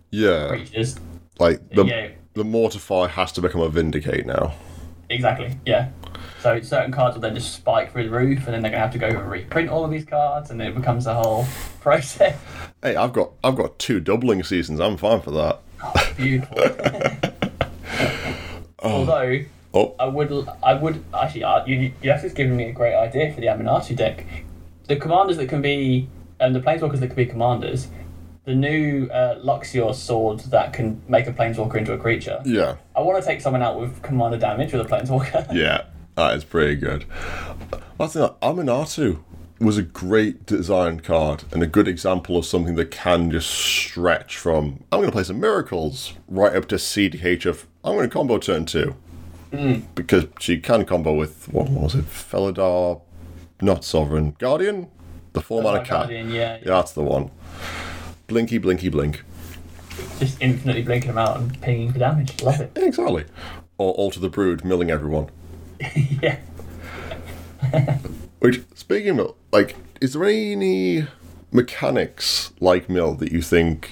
Yeah, 0.09 0.49
creatures. 0.49 0.97
like 1.39 1.59
the 1.69 1.85
yeah, 1.85 2.07
the 2.33 2.43
mortify 2.43 3.07
has 3.07 3.31
to 3.33 3.41
become 3.41 3.61
a 3.61 3.69
vindicate 3.69 4.25
now. 4.25 4.53
exactly. 5.09 5.57
Yeah. 5.65 5.89
So 6.41 6.59
certain 6.61 6.91
cards 6.91 7.15
will 7.15 7.21
then 7.21 7.35
just 7.35 7.53
spike 7.53 7.91
through 7.91 8.05
the 8.05 8.09
roof, 8.09 8.45
and 8.45 8.53
then 8.53 8.61
they're 8.61 8.71
going 8.71 8.79
to 8.79 8.79
have 8.79 8.91
to 8.93 8.97
go 8.97 9.07
and 9.07 9.29
reprint 9.29 9.69
all 9.69 9.85
of 9.85 9.91
these 9.91 10.05
cards, 10.05 10.49
and 10.49 10.59
then 10.59 10.67
it 10.69 10.75
becomes 10.75 11.05
a 11.05 11.13
whole 11.13 11.45
process. 11.81 12.37
Hey, 12.81 12.95
I've 12.95 13.13
got 13.13 13.31
I've 13.43 13.55
got 13.55 13.77
two 13.77 13.99
doubling 13.99 14.43
seasons. 14.43 14.79
I'm 14.79 14.97
fine 14.97 15.21
for 15.21 15.31
that. 15.31 15.59
Beautiful. 16.17 16.57
Although 18.79 19.45
Oh, 19.73 19.95
I 19.99 20.05
would, 20.05 20.31
I 20.61 20.73
would 20.73 21.01
actually. 21.13 21.45
Uh, 21.45 21.65
you, 21.65 21.93
you 22.01 22.11
actually 22.11 22.31
given 22.31 22.57
me 22.57 22.65
a 22.65 22.73
great 22.73 22.93
idea 22.93 23.33
for 23.33 23.39
the 23.39 23.47
Aminatou 23.47 23.95
deck. 23.95 24.25
The 24.87 24.97
commanders 24.97 25.37
that 25.37 25.47
can 25.47 25.61
be, 25.61 26.09
and 26.41 26.53
the 26.53 26.59
planeswalkers 26.59 26.99
that 26.99 27.07
can 27.07 27.15
be 27.15 27.25
commanders. 27.25 27.87
The 28.45 28.55
new 28.55 29.07
uh, 29.11 29.39
Luxior 29.39 29.93
sword 29.93 30.39
that 30.39 30.73
can 30.73 31.01
make 31.07 31.27
a 31.27 31.31
planeswalker 31.31 31.75
into 31.75 31.93
a 31.93 31.97
creature. 31.97 32.41
yeah, 32.43 32.77
I 32.95 33.01
want 33.01 33.21
to 33.21 33.27
take 33.27 33.39
someone 33.39 33.61
out 33.61 33.79
with 33.79 34.01
commander 34.01 34.37
damage 34.37 34.73
with 34.73 34.81
a 34.81 34.85
planeswalker. 34.85 35.47
yeah, 35.53 35.85
that 36.15 36.35
is 36.35 36.43
pretty 36.43 36.75
good. 36.75 37.05
I 37.99 38.07
think 38.07 38.31
Aminatou 38.41 39.23
was 39.59 39.77
a 39.77 39.83
great 39.83 40.47
design 40.47 40.99
card 41.01 41.43
and 41.51 41.61
a 41.61 41.67
good 41.67 41.87
example 41.87 42.35
of 42.35 42.45
something 42.45 42.73
that 42.75 42.89
can 42.89 43.29
just 43.29 43.47
stretch 43.47 44.35
from 44.35 44.83
I'm 44.91 44.99
going 44.99 45.05
to 45.05 45.11
play 45.11 45.23
some 45.23 45.39
miracles 45.39 46.13
right 46.27 46.55
up 46.55 46.67
to 46.69 46.75
CDH 46.75 47.45
of 47.45 47.67
I'm 47.83 47.93
going 47.93 48.09
to 48.09 48.13
combo 48.13 48.39
turn 48.39 48.65
two 48.65 48.95
because 49.93 50.25
she 50.39 50.59
can 50.59 50.85
combo 50.85 51.13
with 51.13 51.47
what 51.51 51.69
was 51.69 51.93
it 51.93 52.05
Felidar, 52.05 53.01
not 53.61 53.83
Sovereign 53.83 54.35
Guardian, 54.39 54.89
the 55.33 55.41
four 55.41 55.61
mana 55.61 55.79
cat. 55.79 55.89
Guardian, 55.89 56.31
yeah, 56.31 56.57
Yeah, 56.57 56.63
that's 56.63 56.93
the 56.93 57.03
one. 57.03 57.29
Blinky, 58.31 58.59
blinky, 58.59 58.87
blink. 58.87 59.25
Just 60.17 60.41
infinitely 60.41 60.83
blinking 60.83 61.09
them 61.09 61.17
out 61.17 61.35
and 61.35 61.59
pinging 61.59 61.91
for 61.91 61.99
damage. 61.99 62.41
Love 62.41 62.61
it. 62.61 62.71
Exactly. 62.77 63.25
Or 63.77 63.91
Altar 63.95 64.21
the 64.21 64.29
Brood, 64.29 64.63
milling 64.63 64.89
everyone. 64.89 65.29
yeah. 66.21 66.37
Which, 68.39 68.61
speaking 68.73 69.19
of, 69.19 69.35
like, 69.51 69.75
is 69.99 70.13
there 70.13 70.23
any 70.23 71.07
mechanics 71.51 72.53
like 72.61 72.89
Mill 72.89 73.15
that 73.15 73.33
you 73.33 73.41
think 73.41 73.91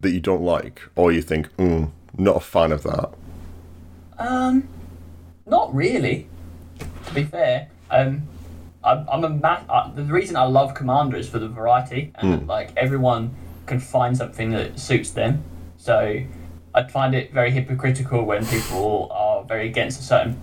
that 0.00 0.12
you 0.12 0.20
don't 0.20 0.42
like, 0.42 0.82
or 0.94 1.10
you 1.10 1.20
think, 1.20 1.52
mm, 1.56 1.90
not 2.16 2.36
a 2.36 2.40
fan 2.40 2.70
of 2.70 2.84
that? 2.84 3.10
Um, 4.20 4.68
not 5.46 5.74
really. 5.74 6.28
To 7.06 7.14
be 7.14 7.24
fair, 7.24 7.68
um, 7.90 8.22
I'm, 8.84 9.04
I'm 9.10 9.24
a 9.24 9.28
ma- 9.30 9.62
uh, 9.68 9.90
The 9.92 10.04
reason 10.04 10.36
I 10.36 10.44
love 10.44 10.74
Commander 10.74 11.16
is 11.16 11.28
for 11.28 11.40
the 11.40 11.48
variety, 11.48 12.12
and 12.14 12.46
like 12.46 12.72
everyone 12.76 13.34
can 13.66 13.80
find 13.80 14.16
something 14.16 14.50
that 14.50 14.78
suits 14.78 15.10
them. 15.10 15.44
So 15.76 16.22
I 16.74 16.82
find 16.84 17.14
it 17.14 17.32
very 17.32 17.50
hypocritical 17.50 18.24
when 18.24 18.44
people 18.46 19.10
are 19.12 19.44
very 19.44 19.66
against 19.68 20.00
a 20.00 20.02
certain 20.02 20.40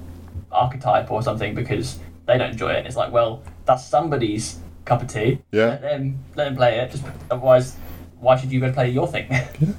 archetype 0.51 1.11
or 1.11 1.21
something 1.21 1.53
because 1.55 1.99
they 2.25 2.37
don't 2.37 2.51
enjoy 2.51 2.69
it. 2.71 2.77
And 2.79 2.87
it's 2.87 2.95
like, 2.95 3.11
well, 3.11 3.43
that's 3.65 3.85
somebody's 3.85 4.59
cup 4.85 5.01
of 5.01 5.07
tea. 5.07 5.39
Yeah. 5.51 5.65
Let 5.67 5.81
them 5.81 6.23
let 6.35 6.45
them 6.45 6.55
play 6.55 6.79
it. 6.79 6.91
Just 6.91 7.03
otherwise, 7.29 7.75
why 8.19 8.35
should 8.37 8.51
you 8.51 8.59
go 8.59 8.71
play 8.71 8.89
your 8.89 9.07
thing? 9.07 9.29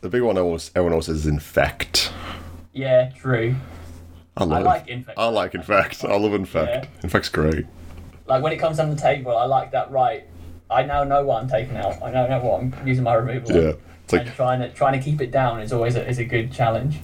The 0.00 0.10
big 0.10 0.20
one 0.20 0.36
always, 0.36 0.70
everyone 0.76 0.92
else 0.92 1.08
is 1.08 1.26
Infect. 1.26 2.12
yeah, 2.74 3.08
true. 3.16 3.56
I 4.36 4.44
love 4.44 4.58
I 4.58 4.62
like 4.62 4.88
Infect. 4.88 5.18
I 5.18 5.26
like 5.28 5.54
Infect. 5.54 6.04
I 6.04 6.16
love 6.16 6.34
Infect. 6.34 6.88
Infect's 7.02 7.30
great. 7.30 7.64
Like 8.26 8.42
when 8.42 8.52
it 8.52 8.58
comes 8.58 8.78
on 8.78 8.90
the 8.90 8.96
table, 8.96 9.34
I 9.34 9.46
like 9.46 9.70
that. 9.70 9.90
Right, 9.90 10.28
I 10.70 10.82
now 10.82 11.04
know 11.04 11.24
what 11.24 11.42
I'm 11.42 11.48
taking 11.48 11.76
out. 11.76 12.02
I 12.02 12.10
now 12.10 12.26
know 12.26 12.40
what 12.40 12.60
I'm 12.60 12.86
using 12.86 13.04
my 13.04 13.14
removal. 13.14 13.54
Yeah. 13.54 13.72
It's 14.04 14.12
like 14.12 14.26
and 14.26 14.34
trying 14.34 14.60
to 14.60 14.68
trying 14.70 14.98
to 14.98 15.04
keep 15.04 15.20
it 15.20 15.30
down 15.30 15.60
is 15.60 15.72
always 15.72 15.96
a, 15.96 16.06
is 16.06 16.18
a 16.18 16.24
good 16.24 16.52
challenge. 16.52 17.00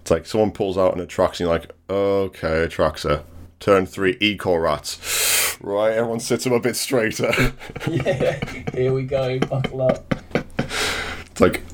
It's 0.00 0.10
like 0.10 0.26
someone 0.26 0.52
pulls 0.52 0.78
out 0.78 0.96
an 0.96 1.04
Atraxa 1.04 1.30
and 1.30 1.40
you're 1.40 1.48
like, 1.48 1.72
okay, 1.90 2.66
Atraxa. 2.66 3.24
Turn 3.60 3.86
three, 3.86 4.16
Ichor 4.20 4.60
Rats. 4.60 5.26
Right, 5.60 5.94
everyone 5.94 6.20
sits 6.20 6.44
them 6.44 6.52
a 6.52 6.60
bit 6.60 6.76
straighter. 6.76 7.32
yeah, 7.90 8.38
here 8.72 8.94
we 8.94 9.02
go. 9.02 9.40
Buckle 9.40 9.82
up. 9.82 10.14
it's 10.32 11.40
like, 11.40 11.64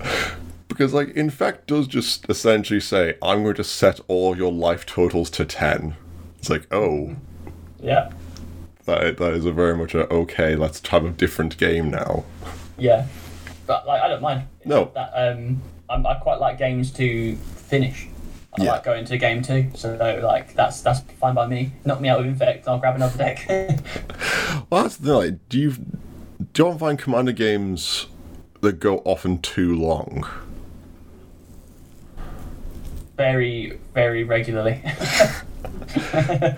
because 0.68 0.94
like, 0.94 1.10
Infect 1.10 1.66
does 1.66 1.86
just 1.86 2.24
essentially 2.30 2.80
say, 2.80 3.18
I'm 3.20 3.42
going 3.42 3.56
to 3.56 3.64
set 3.64 4.00
all 4.08 4.38
your 4.38 4.50
life 4.50 4.86
totals 4.86 5.28
to 5.30 5.44
10. 5.44 5.96
It's 6.38 6.48
like, 6.48 6.66
oh, 6.72 7.14
Yeah, 7.78 8.10
that, 8.86 9.16
that 9.18 9.32
is 9.34 9.44
a 9.44 9.52
very 9.52 9.76
much 9.76 9.94
a, 9.94 10.08
okay, 10.12 10.56
let's 10.56 10.86
have 10.88 11.04
a 11.04 11.10
different 11.10 11.56
game 11.58 11.90
now. 11.90 12.24
yeah. 12.78 13.06
But 13.66 13.86
like, 13.86 14.02
I 14.02 14.08
don't 14.08 14.20
mind. 14.20 14.46
No. 14.66 14.90
That 14.94 15.10
um, 15.14 15.62
I'm, 15.88 16.06
I 16.06 16.14
quite 16.14 16.38
like 16.38 16.58
games 16.58 16.90
to 16.92 17.34
finish. 17.36 18.08
I 18.58 18.62
Yeah. 18.64 18.72
like 18.72 18.84
going 18.84 19.04
to 19.06 19.16
game 19.18 19.42
two, 19.42 19.70
so 19.74 19.94
like 20.22 20.54
that's 20.54 20.80
that's 20.82 21.00
fine 21.18 21.34
by 21.34 21.46
me. 21.46 21.72
Knock 21.84 22.00
me 22.00 22.08
out 22.08 22.18
with 22.18 22.26
infect, 22.28 22.68
I'll 22.68 22.78
grab 22.78 22.94
another 22.96 23.16
deck. 23.18 23.48
Well, 24.70 24.82
that's 24.84 24.96
the 24.96 25.16
like, 25.16 25.48
do 25.48 25.58
you, 25.58 25.70
do 25.72 26.62
you 26.62 26.66
often 26.68 26.78
find 26.78 26.98
Commander 26.98 27.32
games 27.32 28.06
that 28.60 28.78
go 28.80 28.98
often 28.98 29.38
too 29.40 29.74
long? 29.74 30.24
very 33.16 33.78
very 33.94 34.24
regularly. 34.24 34.82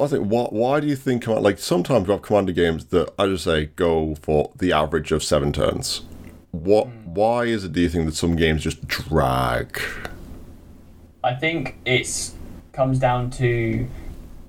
I 0.00 0.06
think 0.06 0.28
why, 0.28 0.44
why 0.44 0.80
do 0.80 0.86
you 0.86 0.94
think 0.94 1.26
like 1.26 1.58
sometimes 1.58 2.06
we 2.06 2.12
have 2.12 2.22
commander 2.22 2.52
games 2.52 2.86
that 2.86 3.12
I 3.18 3.26
just 3.26 3.44
say 3.44 3.66
go 3.66 4.14
for 4.14 4.52
the 4.56 4.72
average 4.72 5.10
of 5.10 5.24
seven 5.24 5.52
turns. 5.52 6.02
What 6.52 6.86
hmm. 6.86 7.14
why 7.14 7.44
is 7.44 7.64
it 7.64 7.72
do 7.72 7.80
you 7.80 7.88
think 7.88 8.06
that 8.06 8.14
some 8.14 8.36
games 8.36 8.62
just 8.62 8.86
drag? 8.86 9.80
I 11.24 11.34
think 11.34 11.76
it's 11.84 12.34
comes 12.72 13.00
down 13.00 13.30
to 13.32 13.88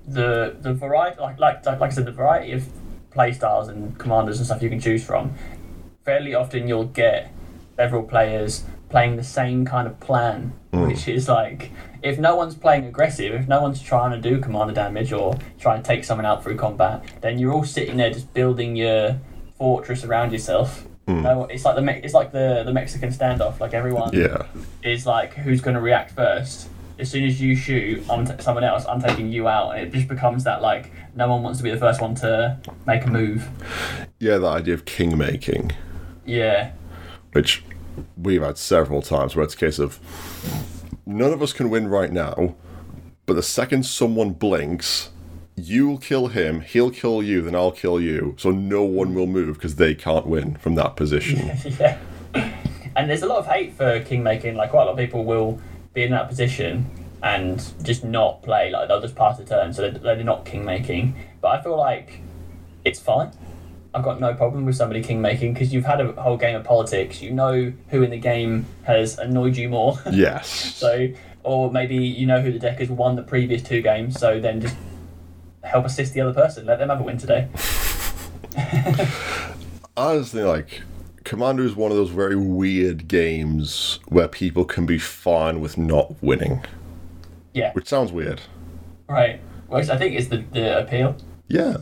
the 0.06 0.56
the 0.60 0.72
variety, 0.72 1.20
like 1.20 1.38
like 1.40 1.66
like, 1.66 1.80
like 1.80 1.90
I 1.90 1.94
said, 1.94 2.06
the 2.06 2.12
variety 2.12 2.52
of 2.52 2.68
play 3.10 3.32
styles 3.32 3.68
and 3.68 3.98
commanders 3.98 4.38
and 4.38 4.46
stuff 4.46 4.62
you 4.62 4.68
can 4.68 4.80
choose 4.80 5.04
from. 5.04 5.34
Fairly 6.04 6.32
often, 6.32 6.68
you'll 6.68 6.84
get 6.84 7.32
several 7.76 8.04
players 8.04 8.64
playing 8.90 9.16
the 9.16 9.24
same 9.24 9.64
kind 9.64 9.86
of 9.86 9.98
plan, 10.00 10.52
mm. 10.72 10.86
which 10.88 11.08
is 11.08 11.28
like 11.28 11.70
if 12.02 12.18
no 12.18 12.34
one's 12.36 12.54
playing 12.54 12.84
aggressive, 12.86 13.32
if 13.34 13.46
no 13.48 13.60
one's 13.62 13.80
trying 13.80 14.10
to 14.10 14.28
do 14.30 14.40
commander 14.40 14.74
damage 14.74 15.12
or 15.12 15.38
try 15.58 15.76
and 15.76 15.84
take 15.84 16.04
someone 16.04 16.26
out 16.26 16.42
through 16.42 16.56
combat, 16.56 17.02
then 17.20 17.38
you're 17.38 17.52
all 17.52 17.64
sitting 17.64 17.96
there 17.96 18.10
just 18.10 18.32
building 18.34 18.76
your 18.76 19.18
fortress 19.56 20.04
around 20.04 20.32
yourself. 20.32 20.86
Mm. 21.06 21.22
No, 21.22 21.44
it's 21.44 21.64
like 21.64 21.76
the 21.76 21.82
Me- 21.82 22.00
it's 22.02 22.14
like 22.14 22.32
the 22.32 22.62
the 22.64 22.72
Mexican 22.72 23.10
standoff. 23.10 23.60
Like 23.60 23.74
everyone 23.74 24.10
Yeah. 24.12 24.46
is 24.82 25.06
like 25.06 25.34
who's 25.34 25.60
going 25.60 25.74
to 25.74 25.80
react 25.80 26.12
first. 26.12 26.68
As 26.98 27.10
soon 27.10 27.24
as 27.24 27.40
you 27.40 27.56
shoot 27.56 28.06
on 28.10 28.26
t- 28.26 28.34
someone 28.40 28.62
else, 28.62 28.84
I'm 28.86 29.00
taking 29.00 29.32
you 29.32 29.48
out, 29.48 29.70
and 29.70 29.86
it 29.86 29.92
just 29.92 30.06
becomes 30.06 30.44
that 30.44 30.60
like 30.60 30.92
no 31.14 31.28
one 31.28 31.42
wants 31.42 31.58
to 31.58 31.64
be 31.64 31.70
the 31.70 31.78
first 31.78 32.00
one 32.00 32.14
to 32.16 32.58
make 32.86 33.04
a 33.04 33.10
move. 33.10 33.48
Yeah, 34.18 34.36
that 34.36 34.46
idea 34.46 34.74
of 34.74 34.84
king 34.84 35.16
making, 35.16 35.72
Yeah, 36.26 36.72
which 37.32 37.64
we've 38.16 38.42
had 38.42 38.58
several 38.58 39.02
times 39.02 39.34
where 39.34 39.44
it's 39.44 39.54
a 39.54 39.58
case 39.58 39.78
of 39.78 39.98
none 41.06 41.32
of 41.32 41.42
us 41.42 41.52
can 41.52 41.70
win 41.70 41.88
right 41.88 42.12
now, 42.12 42.56
but 43.26 43.34
the 43.34 43.42
second 43.42 43.84
someone 43.84 44.32
blinks, 44.32 45.10
you'll 45.56 45.98
kill 45.98 46.28
him, 46.28 46.60
he'll 46.62 46.90
kill 46.90 47.22
you, 47.22 47.42
then 47.42 47.54
I'll 47.54 47.72
kill 47.72 48.00
you. 48.00 48.34
So 48.38 48.50
no 48.50 48.82
one 48.82 49.14
will 49.14 49.26
move 49.26 49.54
because 49.54 49.76
they 49.76 49.94
can't 49.94 50.26
win 50.26 50.56
from 50.56 50.74
that 50.76 50.96
position. 50.96 51.56
yeah. 51.78 51.98
And 52.96 53.08
there's 53.08 53.22
a 53.22 53.26
lot 53.26 53.38
of 53.38 53.46
hate 53.46 53.74
for 53.74 54.00
king 54.00 54.22
making. 54.22 54.56
Like 54.56 54.70
quite 54.70 54.82
a 54.82 54.86
lot 54.86 54.92
of 54.92 54.98
people 54.98 55.24
will 55.24 55.60
be 55.94 56.02
in 56.02 56.10
that 56.10 56.28
position 56.28 56.90
and 57.22 57.64
just 57.82 58.04
not 58.04 58.42
play. 58.42 58.70
Like 58.70 58.88
they'll 58.88 59.00
just 59.00 59.14
pass 59.14 59.38
the 59.38 59.44
turn, 59.44 59.72
so 59.72 59.82
they're, 59.82 60.16
they're 60.16 60.24
not 60.24 60.44
king 60.44 60.64
making. 60.64 61.14
But 61.40 61.48
I 61.48 61.62
feel 61.62 61.76
like 61.76 62.20
it's 62.84 62.98
fine. 62.98 63.30
I've 63.92 64.04
got 64.04 64.20
no 64.20 64.34
problem 64.34 64.66
with 64.66 64.76
somebody 64.76 65.02
king 65.02 65.20
making 65.20 65.52
because 65.54 65.72
you've 65.74 65.84
had 65.84 66.00
a 66.00 66.12
whole 66.12 66.36
game 66.36 66.54
of 66.56 66.64
politics. 66.64 67.20
You 67.20 67.32
know 67.32 67.72
who 67.88 68.02
in 68.02 68.10
the 68.10 68.18
game 68.18 68.66
has 68.84 69.18
annoyed 69.18 69.56
you 69.56 69.68
more. 69.68 69.98
yes. 70.12 70.48
So, 70.76 71.08
or 71.42 71.72
maybe 71.72 71.96
you 71.96 72.26
know 72.26 72.40
who 72.40 72.52
the 72.52 72.58
deck 72.58 72.78
has 72.78 72.88
won 72.88 73.16
the 73.16 73.22
previous 73.22 73.62
two 73.62 73.82
games, 73.82 74.18
so 74.18 74.38
then 74.40 74.60
just 74.60 74.76
help 75.64 75.84
assist 75.86 76.14
the 76.14 76.20
other 76.20 76.34
person. 76.34 76.66
Let 76.66 76.78
them 76.78 76.88
have 76.88 77.00
a 77.00 77.02
win 77.02 77.18
today. 77.18 77.48
Honestly, 79.96 80.42
like 80.42 80.82
Commander 81.24 81.64
is 81.64 81.74
one 81.76 81.90
of 81.90 81.96
those 81.96 82.10
very 82.10 82.36
weird 82.36 83.08
games 83.08 83.98
where 84.08 84.28
people 84.28 84.64
can 84.64 84.86
be 84.86 84.98
fine 84.98 85.60
with 85.60 85.76
not 85.76 86.14
winning, 86.22 86.64
Yeah. 87.52 87.72
which 87.72 87.88
sounds 87.88 88.12
weird. 88.12 88.40
Right. 89.08 89.40
Which 89.68 89.88
I 89.88 89.96
think 89.98 90.14
is 90.16 90.28
the, 90.28 90.38
the 90.52 90.80
appeal. 90.80 91.16
Yeah. 91.48 91.76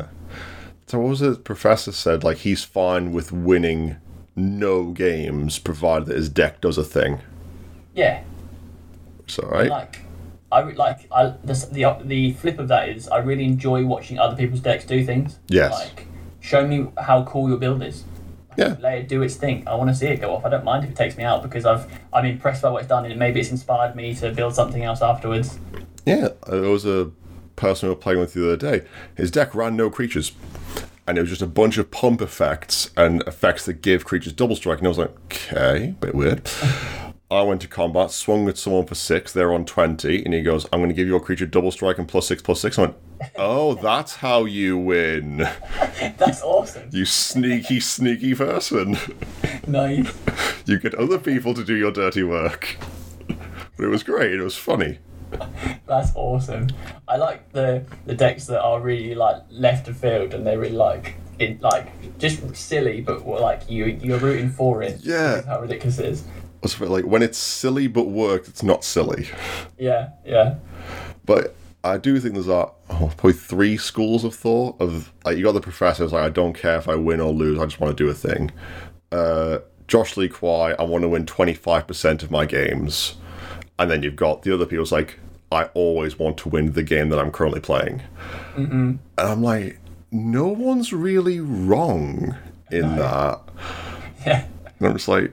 So 0.89 0.99
what 0.99 1.11
was 1.11 1.23
it? 1.23 1.31
The 1.31 1.37
Professor 1.37 1.93
said 1.93 2.25
like 2.25 2.39
he's 2.39 2.65
fine 2.65 3.13
with 3.13 3.31
winning 3.31 3.97
no 4.35 4.91
games 4.93 5.59
provided 5.59 6.07
that 6.07 6.17
his 6.17 6.31
deck 6.31 6.63
does 6.63 6.79
a 6.79 6.85
thing. 6.85 7.21
Yeah. 7.95 8.23
So 9.27 9.47
right. 9.47 9.69
Like, 9.69 10.01
I 10.51 10.63
like 10.63 11.07
I 11.13 11.35
the 11.45 11.53
the 11.71 11.99
the 12.05 12.33
flip 12.33 12.59
of 12.59 12.69
that 12.69 12.89
is 12.89 13.07
I 13.09 13.19
really 13.19 13.45
enjoy 13.45 13.85
watching 13.85 14.19
other 14.19 14.35
people's 14.35 14.61
decks 14.61 14.87
do 14.87 15.05
things. 15.05 15.39
Yes. 15.49 15.73
Like, 15.73 16.07
show 16.41 16.67
me 16.67 16.89
how 16.97 17.25
cool 17.25 17.51
your 17.51 17.59
build 17.59 17.83
is. 17.83 18.05
Yeah. 18.57 18.77
Let 18.81 18.97
it 18.99 19.09
do 19.09 19.21
its 19.21 19.37
thing. 19.37 19.69
I 19.69 19.75
want 19.75 19.91
to 19.91 19.95
see 19.95 20.07
it 20.07 20.23
go 20.23 20.35
off. 20.35 20.47
I 20.47 20.49
don't 20.49 20.65
mind 20.65 20.85
if 20.85 20.91
it 20.91 20.97
takes 20.97 21.19
me 21.19 21.23
out 21.23 21.43
because 21.43 21.67
I've 21.67 21.87
I'm 22.15 22.25
impressed 22.25 22.63
by 22.63 22.71
what 22.71 22.79
it's 22.79 22.89
done 22.89 23.05
and 23.05 23.19
maybe 23.19 23.41
it's 23.41 23.51
inspired 23.51 23.95
me 23.95 24.15
to 24.15 24.33
build 24.33 24.55
something 24.55 24.83
else 24.83 25.03
afterwards. 25.03 25.59
Yeah, 26.07 26.29
there 26.47 26.63
was 26.63 26.87
a 26.87 27.11
person 27.57 27.89
we 27.89 27.95
were 27.95 28.01
playing 28.01 28.21
with 28.21 28.33
the 28.33 28.47
other 28.47 28.57
day. 28.57 28.87
His 29.17 29.31
deck 29.31 29.55
ran 29.55 29.77
no 29.77 29.91
creatures, 29.91 30.33
and 31.09 31.17
it 31.17 31.23
was 31.23 31.31
just 31.31 31.43
a 31.43 31.47
bunch 31.47 31.79
of 31.79 31.91
pump 31.91 32.21
effects 32.21 32.91
and 32.97 33.23
effects 33.27 33.65
that 33.65 33.81
give 33.83 34.05
creatures 34.05 34.33
double 34.35 34.55
strike. 34.55 34.79
And 34.79 34.87
I 34.87 34.91
was 34.91 34.99
like, 34.99 35.11
okay, 35.25 35.95
bit 36.01 36.15
weird. 36.15 36.49
I 37.31 37.43
went 37.43 37.61
to 37.63 37.69
combat, 37.69 38.11
swung 38.11 38.49
at 38.49 38.57
someone 38.57 38.87
for 38.87 38.95
six. 38.95 39.35
They're 39.35 39.53
on 39.53 39.67
twenty, 39.67 40.25
and 40.25 40.33
he 40.33 40.41
goes, 40.41 40.65
"I'm 40.73 40.81
going 40.81 40.89
to 40.89 40.95
give 40.95 41.07
your 41.07 41.21
creature 41.21 41.45
double 41.45 41.71
strike 41.71 41.99
and 41.99 42.09
plus 42.09 42.27
six 42.27 42.41
plus 42.41 42.59
six. 42.59 42.79
I 42.79 42.83
went, 42.83 42.97
"Oh, 43.37 43.75
that's 43.83 44.17
how 44.17 44.47
you 44.47 44.79
win, 44.79 45.37
That's 46.17 46.41
awesome. 46.43 46.89
you 46.91 47.05
sneaky, 47.05 47.81
sneaky 47.81 48.35
person. 48.35 48.97
nice. 49.67 50.11
You 50.65 50.79
get 50.79 50.95
other 50.95 51.19
people 51.19 51.53
to 51.53 51.63
do 51.63 51.75
your 51.75 51.93
dirty 51.93 52.23
work." 52.23 52.79
But 53.77 53.85
it 53.85 53.89
was 53.89 54.03
great. 54.03 54.33
It 54.33 54.43
was 54.43 54.57
funny. 54.57 54.99
That's 55.87 56.13
awesome. 56.15 56.69
I 57.07 57.17
like 57.17 57.53
the 57.53 57.85
the 58.07 58.15
decks 58.15 58.47
that 58.47 58.61
are 58.63 58.81
really 58.81 59.15
like 59.15 59.43
left 59.51 59.89
of 59.89 59.97
field 59.97 60.35
and 60.35 60.47
they're 60.47 60.59
really 60.59 60.77
like 60.77 61.17
it 61.39 61.61
like 61.63 62.19
just 62.19 62.57
silly, 62.57 63.01
but 63.01 63.27
like 63.27 63.71
you 63.71 63.87
you're 63.87 64.19
rooting 64.19 64.51
for 64.51 64.83
it. 64.83 65.01
Yeah. 65.03 65.43
How 65.43 65.61
ridiculous 65.61 65.99
it 65.99 66.07
is. 66.07 66.25
It's 66.63 66.81
like 66.81 67.05
when 67.05 67.23
it's 67.23 67.39
silly 67.39 67.87
but 67.87 68.09
worked, 68.09 68.49
it's 68.49 68.63
not 68.63 68.83
silly. 68.83 69.29
Yeah, 69.79 70.11
yeah, 70.27 70.57
But 71.25 71.55
I 71.85 71.99
do 71.99 72.19
think 72.19 72.35
there's 72.35 72.49
uh, 72.49 72.71
oh, 72.91 73.13
probably 73.17 73.35
three 73.35 73.77
schools 73.77 74.25
of 74.25 74.35
thought 74.35 74.81
of 74.81 75.13
like 75.25 75.37
you 75.37 75.45
got 75.45 75.53
the 75.53 75.61
professors 75.61 76.13
like 76.13 76.25
I 76.25 76.29
don't 76.29 76.55
care 76.55 76.77
if 76.77 76.89
I 76.89 76.97
win 76.97 77.21
or 77.21 77.33
lose, 77.33 77.59
I 77.61 77.67
just 77.67 77.79
want 77.81 77.97
to 77.97 78.05
do 78.05 78.11
a 78.11 78.15
thing. 78.15 78.51
Uh, 79.13 79.59
Josh 79.87 80.17
Lee 80.17 80.29
Kwai, 80.29 80.75
I 80.79 80.83
want 80.83 81.03
to 81.03 81.09
win 81.09 81.27
twenty 81.27 81.55
five 81.55 81.87
percent 81.87 82.25
of 82.25 82.31
my 82.31 82.45
games, 82.45 83.15
and 83.79 83.91
then 83.91 84.03
you've 84.03 84.17
got 84.17 84.43
the 84.43 84.53
other 84.53 84.67
people's 84.67 84.93
like 84.93 85.19
I 85.51 85.65
always 85.75 86.19
want 86.19 86.37
to 86.39 86.49
win 86.49 86.73
the 86.73 86.83
game 86.83 87.09
that 87.09 87.19
I'm 87.19 87.31
currently 87.31 87.61
playing, 87.61 88.03
mm-hmm. 88.55 88.73
and 88.73 89.01
I'm 89.17 89.43
like, 89.43 89.79
no 90.11 90.49
one's 90.49 90.93
really 90.93 91.41
wrong 91.41 92.37
in 92.71 92.97
that. 92.97 93.41
yeah. 94.27 94.47
And 94.79 94.89
I'm 94.89 94.93
just 94.95 95.09
like, 95.09 95.33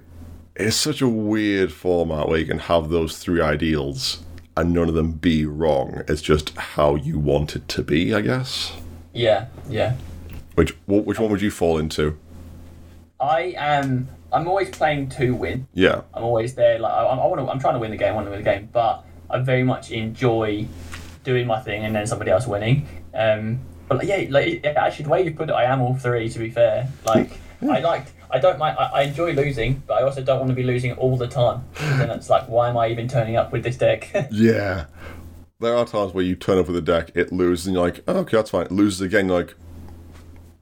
it's 0.55 0.75
such 0.75 1.01
a 1.01 1.09
weird 1.09 1.71
format 1.71 2.27
where 2.27 2.39
you 2.39 2.45
can 2.45 2.59
have 2.59 2.89
those 2.89 3.17
three 3.17 3.41
ideals 3.41 4.23
and 4.57 4.73
none 4.73 4.87
of 4.87 4.95
them 4.95 5.11
be 5.11 5.45
wrong. 5.45 6.01
It's 6.07 6.21
just 6.21 6.55
how 6.55 6.95
you 6.95 7.19
want 7.19 7.55
it 7.55 7.67
to 7.69 7.83
be, 7.83 8.13
I 8.13 8.21
guess. 8.21 8.73
Yeah, 9.13 9.47
yeah. 9.69 9.95
Which 10.55 10.71
which 10.87 11.19
one 11.19 11.31
would 11.31 11.41
you 11.41 11.51
fall 11.51 11.77
into? 11.77 12.17
I 13.19 13.53
am. 13.57 14.07
I'm 14.34 14.47
always 14.47 14.69
playing 14.69 15.09
to 15.09 15.32
win. 15.36 15.67
Yeah, 15.73 16.01
I'm 16.13 16.23
always 16.23 16.55
there. 16.55 16.80
Like 16.80 16.91
I, 16.93 17.03
I 17.03 17.28
want 17.28 17.39
to. 17.39 17.47
I'm 17.49 17.59
trying 17.59 17.73
to 17.76 17.80
win 17.80 17.91
the 17.91 17.97
game. 17.97 18.11
I 18.13 18.15
want 18.15 18.28
to 18.28 18.32
win 18.32 18.39
the 18.43 18.49
game, 18.49 18.69
but 18.71 19.05
I 19.30 19.39
very 19.39 19.63
much 19.63 19.91
enjoy 19.91 20.67
doing 21.23 21.47
my 21.47 21.59
thing 21.59 21.84
and 21.86 21.95
then 21.95 22.05
somebody 22.07 22.32
else 22.32 22.45
winning. 22.47 22.88
Um, 23.13 23.59
but 23.88 23.99
like, 23.99 24.07
yeah, 24.07 24.26
like 24.30 24.65
actually, 24.65 25.03
the 25.03 25.09
way 25.09 25.23
you 25.23 25.32
put 25.32 25.49
it, 25.49 25.53
I 25.53 25.63
am 25.65 25.82
all 25.82 25.95
three. 25.95 26.28
To 26.30 26.39
be 26.39 26.49
fair, 26.49 26.89
like 27.05 27.39
I 27.61 27.80
like. 27.80 28.07
I 28.32 28.39
don't 28.39 28.57
mind. 28.57 28.78
I, 28.80 28.86
I 28.86 29.01
enjoy 29.03 29.32
losing, 29.34 29.84
but 29.88 29.93
I 29.93 30.01
also 30.03 30.21
don't 30.21 30.39
want 30.39 30.49
to 30.49 30.55
be 30.55 30.63
losing 30.63 30.91
all 30.93 31.15
the 31.15 31.28
time. 31.28 31.63
And 31.80 32.01
then 32.01 32.09
it's 32.09 32.30
like, 32.30 32.49
why 32.49 32.67
am 32.69 32.76
I 32.78 32.89
even 32.89 33.07
turning 33.07 33.38
up 33.38 33.51
with 33.53 33.63
this 33.63 33.78
deck? 33.78 34.11
yeah. 34.32 34.88
There 35.61 35.73
are 35.78 35.86
times 35.86 36.13
where 36.13 36.23
you 36.23 36.36
turn 36.36 36.57
up 36.57 36.67
with 36.67 36.76
a 36.76 36.82
deck, 36.82 37.11
it 37.15 37.32
loses, 37.32 37.67
and 37.67 37.76
you're 37.76 37.86
like, 37.86 38.03
oh, 38.07 38.17
okay, 38.21 38.36
that's 38.38 38.49
fine. 38.49 38.65
It 38.65 38.71
loses 38.71 38.99
again, 38.99 39.28
you're 39.28 39.38
like, 39.38 39.53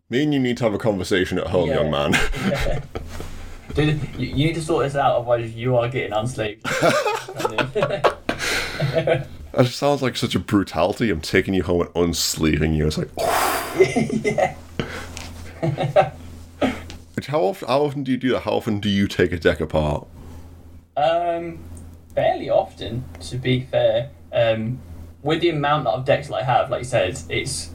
me 0.09 0.24
and 0.24 0.34
you 0.34 0.39
need 0.39 0.57
to 0.57 0.66
have 0.66 0.74
a 0.76 0.78
conversation 0.78 1.39
at 1.39 1.47
home, 1.47 1.70
Yeah. 1.70 1.82
young 1.82 1.89
man. 1.89 2.14
Yeah. 2.47 2.80
Dude, 3.74 3.99
you, 4.17 4.28
you 4.28 4.47
need 4.47 4.55
to 4.55 4.61
sort 4.61 4.86
this 4.86 4.95
out, 4.95 5.15
otherwise 5.15 5.53
you 5.55 5.76
are 5.78 5.89
getting 5.89 6.11
unsleeved. 6.11 6.61
that 8.93 9.28
just 9.57 9.78
sounds 9.78 10.01
like 10.01 10.15
such 10.15 10.36
a 10.36 10.39
brutality. 10.39 11.09
I'm 11.09 11.21
taking 11.21 11.53
you 11.53 11.63
home 11.63 11.82
and 11.82 11.93
unsleeving 11.93 12.76
you. 12.76 12.88
It's 12.88 12.97
like, 12.97 13.09
yeah. 14.24 14.55
Which 17.15 17.28
how 17.28 17.41
often? 17.41 17.67
How 17.67 17.84
often 17.84 18.03
do 18.03 18.11
you 18.11 18.17
do 18.17 18.32
that? 18.32 18.41
How 18.41 18.51
often 18.51 18.80
do 18.80 18.89
you 18.89 19.07
take 19.07 19.32
a 19.32 19.38
deck 19.38 19.59
apart? 19.59 20.07
Um, 20.95 21.59
fairly 22.13 22.49
often, 22.49 23.05
to 23.21 23.38
be 23.38 23.61
fair. 23.61 24.11
Um, 24.32 24.80
with 25.21 25.41
the 25.41 25.49
amount 25.49 25.88
of 25.88 26.05
decks 26.05 26.28
that 26.28 26.36
I 26.36 26.43
have, 26.43 26.69
like 26.69 26.82
you 26.82 26.86
said, 26.86 27.19
it's 27.30 27.69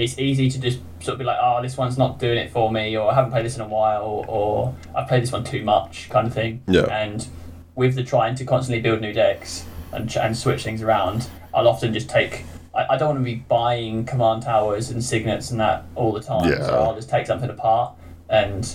it's 0.00 0.18
easy 0.18 0.48
to 0.50 0.58
just 0.58 0.78
sort 1.00 1.14
of 1.14 1.18
be 1.18 1.24
like, 1.24 1.38
oh, 1.40 1.60
this 1.62 1.76
one's 1.76 1.98
not 1.98 2.18
doing 2.18 2.38
it 2.38 2.50
for 2.50 2.70
me, 2.72 2.96
or 2.96 3.10
I 3.10 3.14
haven't 3.14 3.30
played 3.32 3.44
this 3.44 3.56
in 3.56 3.60
a 3.62 3.68
while, 3.68 4.24
or 4.28 4.74
I've 4.94 5.08
played 5.08 5.22
this 5.22 5.32
one 5.32 5.44
too 5.44 5.62
much, 5.62 6.08
kind 6.10 6.26
of 6.26 6.32
thing. 6.34 6.62
Yeah. 6.66 6.82
And 6.86 7.26
with 7.74 7.94
the 7.94 8.02
trying 8.02 8.34
to 8.36 8.44
constantly 8.44 8.80
build 8.82 9.00
new 9.00 9.12
decks 9.12 9.64
and 9.92 10.14
and 10.16 10.36
switch 10.36 10.64
things 10.64 10.82
around, 10.82 11.28
I'll 11.54 11.68
often 11.68 11.92
just 11.92 12.08
take. 12.08 12.44
I, 12.74 12.86
I 12.94 12.96
don't 12.96 13.08
want 13.14 13.18
to 13.20 13.24
be 13.24 13.36
buying 13.36 14.04
command 14.06 14.42
towers 14.42 14.90
and 14.90 15.02
signets 15.04 15.50
and 15.50 15.60
that 15.60 15.84
all 15.94 16.12
the 16.12 16.20
time, 16.22 16.48
Yeah. 16.50 16.64
so 16.66 16.74
I'll 16.82 16.94
just 16.94 17.10
take 17.10 17.26
something 17.26 17.50
apart 17.50 17.94
and 18.28 18.74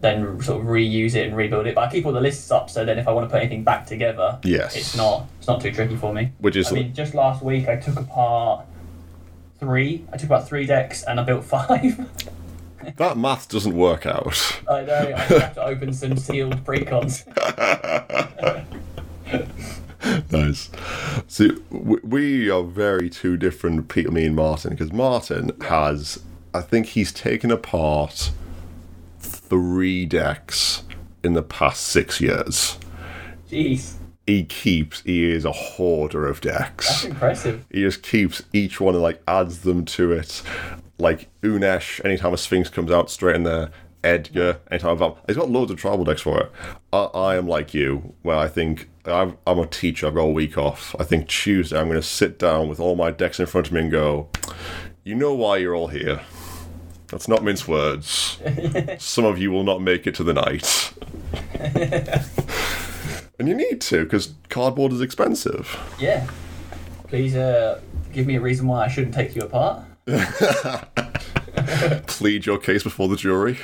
then 0.00 0.40
sort 0.42 0.60
of 0.60 0.66
reuse 0.66 1.14
it 1.14 1.26
and 1.26 1.36
rebuild 1.36 1.66
it. 1.66 1.74
But 1.74 1.88
I 1.88 1.90
keep 1.90 2.04
all 2.06 2.12
the 2.12 2.20
lists 2.20 2.50
up, 2.50 2.68
so 2.68 2.84
then 2.84 2.98
if 2.98 3.06
I 3.08 3.12
want 3.12 3.26
to 3.28 3.32
put 3.32 3.40
anything 3.40 3.64
back 3.64 3.86
together, 3.86 4.38
Yes. 4.42 4.76
it's 4.76 4.96
not 4.96 5.26
it's 5.38 5.46
not 5.46 5.60
too 5.60 5.70
tricky 5.72 5.96
for 5.96 6.12
me. 6.12 6.32
Which 6.40 6.56
is 6.56 6.70
I 6.70 6.74
mean, 6.74 6.94
just 6.94 7.14
last 7.14 7.42
week 7.42 7.68
I 7.68 7.76
took 7.76 7.96
apart 7.96 8.66
three. 9.64 10.04
I 10.12 10.16
took 10.16 10.26
about 10.26 10.46
three 10.46 10.66
decks 10.66 11.02
and 11.02 11.18
I 11.18 11.24
built 11.24 11.44
five. 11.56 12.08
that 12.96 13.16
math 13.16 13.48
doesn't 13.48 13.74
work 13.74 14.04
out. 14.06 14.60
I 14.68 14.82
know. 14.82 15.14
I 15.16 15.20
have 15.20 15.54
to 15.54 15.64
open 15.64 15.92
some 15.92 16.16
sealed 16.16 16.62
precons. 16.64 17.24
nice. 20.30 20.70
See, 21.26 21.56
we 21.70 22.50
are 22.50 22.62
very 22.62 23.08
two 23.08 23.36
different 23.36 23.88
people, 23.88 24.12
me 24.12 24.26
and 24.26 24.36
Martin, 24.36 24.70
because 24.70 24.92
Martin 24.92 25.50
has, 25.62 26.22
I 26.52 26.60
think 26.60 26.86
he's 26.86 27.12
taken 27.12 27.50
apart 27.50 28.32
three 29.18 30.04
decks 30.04 30.82
in 31.22 31.32
the 31.32 31.42
past 31.42 31.82
six 31.84 32.20
years. 32.20 32.78
Jeez, 33.50 33.94
He 34.26 34.44
keeps, 34.44 35.02
he 35.02 35.30
is 35.30 35.44
a 35.44 35.52
hoarder 35.52 36.26
of 36.26 36.40
decks. 36.40 36.88
that's 36.88 37.04
impressive. 37.04 37.64
He 37.70 37.82
just 37.82 38.02
keeps 38.02 38.42
each 38.52 38.80
one 38.80 38.94
and 38.94 39.02
like 39.02 39.22
adds 39.28 39.60
them 39.60 39.84
to 39.86 40.12
it. 40.12 40.42
Like 40.98 41.28
Unesh, 41.42 42.02
anytime 42.04 42.32
a 42.32 42.38
Sphinx 42.38 42.70
comes 42.70 42.90
out, 42.90 43.10
straight 43.10 43.36
in 43.36 43.42
there. 43.42 43.70
Edgar, 44.02 44.60
anytime 44.70 45.02
I've 45.02 45.14
he's 45.26 45.36
got 45.36 45.48
loads 45.50 45.70
of 45.70 45.78
tribal 45.78 46.04
decks 46.04 46.20
for 46.20 46.38
it. 46.38 46.52
I, 46.92 47.04
I 47.14 47.36
am 47.36 47.48
like 47.48 47.72
you, 47.72 48.14
where 48.22 48.36
I 48.36 48.48
think 48.48 48.90
I've, 49.06 49.34
I'm 49.46 49.58
a 49.58 49.66
teacher. 49.66 50.06
I've 50.06 50.14
got 50.14 50.24
a 50.24 50.30
week 50.30 50.58
off. 50.58 50.94
I 50.98 51.04
think 51.04 51.26
Tuesday 51.26 51.78
I'm 51.78 51.88
going 51.88 52.00
to 52.00 52.06
sit 52.06 52.38
down 52.38 52.68
with 52.68 52.80
all 52.80 52.96
my 52.96 53.10
decks 53.10 53.40
in 53.40 53.46
front 53.46 53.66
of 53.68 53.72
me 53.72 53.80
and 53.80 53.90
go, 53.90 54.28
"You 55.04 55.14
know 55.14 55.32
why 55.34 55.56
you're 55.56 55.74
all 55.74 55.88
here? 55.88 56.20
That's 57.08 57.28
not 57.28 57.42
mince 57.42 57.66
words. 57.66 58.38
Some 58.98 59.24
of 59.24 59.38
you 59.38 59.50
will 59.50 59.64
not 59.64 59.80
make 59.80 60.06
it 60.06 60.14
to 60.16 60.24
the 60.24 60.34
night." 60.34 60.92
and 63.44 63.60
you 63.60 63.68
need 63.68 63.80
to, 63.82 64.04
because 64.04 64.32
cardboard 64.48 64.92
is 64.92 65.02
expensive. 65.02 65.78
Yeah. 66.00 66.26
Please 67.08 67.36
uh, 67.36 67.80
give 68.10 68.26
me 68.26 68.36
a 68.36 68.40
reason 68.40 68.66
why 68.66 68.84
I 68.84 68.88
shouldn't 68.88 69.14
take 69.14 69.36
you 69.36 69.42
apart. 69.42 69.82
Plead 72.06 72.46
your 72.46 72.56
case 72.56 72.82
before 72.82 73.08
the 73.08 73.16
jury. 73.16 73.58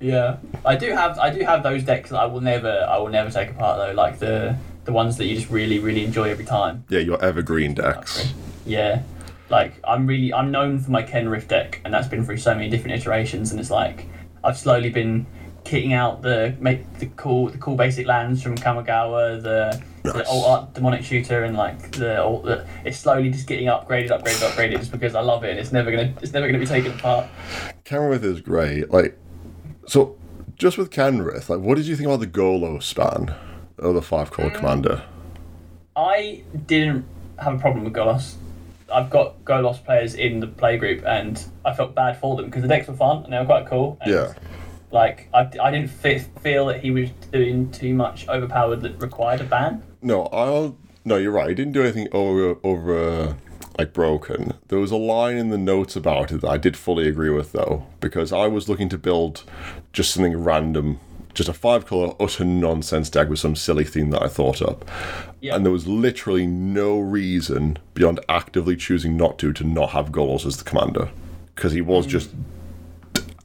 Yeah, 0.00 0.38
I 0.64 0.76
do 0.76 0.92
have 0.92 1.18
I 1.18 1.30
do 1.30 1.44
have 1.44 1.62
those 1.62 1.84
decks 1.84 2.10
that 2.10 2.18
I 2.18 2.24
will 2.24 2.40
never 2.40 2.86
I 2.88 2.96
will 2.98 3.10
never 3.10 3.30
take 3.30 3.50
apart 3.50 3.78
though, 3.78 3.92
like 3.92 4.18
the 4.18 4.56
the 4.84 4.92
ones 4.92 5.18
that 5.18 5.26
you 5.26 5.36
just 5.36 5.50
really 5.50 5.78
really 5.78 6.04
enjoy 6.04 6.30
every 6.30 6.44
time. 6.44 6.84
Yeah, 6.88 7.00
your 7.00 7.22
evergreen 7.22 7.74
decks. 7.74 8.32
Yeah, 8.64 9.02
like 9.50 9.74
I'm 9.84 10.06
really 10.06 10.32
I'm 10.32 10.50
known 10.50 10.78
for 10.78 10.90
my 10.90 11.02
Kenrith 11.02 11.48
deck, 11.48 11.80
and 11.84 11.92
that's 11.92 12.08
been 12.08 12.24
through 12.24 12.38
so 12.38 12.54
many 12.54 12.68
different 12.68 12.96
iterations, 12.96 13.50
and 13.50 13.60
it's 13.60 13.70
like 13.70 14.06
I've 14.42 14.56
slowly 14.56 14.90
been 14.90 15.26
kitting 15.64 15.92
out 15.92 16.22
the 16.22 16.54
make 16.60 16.98
the 16.98 17.06
cool 17.06 17.48
the 17.48 17.58
cool 17.58 17.76
basic 17.76 18.06
lands 18.06 18.42
from 18.42 18.56
Kamigawa, 18.56 19.42
the, 19.42 19.82
the 20.02 20.12
Nice. 20.12 20.28
alt 20.28 20.46
art 20.46 20.74
Demonic 20.74 21.04
Tutor, 21.04 21.44
and 21.44 21.56
like 21.56 21.92
the, 21.92 22.22
alt, 22.22 22.44
the 22.44 22.66
it's 22.84 22.98
slowly 22.98 23.30
just 23.30 23.46
getting 23.46 23.66
upgraded, 23.66 24.10
upgraded, 24.10 24.48
upgraded, 24.48 24.78
just 24.78 24.92
because 24.92 25.14
I 25.14 25.20
love 25.20 25.44
it. 25.44 25.50
and 25.50 25.58
It's 25.58 25.72
never 25.72 25.90
gonna 25.90 26.14
it's 26.22 26.32
never 26.32 26.46
gonna 26.46 26.58
be 26.58 26.66
taken 26.66 26.92
apart. 26.92 27.26
Kenrith 27.84 28.22
is 28.24 28.40
great. 28.40 28.90
Like, 28.90 29.18
so 29.86 30.16
just 30.56 30.78
with 30.78 30.90
Kenrith, 30.90 31.48
like, 31.48 31.60
what 31.60 31.76
did 31.76 31.86
you 31.86 31.96
think 31.96 32.06
about 32.06 32.20
the 32.20 32.26
Golos 32.26 32.94
ban 32.94 33.34
of 33.78 33.94
the 33.94 34.02
five 34.02 34.30
color 34.30 34.50
mm. 34.50 34.54
commander? 34.54 35.02
I 35.96 36.42
didn't 36.66 37.04
have 37.38 37.54
a 37.54 37.58
problem 37.58 37.84
with 37.84 37.92
Golos. 37.92 38.34
I've 38.92 39.10
got 39.10 39.44
Golos 39.44 39.84
players 39.84 40.14
in 40.14 40.40
the 40.40 40.46
playgroup, 40.46 41.04
and 41.04 41.42
I 41.64 41.74
felt 41.74 41.94
bad 41.94 42.18
for 42.18 42.36
them 42.36 42.46
because 42.46 42.62
the 42.62 42.68
decks 42.68 42.88
were 42.88 42.94
fun 42.94 43.24
and 43.24 43.32
they 43.32 43.38
were 43.38 43.44
quite 43.44 43.66
cool. 43.66 43.98
And, 44.00 44.10
Yeah. 44.10 44.32
Like 44.92 45.28
I, 45.32 45.48
I 45.62 45.70
didn't 45.70 45.90
fe- 45.90 46.24
feel 46.42 46.66
that 46.66 46.80
he 46.80 46.90
was 46.90 47.10
doing 47.32 47.70
too 47.70 47.94
much 47.94 48.28
overpowered 48.28 48.80
that 48.82 49.00
required 49.00 49.40
a 49.40 49.44
ban. 49.44 49.82
No, 50.02 50.26
I'll. 50.26 50.76
No, 51.04 51.16
you're 51.16 51.32
right. 51.32 51.48
He 51.48 51.54
didn't 51.54 51.72
do 51.72 51.82
anything 51.82 52.08
over 52.12 52.56
over 52.64 52.98
uh, 52.98 53.34
like 53.78 53.92
broken. 53.92 54.54
There 54.68 54.78
was 54.78 54.90
a 54.90 54.96
line 54.96 55.36
in 55.36 55.50
the 55.50 55.58
notes 55.58 55.96
about 55.96 56.32
it 56.32 56.40
that 56.42 56.48
I 56.50 56.56
did 56.58 56.76
fully 56.76 57.08
agree 57.08 57.30
with 57.30 57.52
though, 57.52 57.86
because 58.00 58.32
I 58.32 58.48
was 58.48 58.68
looking 58.68 58.88
to 58.90 58.98
build 58.98 59.44
just 59.92 60.12
something 60.12 60.36
random, 60.36 60.98
just 61.34 61.48
a 61.48 61.52
five 61.54 61.86
color 61.86 62.14
utter 62.20 62.44
nonsense 62.44 63.08
deck 63.08 63.28
with 63.28 63.38
some 63.38 63.54
silly 63.56 63.84
theme 63.84 64.10
that 64.10 64.22
I 64.22 64.28
thought 64.28 64.60
up, 64.60 64.84
Yeah. 65.40 65.54
and 65.54 65.64
there 65.64 65.72
was 65.72 65.86
literally 65.86 66.46
no 66.46 66.98
reason 66.98 67.78
beyond 67.94 68.20
actively 68.28 68.76
choosing 68.76 69.16
not 69.16 69.38
to 69.38 69.52
to 69.54 69.64
not 69.64 69.90
have 69.90 70.10
Golos 70.12 70.44
as 70.44 70.56
the 70.58 70.64
commander, 70.64 71.10
because 71.54 71.72
he 71.72 71.80
was 71.80 72.06
just 72.06 72.30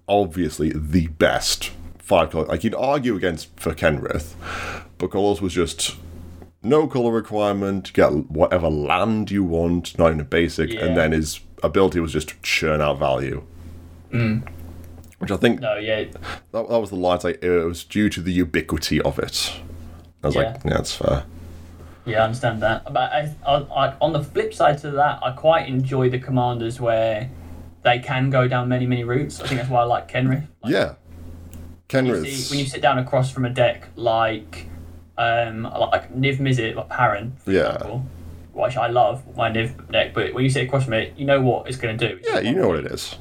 obviously 0.08 0.72
the 0.76 1.08
best 1.08 1.72
five 2.00 2.32
color. 2.32 2.46
Like 2.46 2.64
you'd 2.64 2.76
argue 2.76 3.16
against 3.16 3.60
for 3.60 3.74
Kenrith, 3.74 4.36
but 4.98 5.10
Golos 5.10 5.42
was 5.42 5.54
just 5.54 5.96
no 6.64 6.88
color 6.88 7.12
requirement. 7.12 7.94
Get 7.94 8.10
whatever 8.30 8.70
land 8.70 9.32
you 9.32 9.44
want, 9.44 9.98
not 9.98 10.08
even 10.08 10.20
a 10.20 10.24
basic, 10.26 10.72
Yeah. 10.74 10.86
and 10.86 10.98
then 10.98 11.12
his 11.12 11.40
ability 11.64 12.00
was 12.00 12.14
just 12.14 12.30
to 12.30 12.36
churn 12.44 12.82
out 12.82 13.00
value. 13.00 13.44
Mm. 14.12 14.48
Which 15.20 15.32
I 15.32 15.38
think 15.38 15.60
No, 15.62 15.78
yeah, 15.78 16.04
that, 16.52 16.70
that 16.70 16.80
was 16.80 16.90
the 16.90 16.96
line. 16.96 17.20
Like 17.24 17.44
it 17.44 17.66
was 17.66 17.84
due 17.84 18.10
to 18.10 18.22
the 18.22 18.32
ubiquity 18.32 19.02
of 19.02 19.18
it. 19.20 19.54
I 20.24 20.28
was 20.28 20.36
like, 20.36 20.46
Yeah. 20.48 20.58
yeah, 20.66 20.74
that's 20.78 20.96
fair. 20.96 21.24
Yeah, 22.06 22.22
I 22.22 22.26
understand 22.26 22.62
that. 22.62 22.84
But 22.94 23.12
I, 23.12 23.36
I, 23.48 23.56
I, 23.56 23.94
on 24.00 24.14
the 24.14 24.24
flip 24.24 24.54
side 24.54 24.78
to 24.80 24.92
that, 24.92 25.20
I 25.24 25.32
quite 25.32 25.68
enjoy 25.68 26.10
the 26.10 26.20
commanders 26.20 26.80
where 26.80 27.32
they 27.86 28.00
can 28.00 28.30
go 28.30 28.48
down 28.50 28.68
many, 28.68 28.86
many 28.86 29.04
routes. 29.06 29.40
I 29.40 29.48
think 29.48 29.60
that's 29.62 29.70
why 29.70 29.82
I 29.82 29.86
like 29.86 30.12
Kenrith. 30.12 30.48
Like, 30.62 30.74
Yeah, 30.74 30.96
Kenrith. 31.88 32.26
see, 32.26 32.50
when 32.52 32.60
you 32.60 32.66
sit 32.66 32.82
down 32.82 32.98
across 32.98 33.32
from 33.32 33.46
a 33.46 33.50
deck 33.50 33.88
like, 33.96 34.68
um, 35.18 35.64
like 35.64 36.14
Niv 36.14 36.40
Mizzet, 36.40 36.76
like 36.76 36.90
Parun, 36.90 37.40
for 37.40 37.52
Yeah. 37.52 37.76
example, 37.76 38.06
which 38.54 38.76
I 38.76 38.88
love 38.88 39.24
my 39.38 39.50
Niv 39.52 39.90
deck, 39.92 40.14
but 40.14 40.34
when 40.34 40.44
you 40.44 40.50
sit 40.50 40.66
across 40.66 40.84
from 40.86 40.94
it, 40.94 41.14
you 41.16 41.26
know 41.26 41.40
what 41.42 41.68
it's 41.68 41.78
going 41.78 41.98
to 41.98 42.08
do. 42.10 42.18
It's 42.18 42.28
yeah, 42.28 42.40
you 42.40 42.56
know 42.56 42.68
what 42.68 42.80
it 42.80 42.88
is. 42.88 43.16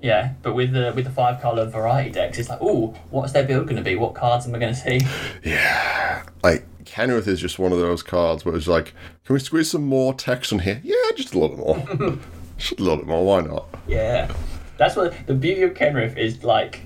Yeah, 0.00 0.34
but 0.42 0.54
with 0.54 0.72
the 0.72 0.92
with 0.94 1.04
the 1.04 1.10
five 1.10 1.40
color 1.42 1.66
variety 1.66 2.10
decks, 2.10 2.38
it's 2.38 2.48
like, 2.48 2.58
oh, 2.62 2.94
what's 3.10 3.32
their 3.32 3.42
build 3.44 3.64
going 3.64 3.76
to 3.76 3.82
be? 3.82 3.96
What 3.96 4.14
cards 4.14 4.46
am 4.46 4.54
I 4.54 4.58
going 4.58 4.72
to 4.74 4.78
see? 4.80 5.00
Yeah, 5.42 6.22
like 6.44 6.64
Kenrith 6.84 7.26
is 7.26 7.40
just 7.40 7.58
one 7.58 7.72
of 7.72 7.78
those 7.80 8.02
cards 8.04 8.44
where 8.44 8.54
it's 8.54 8.68
like, 8.68 8.94
can 9.24 9.34
we 9.34 9.40
squeeze 9.40 9.70
some 9.70 9.84
more 9.84 10.14
text 10.14 10.52
on 10.52 10.60
here? 10.60 10.80
Yeah, 10.84 10.94
just 11.16 11.34
a 11.34 11.38
little 11.40 11.56
more. 11.56 12.18
just 12.58 12.80
a 12.80 12.82
little 12.82 12.98
bit 12.98 13.06
more. 13.06 13.24
Why 13.24 13.40
not? 13.40 13.68
Yeah, 13.86 14.32
that's 14.76 14.96
what 14.96 15.26
the 15.26 15.34
beauty 15.34 15.62
of 15.62 15.74
Kenrith 15.74 16.16
is. 16.16 16.42
Like, 16.44 16.80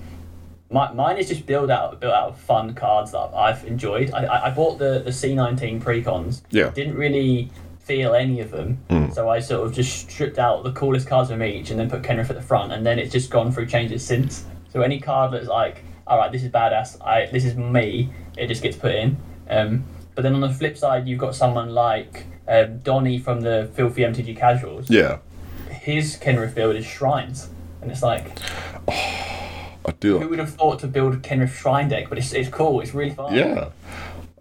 my, 0.69 0.91
mine 0.93 1.17
is 1.17 1.27
just 1.27 1.45
built 1.45 1.69
out 1.69 1.99
built 1.99 2.13
out 2.13 2.29
of 2.29 2.39
fun 2.39 2.73
cards 2.73 3.11
that 3.11 3.31
I've 3.33 3.65
enjoyed. 3.65 4.11
I, 4.11 4.47
I, 4.47 4.49
bought 4.51 4.79
the 4.79 5.01
the 5.03 5.11
C 5.11 5.35
nineteen 5.35 5.81
precons. 5.81 6.41
Yeah. 6.49 6.69
Didn't 6.69 6.95
really 6.95 7.51
feel 7.79 8.13
any 8.13 8.39
of 8.39 8.51
them, 8.51 8.77
so 9.11 9.27
I 9.27 9.39
sort 9.39 9.67
of 9.67 9.73
just 9.73 10.09
stripped 10.09 10.37
out 10.37 10.63
the 10.63 10.71
coolest 10.71 11.07
cards 11.07 11.29
from 11.29 11.43
each 11.43 11.71
and 11.71 11.79
then 11.79 11.89
put 11.89 12.03
Kenrith 12.03 12.29
at 12.29 12.35
the 12.35 12.41
front, 12.41 12.71
and 12.71 12.85
then 12.85 12.99
it's 12.99 13.11
just 13.11 13.29
gone 13.29 13.51
through 13.51 13.65
changes 13.65 14.05
since. 14.05 14.45
So 14.69 14.81
any 14.81 14.99
card 14.99 15.33
that's 15.33 15.47
like, 15.47 15.83
all 16.07 16.17
right, 16.17 16.31
this 16.31 16.43
is 16.43 16.49
badass. 16.49 17.01
I 17.05 17.25
this 17.27 17.43
is 17.43 17.55
me. 17.55 18.13
It 18.37 18.47
just 18.47 18.63
gets 18.63 18.77
put 18.77 18.95
in. 18.95 19.17
Um, 19.49 19.83
but 20.15 20.21
then 20.21 20.33
on 20.35 20.41
the 20.41 20.49
flip 20.49 20.77
side, 20.77 21.07
you've 21.07 21.19
got 21.19 21.35
someone 21.35 21.69
like 21.69 22.25
um, 22.47 22.79
Donny 22.79 23.17
from 23.19 23.41
the 23.41 23.69
Filthy 23.73 24.01
MTG 24.01 24.37
Casuals 24.37 24.89
Yeah, 24.89 25.19
his 25.81 26.15
Kenrith 26.15 26.53
build 26.53 26.75
is 26.75 26.85
shrines. 26.85 27.49
And 27.81 27.91
it's 27.91 28.03
like, 28.03 28.37
I 28.87 29.91
do. 29.99 30.19
who 30.19 30.29
would 30.29 30.37
have 30.37 30.53
thought 30.53 30.77
to 30.81 30.87
build 30.87 31.15
a 31.15 31.17
Kenrith 31.17 31.55
shrine 31.55 31.89
deck? 31.89 32.07
But 32.07 32.19
it's, 32.19 32.33
it's 32.33 32.49
cool, 32.49 32.81
it's 32.81 32.93
really 32.93 33.15
fun. 33.15 33.33
Yeah. 33.33 33.69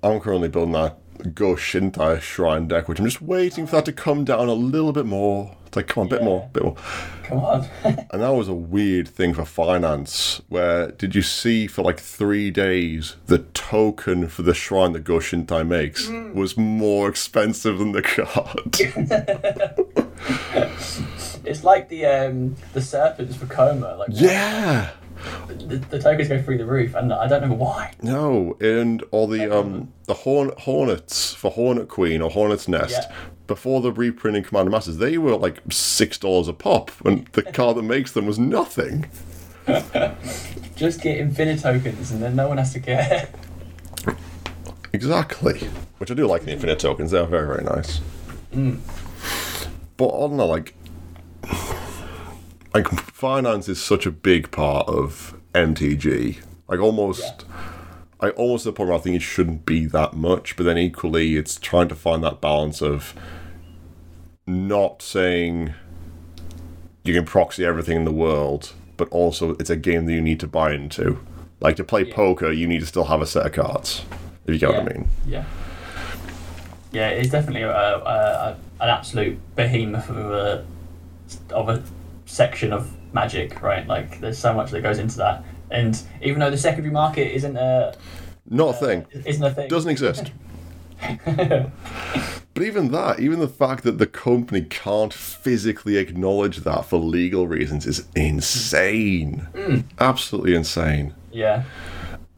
I'm 0.02 0.20
currently 0.20 0.48
building 0.48 0.72
that 0.72 0.98
Go 1.34 1.54
Shintai 1.54 2.20
Shrine 2.20 2.68
deck, 2.68 2.88
which 2.88 2.98
I'm 2.98 3.06
just 3.06 3.22
waiting 3.22 3.66
for 3.66 3.76
that 3.76 3.86
to 3.86 3.92
come 3.92 4.24
down 4.24 4.48
a 4.48 4.52
little 4.52 4.92
bit 4.92 5.06
more. 5.06 5.56
It's 5.66 5.76
like, 5.76 5.86
come 5.86 6.02
on, 6.02 6.06
a 6.08 6.10
bit 6.10 6.22
more, 6.22 6.50
bit 6.52 6.62
more. 6.62 6.76
Come 7.30 7.44
on. 7.44 7.68
And 8.12 8.22
that 8.22 8.30
was 8.30 8.48
a 8.48 8.54
weird 8.54 9.08
thing 9.08 9.34
for 9.34 9.44
finance, 9.44 10.42
where 10.48 10.90
did 10.90 11.14
you 11.14 11.22
see 11.22 11.68
for 11.68 11.82
like 11.82 12.00
three 12.00 12.50
days 12.50 13.14
the 13.26 13.38
token 13.38 14.26
for 14.26 14.42
the 14.42 14.52
shrine 14.52 14.92
that 14.94 15.04
Go 15.04 15.18
Shintai 15.18 15.64
makes 15.66 16.08
was 16.08 16.56
more 16.56 17.08
expensive 17.08 17.78
than 17.78 17.92
the 17.92 18.02
card? 18.02 18.80
it's 21.44 21.62
like 21.62 21.88
the 21.88 22.04
um, 22.04 22.56
the 22.72 22.82
serpents 22.82 23.36
for 23.36 23.46
Koma. 23.46 23.94
Like, 23.96 24.08
yeah. 24.10 24.90
The, 25.48 25.76
the 25.90 25.98
tokens 25.98 26.28
go 26.28 26.40
through 26.42 26.58
the 26.58 26.66
roof, 26.66 26.94
and 26.94 27.12
I 27.12 27.26
don't 27.28 27.48
know 27.48 27.54
why. 27.54 27.92
No, 28.02 28.56
and 28.60 29.02
all 29.10 29.26
the 29.26 29.54
um 29.56 29.92
the 30.04 30.14
horn 30.14 30.52
hornets 30.58 31.32
for 31.34 31.50
Hornet 31.50 31.88
Queen 31.88 32.20
or 32.22 32.30
Hornet's 32.30 32.68
Nest 32.68 33.06
Yeah. 33.08 33.14
before 33.46 33.80
the 33.80 33.92
reprinting 33.92 34.42
Commander 34.44 34.70
Masters, 34.70 34.96
they 34.98 35.18
were 35.18 35.36
like 35.36 35.60
six 35.70 36.18
dollars 36.18 36.48
a 36.48 36.52
pop, 36.52 36.90
and 37.04 37.26
the 37.32 37.42
card 37.52 37.76
that 37.76 37.82
makes 37.82 38.12
them 38.12 38.26
was 38.26 38.38
nothing. 38.38 39.08
Just 40.76 41.02
get 41.02 41.18
infinite 41.18 41.60
tokens, 41.60 42.10
and 42.10 42.22
then 42.22 42.34
no 42.34 42.48
one 42.48 42.58
has 42.58 42.72
to 42.72 42.80
care. 42.80 43.28
Exactly. 44.92 45.58
Which 45.98 46.10
I 46.10 46.14
do 46.14 46.26
like 46.26 46.44
the 46.44 46.52
infinite 46.52 46.78
tokens; 46.78 47.10
they're 47.10 47.26
very 47.26 47.46
very 47.46 47.62
nice. 47.64 48.00
But 49.96 50.06
on 50.08 50.36
the 50.38 50.46
like, 50.46 50.74
like 52.74 52.88
finance 52.88 53.68
is 53.68 53.82
such 53.82 54.06
a 54.06 54.10
big 54.10 54.50
part 54.50 54.88
of 54.88 55.38
MTG. 55.54 56.42
Like 56.68 56.80
almost. 56.80 57.44
I 58.22 58.30
almost 58.30 58.64
the 58.64 58.72
point 58.72 58.90
where 58.90 58.98
I 58.98 59.00
think 59.00 59.16
it 59.16 59.22
shouldn't 59.22 59.64
be 59.64 59.86
that 59.86 60.12
much, 60.12 60.54
but 60.54 60.64
then 60.64 60.76
equally, 60.76 61.36
it's 61.36 61.58
trying 61.58 61.88
to 61.88 61.94
find 61.94 62.22
that 62.22 62.42
balance 62.42 62.82
of 62.82 63.14
not 64.46 65.00
saying 65.00 65.72
you 67.02 67.14
can 67.14 67.24
proxy 67.24 67.64
everything 67.64 67.96
in 67.96 68.04
the 68.04 68.12
world, 68.12 68.74
but 68.98 69.08
also 69.08 69.52
it's 69.52 69.70
a 69.70 69.76
game 69.76 70.04
that 70.04 70.12
you 70.12 70.20
need 70.20 70.38
to 70.40 70.46
buy 70.46 70.74
into. 70.74 71.18
Like 71.60 71.76
to 71.76 71.84
play 71.84 72.04
poker, 72.04 72.50
you 72.52 72.66
need 72.66 72.80
to 72.80 72.86
still 72.86 73.04
have 73.04 73.22
a 73.22 73.26
set 73.26 73.46
of 73.46 73.52
cards. 73.52 74.04
If 74.46 74.54
you 74.54 74.60
get 74.60 74.68
what 74.68 74.80
I 74.80 74.84
mean. 74.84 75.08
Yeah. 75.26 75.44
Yeah, 76.92 77.08
it's 77.08 77.30
definitely 77.30 77.62
a, 77.62 77.70
a, 77.70 78.00
a, 78.00 78.56
an 78.80 78.88
absolute 78.88 79.38
behemoth 79.54 80.10
of 80.10 80.16
a, 80.16 80.66
of 81.50 81.68
a 81.68 81.82
section 82.30 82.72
of 82.72 82.96
magic, 83.12 83.60
right? 83.60 83.86
Like, 83.86 84.20
there's 84.20 84.38
so 84.38 84.54
much 84.54 84.70
that 84.70 84.82
goes 84.82 84.98
into 84.98 85.16
that. 85.18 85.44
And 85.70 86.00
even 86.22 86.40
though 86.40 86.50
the 86.50 86.58
secondary 86.58 86.92
market 86.92 87.34
isn't 87.34 87.56
a 87.56 87.94
Not 88.48 88.76
a 88.76 88.78
thing. 88.86 89.06
Uh, 89.14 89.18
isn't 89.26 89.42
a 89.44 89.50
thing, 89.52 89.68
Doesn't 89.68 89.90
exist. 89.90 90.32
but 91.24 92.62
even 92.62 92.90
that, 92.92 93.20
even 93.20 93.38
the 93.40 93.48
fact 93.48 93.84
that 93.84 93.98
the 93.98 94.06
company 94.06 94.62
can't 94.62 95.12
physically 95.14 95.96
acknowledge 95.96 96.58
that 96.58 96.84
for 96.84 96.98
legal 96.98 97.46
reasons 97.48 97.86
is 97.86 98.06
insane. 98.14 99.48
Hmm. 99.56 99.78
Absolutely 99.98 100.54
insane. 100.54 101.14
yeah. 101.32 101.64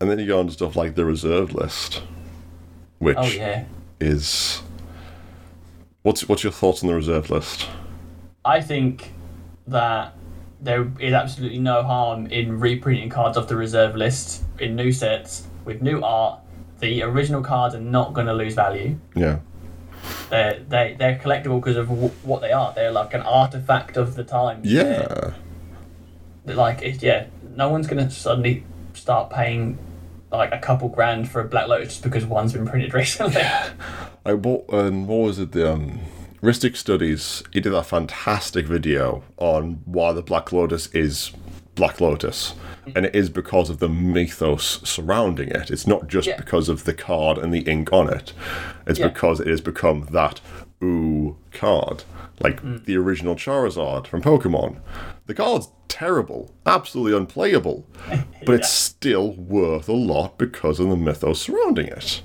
And 0.01 0.11
then 0.11 0.19
you 0.19 0.27
go 0.27 0.41
on 0.41 0.47
to 0.49 0.53
stuff 0.53 0.75
like 0.75 0.97
the 0.97 1.05
reserved 1.05 1.53
list, 1.55 2.03
which 2.99 3.17
Oh 3.19 3.25
yeah. 3.25 3.65
is 4.01 4.61
what's 6.03 6.29
what's 6.29 6.43
your 6.43 6.53
thoughts 6.53 6.83
on 6.83 6.89
the 6.89 6.95
reserved 6.95 7.31
list? 7.31 7.69
I 8.45 8.61
think 8.61 9.13
that 9.67 10.15
there 10.61 10.91
is 11.01 11.13
absolutely 11.13 11.59
no 11.59 11.83
harm 11.83 12.27
in 12.27 12.61
reprinting 12.61 13.09
cards 13.09 13.37
off 13.37 13.49
the 13.49 13.57
reserve 13.57 13.97
list 13.97 14.45
in 14.59 14.77
new 14.77 14.93
sets 14.93 15.47
with 15.65 15.83
new 15.83 16.03
art. 16.03 16.41
The 16.81 17.03
original 17.03 17.43
cards 17.43 17.75
are 17.75 17.81
not 17.81 18.13
going 18.13 18.27
to 18.27 18.35
lose 18.35 18.55
value. 18.55 18.99
Yeah, 19.15 19.39
They're 20.31 20.61
they 20.69 20.97
they're 20.99 21.19
collectible 21.19 21.61
because 21.61 21.77
of 21.77 21.89
w- 21.89 22.11
what 22.23 22.41
they 22.41 22.51
are. 22.53 22.73
They're 22.75 22.91
like 22.93 23.15
an 23.15 23.23
artifact 23.23 23.97
of 23.97 24.15
the 24.17 24.25
time. 24.25 24.63
They're- 24.63 24.85
yeah, 24.85 25.35
they're 26.45 26.57
like 26.57 26.83
it, 26.83 27.03
yeah, 27.03 27.27
no 27.55 27.69
one's 27.69 27.87
going 27.87 28.05
to 28.05 28.11
suddenly 28.13 28.65
start 28.95 29.31
paying 29.31 29.79
like 30.33 30.53
a 30.53 30.59
couple 30.59 30.89
grand 30.89 31.29
for 31.31 31.41
a 31.41 31.45
Black 31.45 31.69
Lotus 31.69 31.89
just 31.89 32.03
because 32.03 32.25
one's 32.25 32.53
been 32.53 32.67
printed 32.67 32.95
recently. 33.03 33.43
I 34.25 34.35
bought 34.35 34.65
um, 34.73 35.07
what 35.07 35.17
was 35.19 35.39
it 35.39 35.53
the 35.53 35.73
um, 35.73 36.01
Rhystic 36.43 36.77
Studies. 36.77 37.43
He 37.53 37.61
did 37.61 37.73
a 37.73 37.85
fantastic 37.85 38.67
video 38.67 39.23
on 39.37 39.81
why 39.85 40.13
the 40.13 40.23
Black 40.23 40.51
Lotus 40.53 40.89
is 40.89 41.31
Black 41.77 42.01
Lotus, 42.01 42.55
and 42.97 43.07
it 43.07 43.15
is 43.15 43.31
because 43.31 43.71
of 43.71 43.79
the 43.79 43.89
mythos 43.89 44.81
surrounding 44.89 45.49
it. 45.51 45.71
It's 45.71 45.87
not 45.87 46.09
just 46.09 46.27
Yeah. 46.29 46.37
because 46.37 46.69
of 46.69 46.85
the 46.85 46.95
card 46.95 47.39
and 47.39 47.55
the 47.55 47.61
ink 47.61 47.93
on 47.93 48.13
it. 48.13 48.33
It's 48.87 48.99
Yeah. 48.99 49.09
because 49.09 49.39
it 49.41 49.47
has 49.47 49.61
become 49.61 50.09
that 50.11 50.41
ooh 50.83 51.37
card, 51.53 52.03
like 52.41 52.61
Mm. 52.61 52.85
the 52.87 52.97
original 52.97 53.37
Charizard 53.37 54.09
from 54.09 54.21
Pokemon. 54.21 54.79
The 55.27 55.35
card's 55.35 55.69
terrible, 55.87 56.51
absolutely 56.67 57.17
unplayable, 57.17 57.87
but 58.45 58.57
it's 58.57 58.69
still 58.69 59.31
worth 59.35 59.89
a 59.89 59.93
lot 59.93 60.37
because 60.39 60.81
of 60.81 60.89
the 60.89 60.97
mythos 60.97 61.41
surrounding 61.41 61.87
it. 61.87 62.21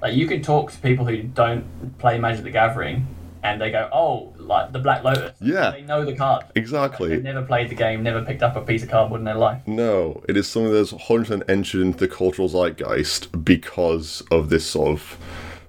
Like 0.00 0.14
you 0.14 0.28
can 0.28 0.42
talk 0.42 0.70
to 0.70 0.78
people 0.78 1.06
who 1.06 1.24
don't 1.24 1.98
play 1.98 2.18
Magic 2.18 2.44
the 2.44 2.50
Gathering, 2.50 3.06
and 3.42 3.60
they 3.60 3.70
go, 3.70 3.88
"Oh, 3.92 4.34
like 4.38 4.72
the 4.72 4.78
Black 4.78 5.02
Lotus." 5.04 5.32
Yeah. 5.40 5.70
They 5.72 5.82
know 5.82 6.04
the 6.04 6.14
card. 6.14 6.44
Exactly. 6.54 7.08
They've 7.10 7.22
never 7.22 7.42
played 7.42 7.68
the 7.70 7.74
game, 7.74 8.02
never 8.02 8.22
picked 8.24 8.42
up 8.42 8.56
a 8.56 8.60
piece 8.62 8.82
of 8.82 8.88
cardboard 8.90 9.20
in 9.20 9.24
their 9.24 9.34
life. 9.34 9.62
No, 9.66 10.22
it 10.28 10.36
is 10.36 10.48
something 10.48 10.72
that's 10.72 10.92
100% 10.92 11.42
entered 11.48 11.80
into 11.80 11.98
the 11.98 12.08
cultural 12.08 12.48
zeitgeist 12.48 13.44
because 13.44 14.22
of 14.30 14.48
this 14.48 14.66
sort 14.66 14.88
of 14.90 15.18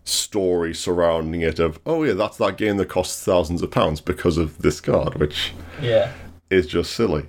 story 0.05 0.74
surrounding 0.74 1.41
it 1.41 1.59
of, 1.59 1.80
oh 1.86 2.03
yeah, 2.03 2.13
that's 2.13 2.38
that 2.38 2.57
game 2.57 2.78
that 2.78 2.89
costs 2.89 3.24
thousands 3.24 3.61
of 3.61 3.71
pounds 3.71 4.01
because 4.01 4.38
of 4.38 4.57
this 4.61 4.82
card, 4.82 5.15
which 5.15 5.53
Yeah. 5.82 6.11
is 6.49 6.67
just 6.67 6.91
silly. 6.91 7.26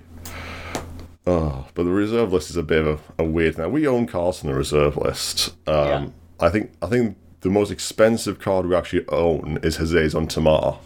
Oh, 1.27 1.65
but 1.73 1.83
the 1.83 1.89
reserve 1.89 2.33
list 2.33 2.49
is 2.51 2.57
a 2.57 2.63
bit 2.63 2.85
of 2.85 3.01
a, 3.17 3.23
a 3.23 3.25
weird 3.25 3.55
thing. 3.55 3.71
We 3.71 3.87
own 3.87 4.05
cards 4.05 4.43
on 4.43 4.51
the 4.51 4.55
reserve 4.57 4.95
list. 4.97 5.55
Um, 5.67 5.75
Yeah. 5.87 6.07
I 6.39 6.49
think 6.49 6.71
I 6.81 6.87
think 6.87 7.15
the 7.45 7.51
most 7.51 7.69
expensive 7.69 8.39
card 8.39 8.65
we 8.65 8.75
actually 8.75 9.07
own 9.09 9.59
is 9.61 9.77
Hazezon 9.77 10.27
Tamar 10.27 10.79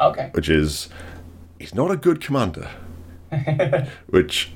Okay. 0.00 0.28
which 0.32 0.48
is 0.48 0.88
he's 1.56 1.72
not 1.72 1.92
a 1.92 1.96
good 1.96 2.20
commander. 2.20 2.68
which, 4.08 4.50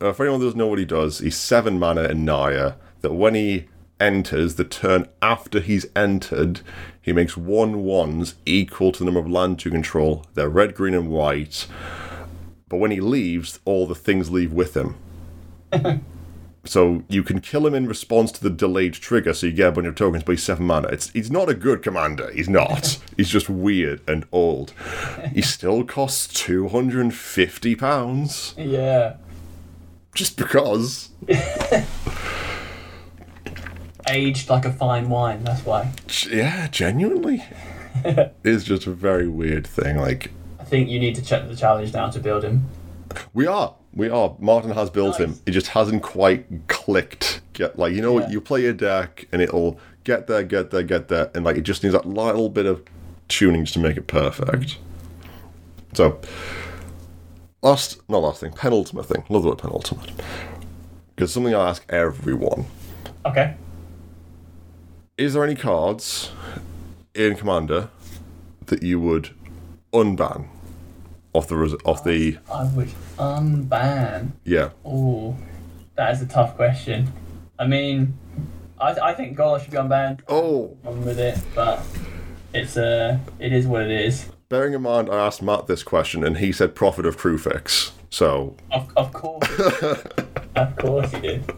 uh, 0.00 0.14
for 0.14 0.22
anyone 0.24 0.40
who 0.40 0.46
doesn't 0.46 0.58
know 0.58 0.68
what 0.68 0.78
he 0.78 0.86
does, 0.86 1.18
he's 1.18 1.36
seven 1.36 1.78
mana 1.78 2.04
in 2.04 2.24
Naya. 2.24 2.72
That 3.02 3.12
when 3.12 3.34
he 3.34 3.66
enters, 4.00 4.54
the 4.54 4.64
turn 4.64 5.08
after 5.20 5.60
he's 5.60 5.84
entered, 5.94 6.62
he 7.02 7.12
makes 7.12 7.36
one 7.36 7.84
ones 7.84 8.36
equal 8.46 8.92
to 8.92 9.00
the 9.00 9.04
number 9.04 9.20
of 9.20 9.30
land 9.30 9.62
you 9.66 9.70
control. 9.70 10.24
They're 10.32 10.48
red, 10.48 10.74
green, 10.74 10.94
and 10.94 11.10
white. 11.10 11.66
But 12.70 12.78
when 12.78 12.92
he 12.92 13.00
leaves, 13.00 13.60
all 13.66 13.86
the 13.86 13.94
things 13.94 14.30
leave 14.30 14.54
with 14.54 14.74
him. 14.74 14.96
So 16.64 17.02
you 17.08 17.24
can 17.24 17.40
kill 17.40 17.66
him 17.66 17.74
in 17.74 17.86
response 17.88 18.30
to 18.32 18.42
the 18.42 18.48
delayed 18.50 18.92
trigger, 18.94 19.34
so 19.34 19.46
you 19.48 19.52
get 19.52 19.68
a 19.70 19.72
bunch 19.72 19.88
of 19.88 19.96
tokens, 19.96 20.22
but 20.22 20.32
he's 20.32 20.44
seven 20.44 20.64
mana. 20.66 20.88
It's 20.88 21.10
he's 21.10 21.30
not 21.30 21.48
a 21.48 21.54
good 21.54 21.82
commander. 21.82 22.30
He's 22.32 22.48
not. 22.48 22.98
he's 23.16 23.28
just 23.28 23.48
weird 23.50 24.00
and 24.08 24.24
old. 24.30 24.72
He 25.34 25.42
still 25.42 25.82
costs 25.84 26.28
two 26.32 26.68
hundred 26.68 27.00
and 27.00 27.12
fifty 27.14 27.74
pounds 27.74 28.54
Yeah. 28.56 29.16
just 30.14 30.36
because. 30.36 31.10
Aged 34.08 34.48
like 34.50 34.64
a 34.64 34.72
fine 34.72 35.08
wine. 35.08 35.44
That's 35.44 35.64
why. 35.64 35.90
Yeah, 36.28 36.66
genuinely, 36.68 37.44
it's 38.44 38.64
just 38.64 38.86
a 38.86 38.90
very 38.90 39.28
weird 39.28 39.64
thing. 39.66 39.96
Like 39.96 40.30
I 40.60 40.64
think 40.64 40.88
you 40.90 40.98
need 40.98 41.14
to 41.16 41.22
check 41.22 41.48
the 41.48 41.54
challenge 41.56 41.92
now 41.92 42.10
to 42.10 42.18
build 42.18 42.42
him. 42.42 42.66
we 43.32 43.46
are, 43.46 43.74
we 43.94 44.08
are. 44.08 44.34
Martin 44.38 44.70
has 44.72 44.90
built 44.90 45.18
him. 45.18 45.38
It 45.46 45.50
just 45.52 45.68
hasn't 45.68 46.02
quite 46.02 46.46
clicked. 46.68 47.40
Get 47.52 47.78
like 47.78 47.92
you 47.94 48.00
know, 48.02 48.20
Yeah. 48.20 48.30
you 48.30 48.40
play 48.40 48.66
a 48.66 48.72
deck 48.72 49.26
and 49.32 49.42
it'll 49.42 49.78
get 50.04 50.26
there, 50.26 50.42
get 50.42 50.70
there, 50.70 50.82
get 50.82 51.08
there, 51.08 51.30
and 51.34 51.44
like 51.44 51.56
it 51.56 51.62
just 51.62 51.82
needs 51.82 51.92
that 51.94 52.06
little 52.06 52.48
bit 52.48 52.66
of 52.66 52.82
tuning 53.28 53.64
just 53.64 53.74
to 53.74 53.80
make 53.80 53.96
it 53.96 54.06
perfect. 54.06 54.78
So, 55.94 56.18
last, 57.62 58.00
not 58.08 58.18
last 58.18 58.40
thing, 58.40 58.52
penultimate 58.52 59.06
thing. 59.06 59.24
Love 59.28 59.42
the 59.42 59.50
word 59.50 59.58
penultimate. 59.58 60.10
Because 61.14 61.32
something 61.32 61.54
I 61.54 61.68
ask 61.68 61.84
everyone: 61.90 62.66
Okay. 63.26 63.54
Is 65.18 65.34
there 65.34 65.44
any 65.44 65.54
cards 65.54 66.32
in 67.14 67.36
Commander 67.36 67.90
that 68.66 68.82
you 68.82 68.98
would 68.98 69.30
unban 69.92 70.48
off 71.32 71.48
the 71.48 71.78
off 71.84 72.04
the 72.04 72.38
I 72.52 72.64
would 72.74 72.88
unban. 73.18 74.32
yeah? 74.44 74.70
Oh, 74.84 75.36
that 75.96 76.12
is 76.14 76.22
a 76.22 76.26
tough 76.26 76.56
question. 76.56 77.12
I 77.58 77.66
mean, 77.66 78.16
I, 78.80 78.90
I 78.92 79.14
think 79.14 79.36
Golos 79.36 79.62
should 79.62 79.70
be 79.70 79.76
unbanned. 79.76 80.20
Oh, 80.28 80.76
I'm 80.86 81.04
with 81.04 81.18
it, 81.18 81.38
but 81.54 81.82
it's 82.54 82.76
uh, 82.76 83.18
it 83.38 83.52
is 83.52 83.66
what 83.66 83.82
it 83.82 83.90
is. 83.90 84.26
bearing 84.48 84.74
in 84.74 84.82
mind, 84.82 85.08
I 85.10 85.26
asked 85.26 85.42
Matt 85.42 85.66
this 85.66 85.82
question 85.82 86.24
and 86.24 86.38
he 86.38 86.52
said 86.52 86.74
Prophet 86.74 87.06
of 87.06 87.16
Kruphix. 87.16 87.92
So 88.10 88.56
Of, 88.70 88.90
of 88.96 89.12
course, 89.12 89.48
of 90.56 90.76
course 90.76 91.10
he 91.12 91.20
did. 91.20 91.50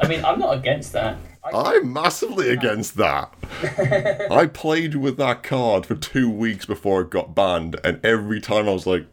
I 0.00 0.08
mean, 0.08 0.24
I'm 0.24 0.38
not 0.38 0.56
against 0.56 0.92
that. 0.94 1.18
I'm 1.44 1.92
massively 1.92 2.50
against 2.50 2.96
that. 2.96 3.32
I 4.30 4.46
played 4.46 4.94
with 4.96 5.16
that 5.16 5.42
card 5.42 5.86
for 5.86 5.94
two 5.94 6.30
weeks 6.30 6.66
before 6.66 7.02
it 7.02 7.10
got 7.10 7.34
banned, 7.34 7.80
and 7.82 8.04
every 8.04 8.40
time 8.40 8.68
I 8.68 8.72
was 8.72 8.86
like, 8.86 9.06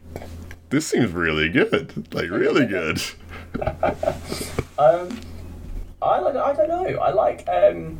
"This 0.69 0.87
seems 0.87 1.11
really 1.11 1.49
good, 1.49 2.13
like 2.13 2.29
really 2.29 2.65
good." 2.65 3.01
um, 4.77 5.19
I 6.01 6.19
like. 6.19 6.35
I 6.35 6.53
don't 6.53 6.67
know. 6.67 6.99
I 6.99 7.11
like. 7.11 7.47
Um, 7.47 7.97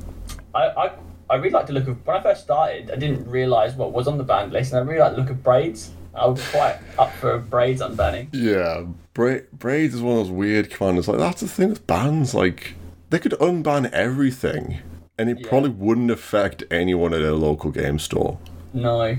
I, 0.54 0.68
I 0.68 0.92
I 1.30 1.36
really 1.36 1.52
like 1.52 1.68
the 1.68 1.74
look 1.74 1.88
of 1.88 2.06
when 2.06 2.18
I 2.18 2.22
first 2.22 2.44
started. 2.44 2.92
I 2.92 2.96
didn't 2.96 3.30
realize 3.30 3.76
what 3.76 3.92
was 3.92 4.08
on 4.08 4.18
the 4.18 4.24
banned 4.24 4.54
list, 4.54 4.74
and 4.74 4.80
I 4.80 4.84
really 4.84 5.00
like 5.00 5.14
the 5.14 5.22
look 5.22 5.30
of 5.30 5.44
braids. 5.44 5.92
I 6.14 6.26
was 6.26 6.46
quite 6.50 6.80
up 6.98 7.12
for 7.14 7.38
braids 7.38 7.82
unbanning. 7.82 8.30
Yeah, 8.32 8.86
Bra- 9.14 9.46
Braids 9.54 9.94
is 9.94 10.02
one 10.02 10.18
of 10.18 10.26
those 10.26 10.32
weird 10.32 10.70
commanders. 10.70 11.08
Like 11.08 11.20
that's 11.20 11.42
the 11.42 11.48
thing 11.48 11.70
with 11.70 11.86
bans. 11.86 12.34
Like 12.34 12.74
they 13.10 13.20
could 13.20 13.34
unban 13.34 13.92
everything, 13.92 14.80
and 15.18 15.30
it 15.30 15.40
Yeah. 15.42 15.50
probably 15.50 15.70
wouldn't 15.72 16.12
affect 16.12 16.64
anyone 16.72 17.14
at 17.14 17.22
a 17.22 17.34
local 17.34 17.72
game 17.72 18.00
store. 18.00 18.38
No. 18.74 19.18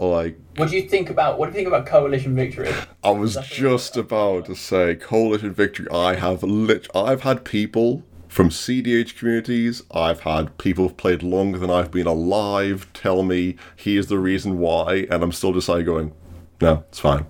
Like 0.00 0.38
What 0.56 0.70
do 0.70 0.76
you 0.76 0.88
think 0.88 1.10
about? 1.10 1.38
What 1.38 1.46
do 1.46 1.50
you 1.50 1.54
think 1.56 1.68
about 1.68 1.86
coalition 1.86 2.34
victory? 2.36 2.68
I 3.02 3.10
was 3.10 3.36
just 3.50 3.96
about 3.96 4.46
to 4.46 4.54
say, 4.54 4.94
coalition 4.94 5.52
victory. 5.52 5.86
I 5.90 6.14
have 6.14 6.42
lit. 6.44 6.86
I've 6.94 7.22
had 7.22 7.44
people 7.44 8.04
from 8.28 8.50
CDH 8.50 9.16
communities. 9.18 9.82
I've 9.90 10.20
had 10.20 10.56
people 10.58 10.84
who've 10.84 10.96
played 10.96 11.22
longer 11.24 11.58
than 11.58 11.70
I've 11.70 11.90
been 11.90 12.06
alive 12.06 12.86
tell 12.92 13.24
me 13.24 13.56
here's 13.74 14.06
the 14.06 14.18
reason 14.18 14.58
why, 14.58 15.06
and 15.10 15.22
I'm 15.24 15.32
still 15.32 15.52
just 15.52 15.68
like 15.68 15.84
going, 15.86 16.12
no, 16.60 16.84
it's 16.90 17.00
fine. 17.00 17.26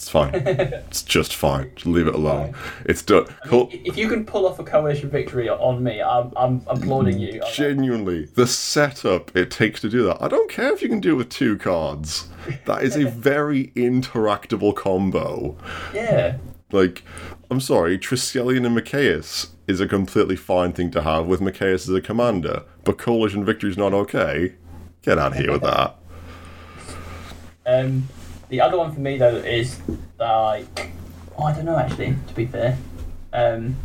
It's 0.00 0.08
fine. 0.08 0.30
it's 0.34 1.02
just 1.02 1.34
fine. 1.34 1.72
Just 1.74 1.84
leave 1.84 2.06
it 2.06 2.14
alone. 2.14 2.54
It's 2.86 3.02
done. 3.02 3.26
Cool. 3.44 3.68
If 3.70 3.98
you 3.98 4.08
can 4.08 4.24
pull 4.24 4.46
off 4.46 4.58
a 4.58 4.64
coalition 4.64 5.10
victory 5.10 5.50
on 5.50 5.82
me, 5.82 6.00
I'm, 6.00 6.32
I'm 6.38 6.62
applauding 6.68 7.18
you. 7.18 7.42
Like, 7.42 7.52
Genuinely, 7.52 8.24
the 8.24 8.46
setup 8.46 9.36
it 9.36 9.50
takes 9.50 9.78
to 9.82 9.90
do 9.90 10.02
that. 10.04 10.22
I 10.22 10.28
don't 10.28 10.50
care 10.50 10.72
if 10.72 10.80
you 10.80 10.88
can 10.88 11.00
do 11.00 11.10
it 11.10 11.16
with 11.16 11.28
two 11.28 11.58
cards. 11.58 12.30
That 12.64 12.82
is 12.82 12.96
a 12.96 13.10
very 13.10 13.72
interactable 13.76 14.74
combo. 14.74 15.58
yeah. 15.92 16.38
Like, 16.72 17.04
I'm 17.50 17.60
sorry, 17.60 17.98
Triskelion 17.98 18.64
and 18.64 18.74
Mikaeus 18.74 19.48
is 19.66 19.80
a 19.80 19.86
completely 19.86 20.36
fine 20.36 20.72
thing 20.72 20.90
to 20.92 21.02
have 21.02 21.26
with 21.26 21.40
Mikaeus 21.40 21.86
as 21.86 21.90
a 21.90 22.00
commander, 22.00 22.62
but 22.84 22.96
Coalition 22.96 23.44
Victory's 23.44 23.76
not 23.76 23.92
okay. 23.92 24.54
Get 25.02 25.18
out 25.18 25.32
of 25.32 25.38
here 25.38 25.52
with 25.52 25.62
that. 25.62 25.96
Um, 27.66 28.08
the 28.50 28.60
other 28.60 28.76
one 28.76 28.92
for 28.92 29.00
me 29.00 29.16
though 29.16 29.36
is 29.36 29.80
like, 30.18 30.90
oh, 31.38 31.44
I 31.44 31.52
don't 31.54 31.64
know 31.64 31.78
actually. 31.78 32.16
To 32.28 32.34
be 32.34 32.46
fair, 32.46 32.76
um, 33.32 33.76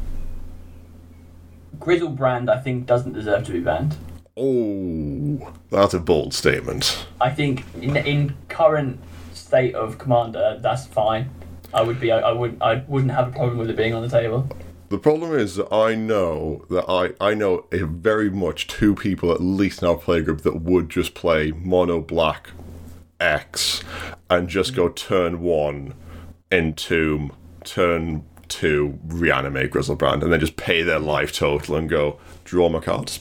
Griselbrand 1.79 2.49
I 2.49 2.59
think 2.59 2.85
doesn't 2.85 3.13
deserve 3.13 3.45
to 3.45 3.51
be 3.51 3.61
banned. 3.61 3.95
Oh, 4.35 5.53
that's 5.69 5.93
a 5.93 5.99
bold 5.99 6.33
statement. 6.33 7.05
I 7.21 7.29
think 7.29 7.63
in, 7.81 7.95
in 7.95 8.35
current 8.49 8.99
state 9.33 9.75
of 9.75 9.97
commander, 9.97 10.59
that's 10.61 10.85
fine. 10.85 11.29
I 11.73 11.81
would 11.81 11.99
be. 11.99 12.11
I, 12.11 12.19
I 12.19 12.31
would. 12.33 12.57
I 12.61 12.83
wouldn't 12.87 13.11
have 13.11 13.29
a 13.29 13.31
problem 13.31 13.57
with 13.57 13.69
it 13.69 13.77
being 13.77 13.93
on 13.93 14.01
the 14.01 14.09
table. 14.09 14.49
The 14.89 14.97
problem 14.97 15.33
is 15.33 15.55
that 15.55 15.73
I 15.73 15.95
know 15.95 16.65
that 16.69 16.85
I, 16.87 17.13
I 17.19 17.33
know 17.33 17.65
very 17.71 18.29
much 18.29 18.67
two 18.67 18.93
people 18.93 19.31
at 19.31 19.41
least 19.41 19.81
in 19.81 19.87
our 19.87 19.95
playgroup 19.95 20.41
that 20.41 20.61
would 20.61 20.89
just 20.89 21.15
play 21.15 21.51
mono 21.51 22.01
black 22.01 22.51
X 23.19 23.83
and 24.29 24.47
just 24.47 24.75
go 24.75 24.89
turn 24.89 25.41
one 25.41 25.93
entomb, 26.51 27.31
turn 27.63 28.23
two 28.47 28.99
reanimate 29.07 29.71
Griselbrand, 29.71 30.23
and 30.23 30.31
then 30.31 30.39
just 30.39 30.55
pay 30.57 30.83
their 30.83 30.99
life 30.99 31.31
total 31.33 31.75
and 31.75 31.89
go 31.89 32.19
draw 32.43 32.69
my 32.69 32.79
cards. 32.79 33.19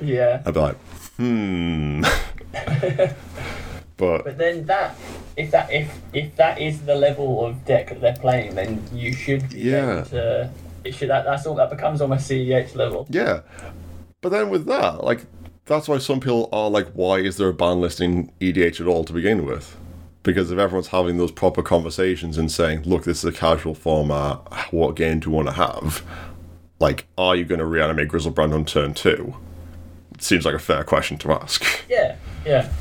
Yeah. 0.00 0.42
I'd 0.46 0.54
be 0.54 0.60
like, 0.60 0.76
hmm. 1.16 2.02
but 3.96 4.24
But 4.24 4.38
then 4.38 4.66
that, 4.66 4.96
if 5.36 5.50
that 5.50 5.70
if 5.72 6.00
if 6.12 6.34
that 6.36 6.60
is 6.60 6.82
the 6.82 6.94
level 6.94 7.44
of 7.44 7.64
deck 7.64 7.88
that 7.88 8.00
they're 8.00 8.16
playing, 8.16 8.54
then 8.54 8.82
you 8.92 9.12
should 9.12 9.48
be 9.50 9.60
Yeah. 9.60 9.98
able 9.98 10.04
to. 10.10 10.50
It 10.84 10.94
should 10.94 11.10
that 11.10 11.24
that's 11.24 11.46
all 11.46 11.54
that 11.56 11.70
becomes 11.70 12.00
almost 12.00 12.28
CEH 12.28 12.74
level. 12.74 13.06
yeah. 13.10 13.40
But 14.20 14.30
then 14.30 14.50
with 14.50 14.66
that, 14.66 15.02
like, 15.02 15.20
that's 15.66 15.88
why 15.88 15.98
some 15.98 16.20
people 16.20 16.48
are 16.52 16.68
like, 16.68 16.88
why 16.92 17.18
is 17.18 17.36
there 17.36 17.48
a 17.48 17.54
ban 17.54 17.80
listing 17.80 18.32
EDH 18.40 18.80
at 18.80 18.86
all 18.86 19.04
to 19.04 19.12
begin 19.12 19.44
with? 19.44 19.76
Because 20.22 20.50
if 20.50 20.58
everyone's 20.58 20.88
having 20.88 21.16
those 21.16 21.32
proper 21.32 21.62
conversations 21.62 22.38
and 22.38 22.50
saying, 22.50 22.82
look, 22.82 23.04
this 23.04 23.18
is 23.18 23.24
a 23.24 23.36
casual 23.36 23.74
format, 23.74 24.36
what 24.72 24.94
game 24.94 25.20
do 25.20 25.30
you 25.30 25.36
want 25.36 25.48
to 25.48 25.54
have? 25.54 26.02
Like, 26.78 27.06
are 27.16 27.36
you 27.36 27.44
going 27.44 27.58
to 27.60 27.64
reanimate 27.64 28.08
Griselbrand 28.08 28.54
on 28.54 28.64
turn 28.64 28.94
two? 28.94 29.34
It 30.14 30.22
seems 30.22 30.44
like 30.44 30.54
a 30.54 30.60
fair 30.60 30.84
question 30.84 31.16
to 31.18 31.32
ask. 31.32 31.64
Yeah, 31.88 32.16
yeah. 32.44 32.72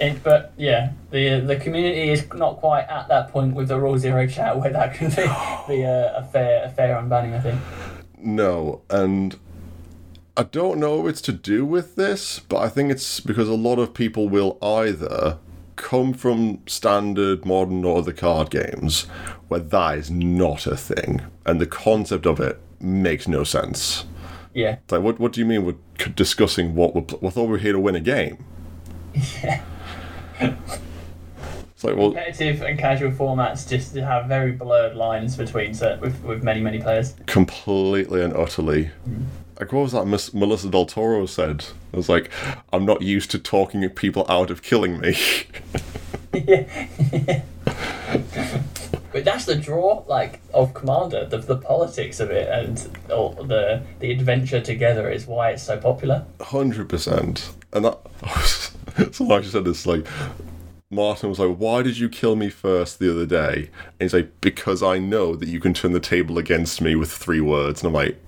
It, 0.00 0.22
but 0.22 0.52
yeah, 0.56 0.92
the 1.10 1.40
the 1.40 1.56
community 1.56 2.10
is 2.10 2.26
not 2.32 2.56
quite 2.56 2.84
at 2.84 3.08
that 3.08 3.30
point 3.30 3.54
with 3.54 3.68
the 3.68 3.78
Rule 3.78 3.98
Zero 3.98 4.26
chat 4.26 4.58
where 4.58 4.72
that 4.72 4.94
can 4.94 5.10
be, 5.10 5.74
be 5.74 5.82
a, 5.82 6.16
a 6.16 6.24
fair 6.32 6.64
a 6.64 6.70
fair 6.70 6.96
unbanning. 6.96 7.36
I 7.36 7.40
think. 7.40 7.60
No, 8.18 8.80
and 8.88 9.36
I 10.36 10.44
don't 10.44 10.78
know 10.78 11.06
if 11.06 11.10
it's 11.10 11.20
to 11.22 11.32
do 11.32 11.64
with 11.64 11.96
this, 11.96 12.38
but 12.40 12.58
I 12.58 12.68
think 12.68 12.90
it's 12.90 13.20
because 13.20 13.48
a 13.48 13.54
lot 13.54 13.78
of 13.78 13.92
people 13.94 14.28
will 14.28 14.58
either 14.62 15.38
come 15.76 16.12
from 16.12 16.60
standard 16.66 17.44
modern 17.44 17.84
or 17.84 17.98
other 17.98 18.12
card 18.12 18.50
games 18.50 19.04
where 19.48 19.60
that 19.60 19.98
is 19.98 20.10
not 20.10 20.66
a 20.66 20.76
thing, 20.76 21.22
and 21.44 21.60
the 21.60 21.66
concept 21.66 22.26
of 22.26 22.38
it 22.40 22.60
makes 22.80 23.26
no 23.26 23.44
sense. 23.44 24.04
Yeah. 24.54 24.76
It's 24.82 24.92
like, 24.92 25.02
what 25.02 25.18
what 25.18 25.32
do 25.32 25.40
you 25.40 25.46
mean 25.46 25.64
we're 25.64 26.08
discussing 26.14 26.74
what 26.74 26.94
we're? 26.94 27.02
Pl- 27.02 27.26
I 27.26 27.30
thought 27.30 27.44
we 27.44 27.50
were 27.52 27.58
here 27.58 27.72
to 27.72 27.80
win 27.80 27.94
a 27.96 28.00
game. 28.00 28.44
Yeah. 29.42 29.62
It's 30.40 31.84
like, 31.84 31.96
well, 31.96 32.12
Competitive 32.12 32.62
and 32.62 32.78
casual 32.78 33.10
formats 33.10 33.68
just 33.68 33.94
have 33.96 34.26
very 34.26 34.52
blurred 34.52 34.96
lines 34.96 35.36
between 35.36 35.72
certain, 35.74 36.00
with 36.00 36.22
with 36.22 36.42
many 36.42 36.60
many 36.60 36.80
players. 36.80 37.14
completely 37.26 38.22
and 38.22 38.34
utterly. 38.34 38.90
Mm. 39.08 39.24
Like, 39.60 39.72
what 39.72 39.82
was 39.82 39.92
that 39.92 40.06
Miss 40.06 40.32
Melissa 40.32 40.68
DeTora 40.68 41.28
said? 41.28 41.66
It 41.92 41.96
was 41.96 42.08
like, 42.08 42.30
I'm 42.72 42.86
not 42.86 43.02
used 43.02 43.30
to 43.32 43.38
talking 43.38 43.86
people 43.90 44.24
out 44.26 44.50
of 44.50 44.62
killing 44.62 44.98
me. 44.98 45.18
yeah. 46.32 47.42
but 49.12 49.24
that's 49.24 49.44
the 49.44 49.56
draw, 49.56 50.02
like, 50.08 50.40
of 50.54 50.72
Commander. 50.72 51.26
The, 51.26 51.36
the 51.36 51.58
politics 51.58 52.20
of 52.20 52.30
it 52.30 52.48
and 52.48 52.98
all 53.10 53.32
the 53.34 53.82
the 53.98 54.10
adventure 54.10 54.62
together 54.62 55.10
is 55.10 55.26
why 55.26 55.50
it's 55.50 55.62
so 55.62 55.76
popular. 55.76 56.24
Hundred 56.40 56.88
percent. 56.88 57.52
And 57.74 57.84
that 57.84 57.98
someone 59.14 59.38
actually 59.38 59.52
said 59.52 59.66
this 59.66 59.84
like 59.84 60.06
Martin 60.90 61.28
was 61.28 61.38
like, 61.38 61.56
Why 61.58 61.82
did 61.82 61.98
you 61.98 62.08
kill 62.08 62.34
me 62.34 62.48
first 62.48 62.98
the 62.98 63.10
other 63.10 63.26
day? 63.26 63.68
And 64.00 64.00
he's 64.00 64.14
like, 64.14 64.40
Because 64.40 64.82
I 64.82 64.98
know 64.98 65.36
that 65.36 65.50
you 65.50 65.60
can 65.60 65.74
turn 65.74 65.92
the 65.92 66.00
table 66.00 66.38
against 66.38 66.80
me 66.80 66.96
with 66.96 67.12
three 67.12 67.42
words. 67.42 67.82
And 67.82 67.88
I'm 67.88 67.94
like, 67.94 68.18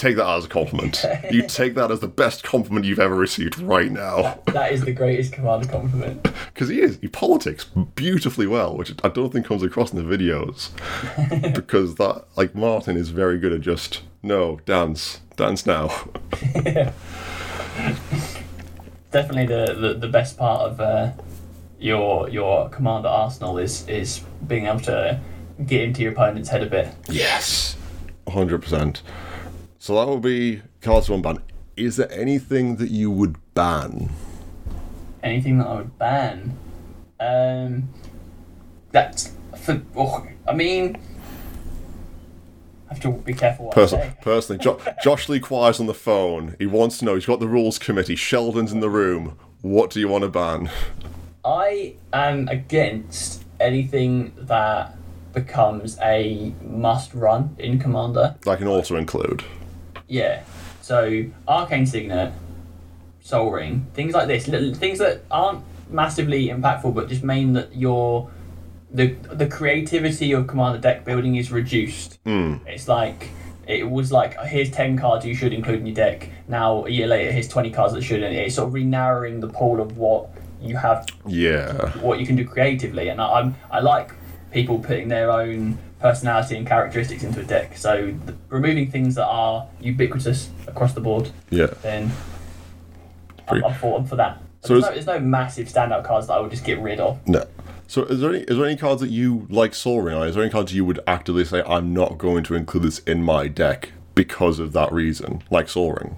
Take 0.00 0.16
that 0.16 0.26
as 0.34 0.46
a 0.46 0.48
compliment. 0.48 1.04
You 1.30 1.46
take 1.46 1.74
that 1.74 1.90
as 1.90 2.00
the 2.00 2.08
best 2.08 2.42
compliment 2.42 2.86
you've 2.86 2.98
ever 2.98 3.14
received 3.14 3.58
right 3.58 3.92
now. 3.92 4.40
That 4.46 4.72
is 4.72 4.82
the 4.82 4.92
greatest 4.92 5.34
Commander 5.34 5.68
compliment. 5.68 6.26
Because 6.54 6.70
he 6.70 6.80
is. 6.80 6.98
He 7.02 7.08
politics 7.08 7.64
beautifully 7.64 8.46
well, 8.46 8.74
which 8.74 8.94
I 9.04 9.08
don't 9.08 9.30
think 9.30 9.44
comes 9.44 9.62
across 9.62 9.92
in 9.92 9.98
the 10.02 10.16
videos. 10.16 10.70
because 11.54 11.96
that, 11.96 12.24
like, 12.34 12.54
Martin 12.54 12.96
is 12.96 13.10
very 13.10 13.38
good 13.38 13.52
at 13.52 13.60
just, 13.60 14.00
no, 14.22 14.60
dance. 14.64 15.20
Dance 15.36 15.66
now. 15.66 15.88
Definitely 19.10 19.46
the, 19.46 19.76
the, 19.78 19.96
the 20.00 20.08
best 20.08 20.38
part 20.38 20.62
of 20.62 20.80
uh, 20.80 21.12
your 21.78 22.26
your 22.30 22.70
Commander 22.70 23.08
arsenal 23.08 23.58
is 23.58 23.86
is 23.86 24.20
being 24.46 24.64
able 24.64 24.80
to 24.80 25.20
get 25.66 25.82
into 25.82 26.00
your 26.00 26.12
opponent's 26.12 26.48
head 26.48 26.62
a 26.62 26.66
bit. 26.66 26.88
Yes. 27.08 27.76
100%. 28.26 29.02
So 29.90 29.96
that 29.96 30.06
would 30.08 30.22
be 30.22 30.62
cards 30.82 31.10
one 31.10 31.20
ban. 31.20 31.42
Is 31.76 31.96
there 31.96 32.12
anything 32.12 32.76
that 32.76 32.92
you 32.92 33.10
would 33.10 33.34
ban? 33.54 34.08
anything 35.20 35.58
that 35.58 35.66
I 35.66 35.74
would 35.78 35.98
ban. 35.98 36.56
Um, 37.18 37.88
that's 38.92 39.32
for. 39.58 39.82
Oh, 39.96 40.28
I 40.46 40.54
mean, 40.54 40.96
I 42.88 42.94
have 42.94 43.02
to 43.02 43.10
be 43.10 43.34
careful 43.34 43.66
what 43.66 43.78
I 43.78 43.86
say. 43.86 44.14
personally, 44.22 44.62
jo- 44.62 44.80
Josh 45.02 45.28
Lee 45.28 45.40
Kwai 45.40 45.72
on 45.80 45.86
the 45.86 45.92
phone. 45.92 46.54
He 46.60 46.66
wants 46.66 46.98
to 46.98 47.04
know. 47.04 47.16
He's 47.16 47.26
got 47.26 47.40
the 47.40 47.48
rules 47.48 47.76
committee. 47.80 48.14
Sheldon's 48.14 48.70
in 48.70 48.78
the 48.78 48.90
room. 48.90 49.36
What 49.60 49.90
do 49.90 49.98
you 49.98 50.06
want 50.06 50.22
to 50.22 50.30
ban? 50.30 50.70
I 51.44 51.96
am 52.12 52.46
against 52.46 53.42
anything 53.58 54.34
that 54.36 54.96
becomes 55.32 55.98
a 55.98 56.54
must-run 56.62 57.56
in 57.58 57.80
Commander. 57.80 58.36
That 58.42 58.58
can 58.58 58.68
also 58.68 58.94
include. 58.94 59.42
Yeah. 60.10 60.42
So 60.82 61.24
Arcane 61.48 61.86
Signet, 61.86 62.32
Sol 63.22 63.50
Ring, 63.50 63.86
things 63.94 64.12
like 64.12 64.26
this, 64.28 64.48
little 64.48 64.74
things 64.74 64.98
that 64.98 65.22
aren't 65.30 65.62
massively 65.88 66.48
impactful, 66.48 66.94
but 66.94 67.08
just 67.08 67.22
mean 67.22 67.52
that 67.54 67.74
your 67.74 68.28
the 68.92 69.14
the 69.32 69.46
creativity 69.46 70.32
of 70.32 70.46
Commander 70.48 70.80
deck 70.80 71.04
building 71.04 71.36
is 71.36 71.52
reduced. 71.52 72.18
Hmm. 72.24 72.56
It's 72.66 72.88
like 72.88 73.28
it 73.68 73.88
was 73.88 74.10
like 74.10 74.36
oh, 74.38 74.44
here's 74.44 74.70
ten 74.70 74.98
cards 74.98 75.24
you 75.24 75.34
should 75.34 75.52
include 75.52 75.78
in 75.80 75.86
your 75.86 75.94
deck. 75.94 76.28
Now 76.48 76.84
a 76.86 76.90
year 76.90 77.06
later, 77.06 77.30
here's 77.30 77.48
twenty 77.48 77.70
cards 77.70 77.94
that 77.94 78.02
shouldn't. 78.02 78.34
It's 78.34 78.56
sort 78.56 78.68
of 78.68 78.74
re-narrowing 78.74 79.38
the 79.38 79.48
pool 79.48 79.80
of 79.80 79.96
what 79.96 80.28
you 80.60 80.76
have 80.76 81.06
Yeah. 81.26 81.90
what 82.00 82.18
you 82.18 82.26
can 82.26 82.34
do 82.36 82.44
creatively, 82.44 83.08
and 83.10 83.20
I, 83.20 83.40
I'm 83.40 83.54
I 83.70 83.78
like 83.80 84.10
people 84.50 84.80
putting 84.80 85.06
their 85.08 85.30
own 85.30 85.78
personality 86.00 86.56
and 86.56 86.66
characteristics 86.66 87.22
into 87.22 87.40
a 87.40 87.44
deck. 87.44 87.76
So 87.76 88.14
the, 88.26 88.34
removing 88.48 88.90
things 88.90 89.14
that 89.16 89.26
are 89.26 89.66
ubiquitous 89.80 90.48
across 90.66 90.92
the 90.94 91.00
board, 91.00 91.30
Yeah. 91.50 91.66
then 91.82 92.10
I'm, 93.48 93.64
I'm 93.64 93.74
for 93.74 93.98
I'm 93.98 94.06
for 94.06 94.16
that. 94.16 94.40
But 94.62 94.68
So 94.68 94.74
there's, 94.74 94.84
no, 94.84 94.90
there's 94.92 95.06
no 95.06 95.20
massive 95.20 95.68
standout 95.68 96.04
cards 96.04 96.26
that 96.28 96.34
I 96.34 96.40
would 96.40 96.50
just 96.50 96.64
get 96.64 96.80
rid 96.80 97.00
of. 97.00 97.18
No. 97.28 97.44
So 97.86 98.04
is 98.04 98.20
there 98.20 98.30
any 98.30 98.40
is 98.44 98.56
there 98.56 98.66
any 98.66 98.76
cards 98.76 99.00
that 99.00 99.10
you 99.10 99.46
like 99.50 99.74
Sol 99.74 100.00
Ring 100.00 100.16
on? 100.16 100.26
Is 100.28 100.34
there 100.36 100.44
any 100.44 100.52
cards 100.52 100.72
you 100.72 100.84
would 100.84 101.00
actively 101.06 101.44
say 101.44 101.62
I'm 101.66 101.92
not 101.92 102.18
going 102.18 102.44
to 102.44 102.54
include 102.54 102.84
this 102.84 103.00
in 103.00 103.22
my 103.22 103.48
deck 103.48 103.90
because 104.14 104.58
of 104.58 104.72
that 104.74 104.92
reason? 104.92 105.42
Like 105.50 105.68
Sol 105.68 105.92
Ring. 105.94 106.16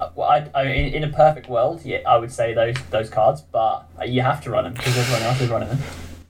Uh, 0.00 0.08
Well, 0.16 0.28
I, 0.28 0.48
I 0.54 0.62
in, 0.64 0.94
in 0.94 1.04
a 1.04 1.08
perfect 1.12 1.48
world, 1.48 1.82
yeah, 1.84 1.98
I 2.06 2.16
would 2.18 2.32
say 2.32 2.52
those 2.54 2.76
those 2.90 3.08
cards, 3.08 3.42
but 3.42 3.86
uh, 4.00 4.04
you 4.04 4.20
have 4.22 4.42
to 4.44 4.50
run 4.50 4.64
them 4.64 4.74
because 4.74 4.96
everyone 4.98 5.22
else 5.22 5.40
is 5.40 5.48
running 5.48 5.68
them. 5.68 5.78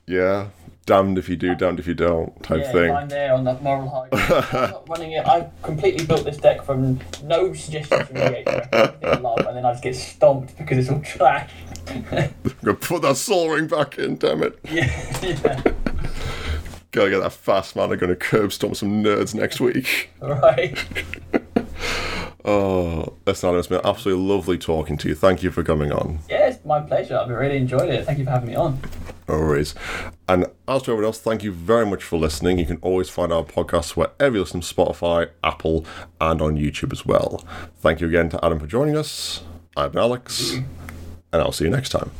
Yeah. 0.07 0.47
Damned 0.85 1.17
if 1.17 1.27
you 1.29 1.35
do, 1.35 1.55
damned 1.55 1.79
if 1.79 1.87
you 1.87 1.95
don't 1.95 2.41
type 2.43 2.61
yeah, 2.61 2.71
thing. 2.71 2.91
I'm 2.91 3.09
there 3.09 3.33
on 3.33 3.43
that 3.45 3.63
moral 3.63 3.89
high. 3.89 4.09
ground, 4.09 4.45
I'm 4.51 4.71
not 4.71 4.89
running 4.89 5.11
it. 5.13 5.25
I 5.25 5.49
completely 5.63 6.05
built 6.05 6.25
this 6.25 6.37
deck 6.37 6.63
from 6.63 6.99
no 7.23 7.53
suggestions 7.53 8.05
from 8.07 8.15
the 8.17 8.21
HR, 8.21 8.69
everything 8.71 9.09
I 9.09 9.17
love, 9.17 9.39
and 9.47 9.57
then 9.57 9.65
I 9.65 9.71
just 9.71 9.83
get 9.83 9.95
stomped 9.95 10.55
because 10.59 10.77
it's 10.77 10.89
all 10.89 11.01
trash. 11.01 11.49
I'm 11.87 12.33
gonna 12.63 12.75
put 12.75 13.01
that 13.01 13.17
Sol 13.17 13.49
Ring 13.49 13.67
back 13.67 13.97
in, 13.97 14.17
damn 14.17 14.43
it. 14.43 14.59
yeah, 14.69 15.19
yeah, 15.23 15.61
Gotta 16.91 17.09
get 17.09 17.19
that 17.21 17.33
fast 17.33 17.75
man. 17.75 17.91
I'm 17.91 17.97
gonna 17.97 18.15
curb 18.15 18.53
stomp 18.53 18.75
some 18.75 19.03
nerds 19.03 19.33
next 19.33 19.59
week. 19.59 20.11
right. 20.21 20.77
Oh, 22.47 23.15
listen, 23.25 23.55
it's 23.55 23.65
been 23.65 23.81
absolutely 23.83 24.23
lovely 24.23 24.59
talking 24.59 24.97
to 24.99 25.09
you. 25.09 25.15
Thank 25.15 25.41
you 25.41 25.49
for 25.49 25.63
coming 25.63 25.91
on. 25.91 26.19
Yeah, 26.29 26.49
it's 26.49 26.63
my 26.63 26.79
pleasure. 26.79 27.17
I've 27.17 27.27
really 27.27 27.57
enjoyed 27.57 27.89
it. 27.89 28.05
Thank 28.05 28.19
you 28.19 28.25
for 28.25 28.29
having 28.29 28.49
me 28.49 28.55
on. 28.55 28.79
No 29.27 29.39
worries. 29.39 29.73
And 30.27 30.45
as 30.67 30.83
to 30.83 30.91
everyone 30.91 31.05
else, 31.05 31.19
thank 31.19 31.43
you 31.43 31.51
very 31.51 31.85
much 31.85 32.03
for 32.03 32.17
listening. 32.17 32.59
You 32.59 32.65
can 32.65 32.77
always 32.81 33.09
find 33.09 33.33
our 33.33 33.43
podcasts 33.43 33.95
wherever 33.95 34.35
you 34.35 34.41
listen 34.41 34.61
to 34.61 34.73
Spotify, 34.73 35.29
Apple, 35.43 35.85
and 36.21 36.41
on 36.41 36.57
YouTube 36.57 36.91
as 36.91 37.05
well. 37.05 37.43
Thank 37.79 38.01
you 38.01 38.07
again 38.07 38.29
to 38.29 38.45
Adam 38.45 38.59
for 38.59 38.67
joining 38.67 38.95
us. 38.95 39.43
I've 39.75 39.93
been 39.93 40.01
Alex, 40.01 40.51
mm-hmm. 40.51 40.65
and 41.33 41.41
I'll 41.41 41.51
see 41.51 41.65
you 41.65 41.71
next 41.71 41.89
time. 41.89 42.11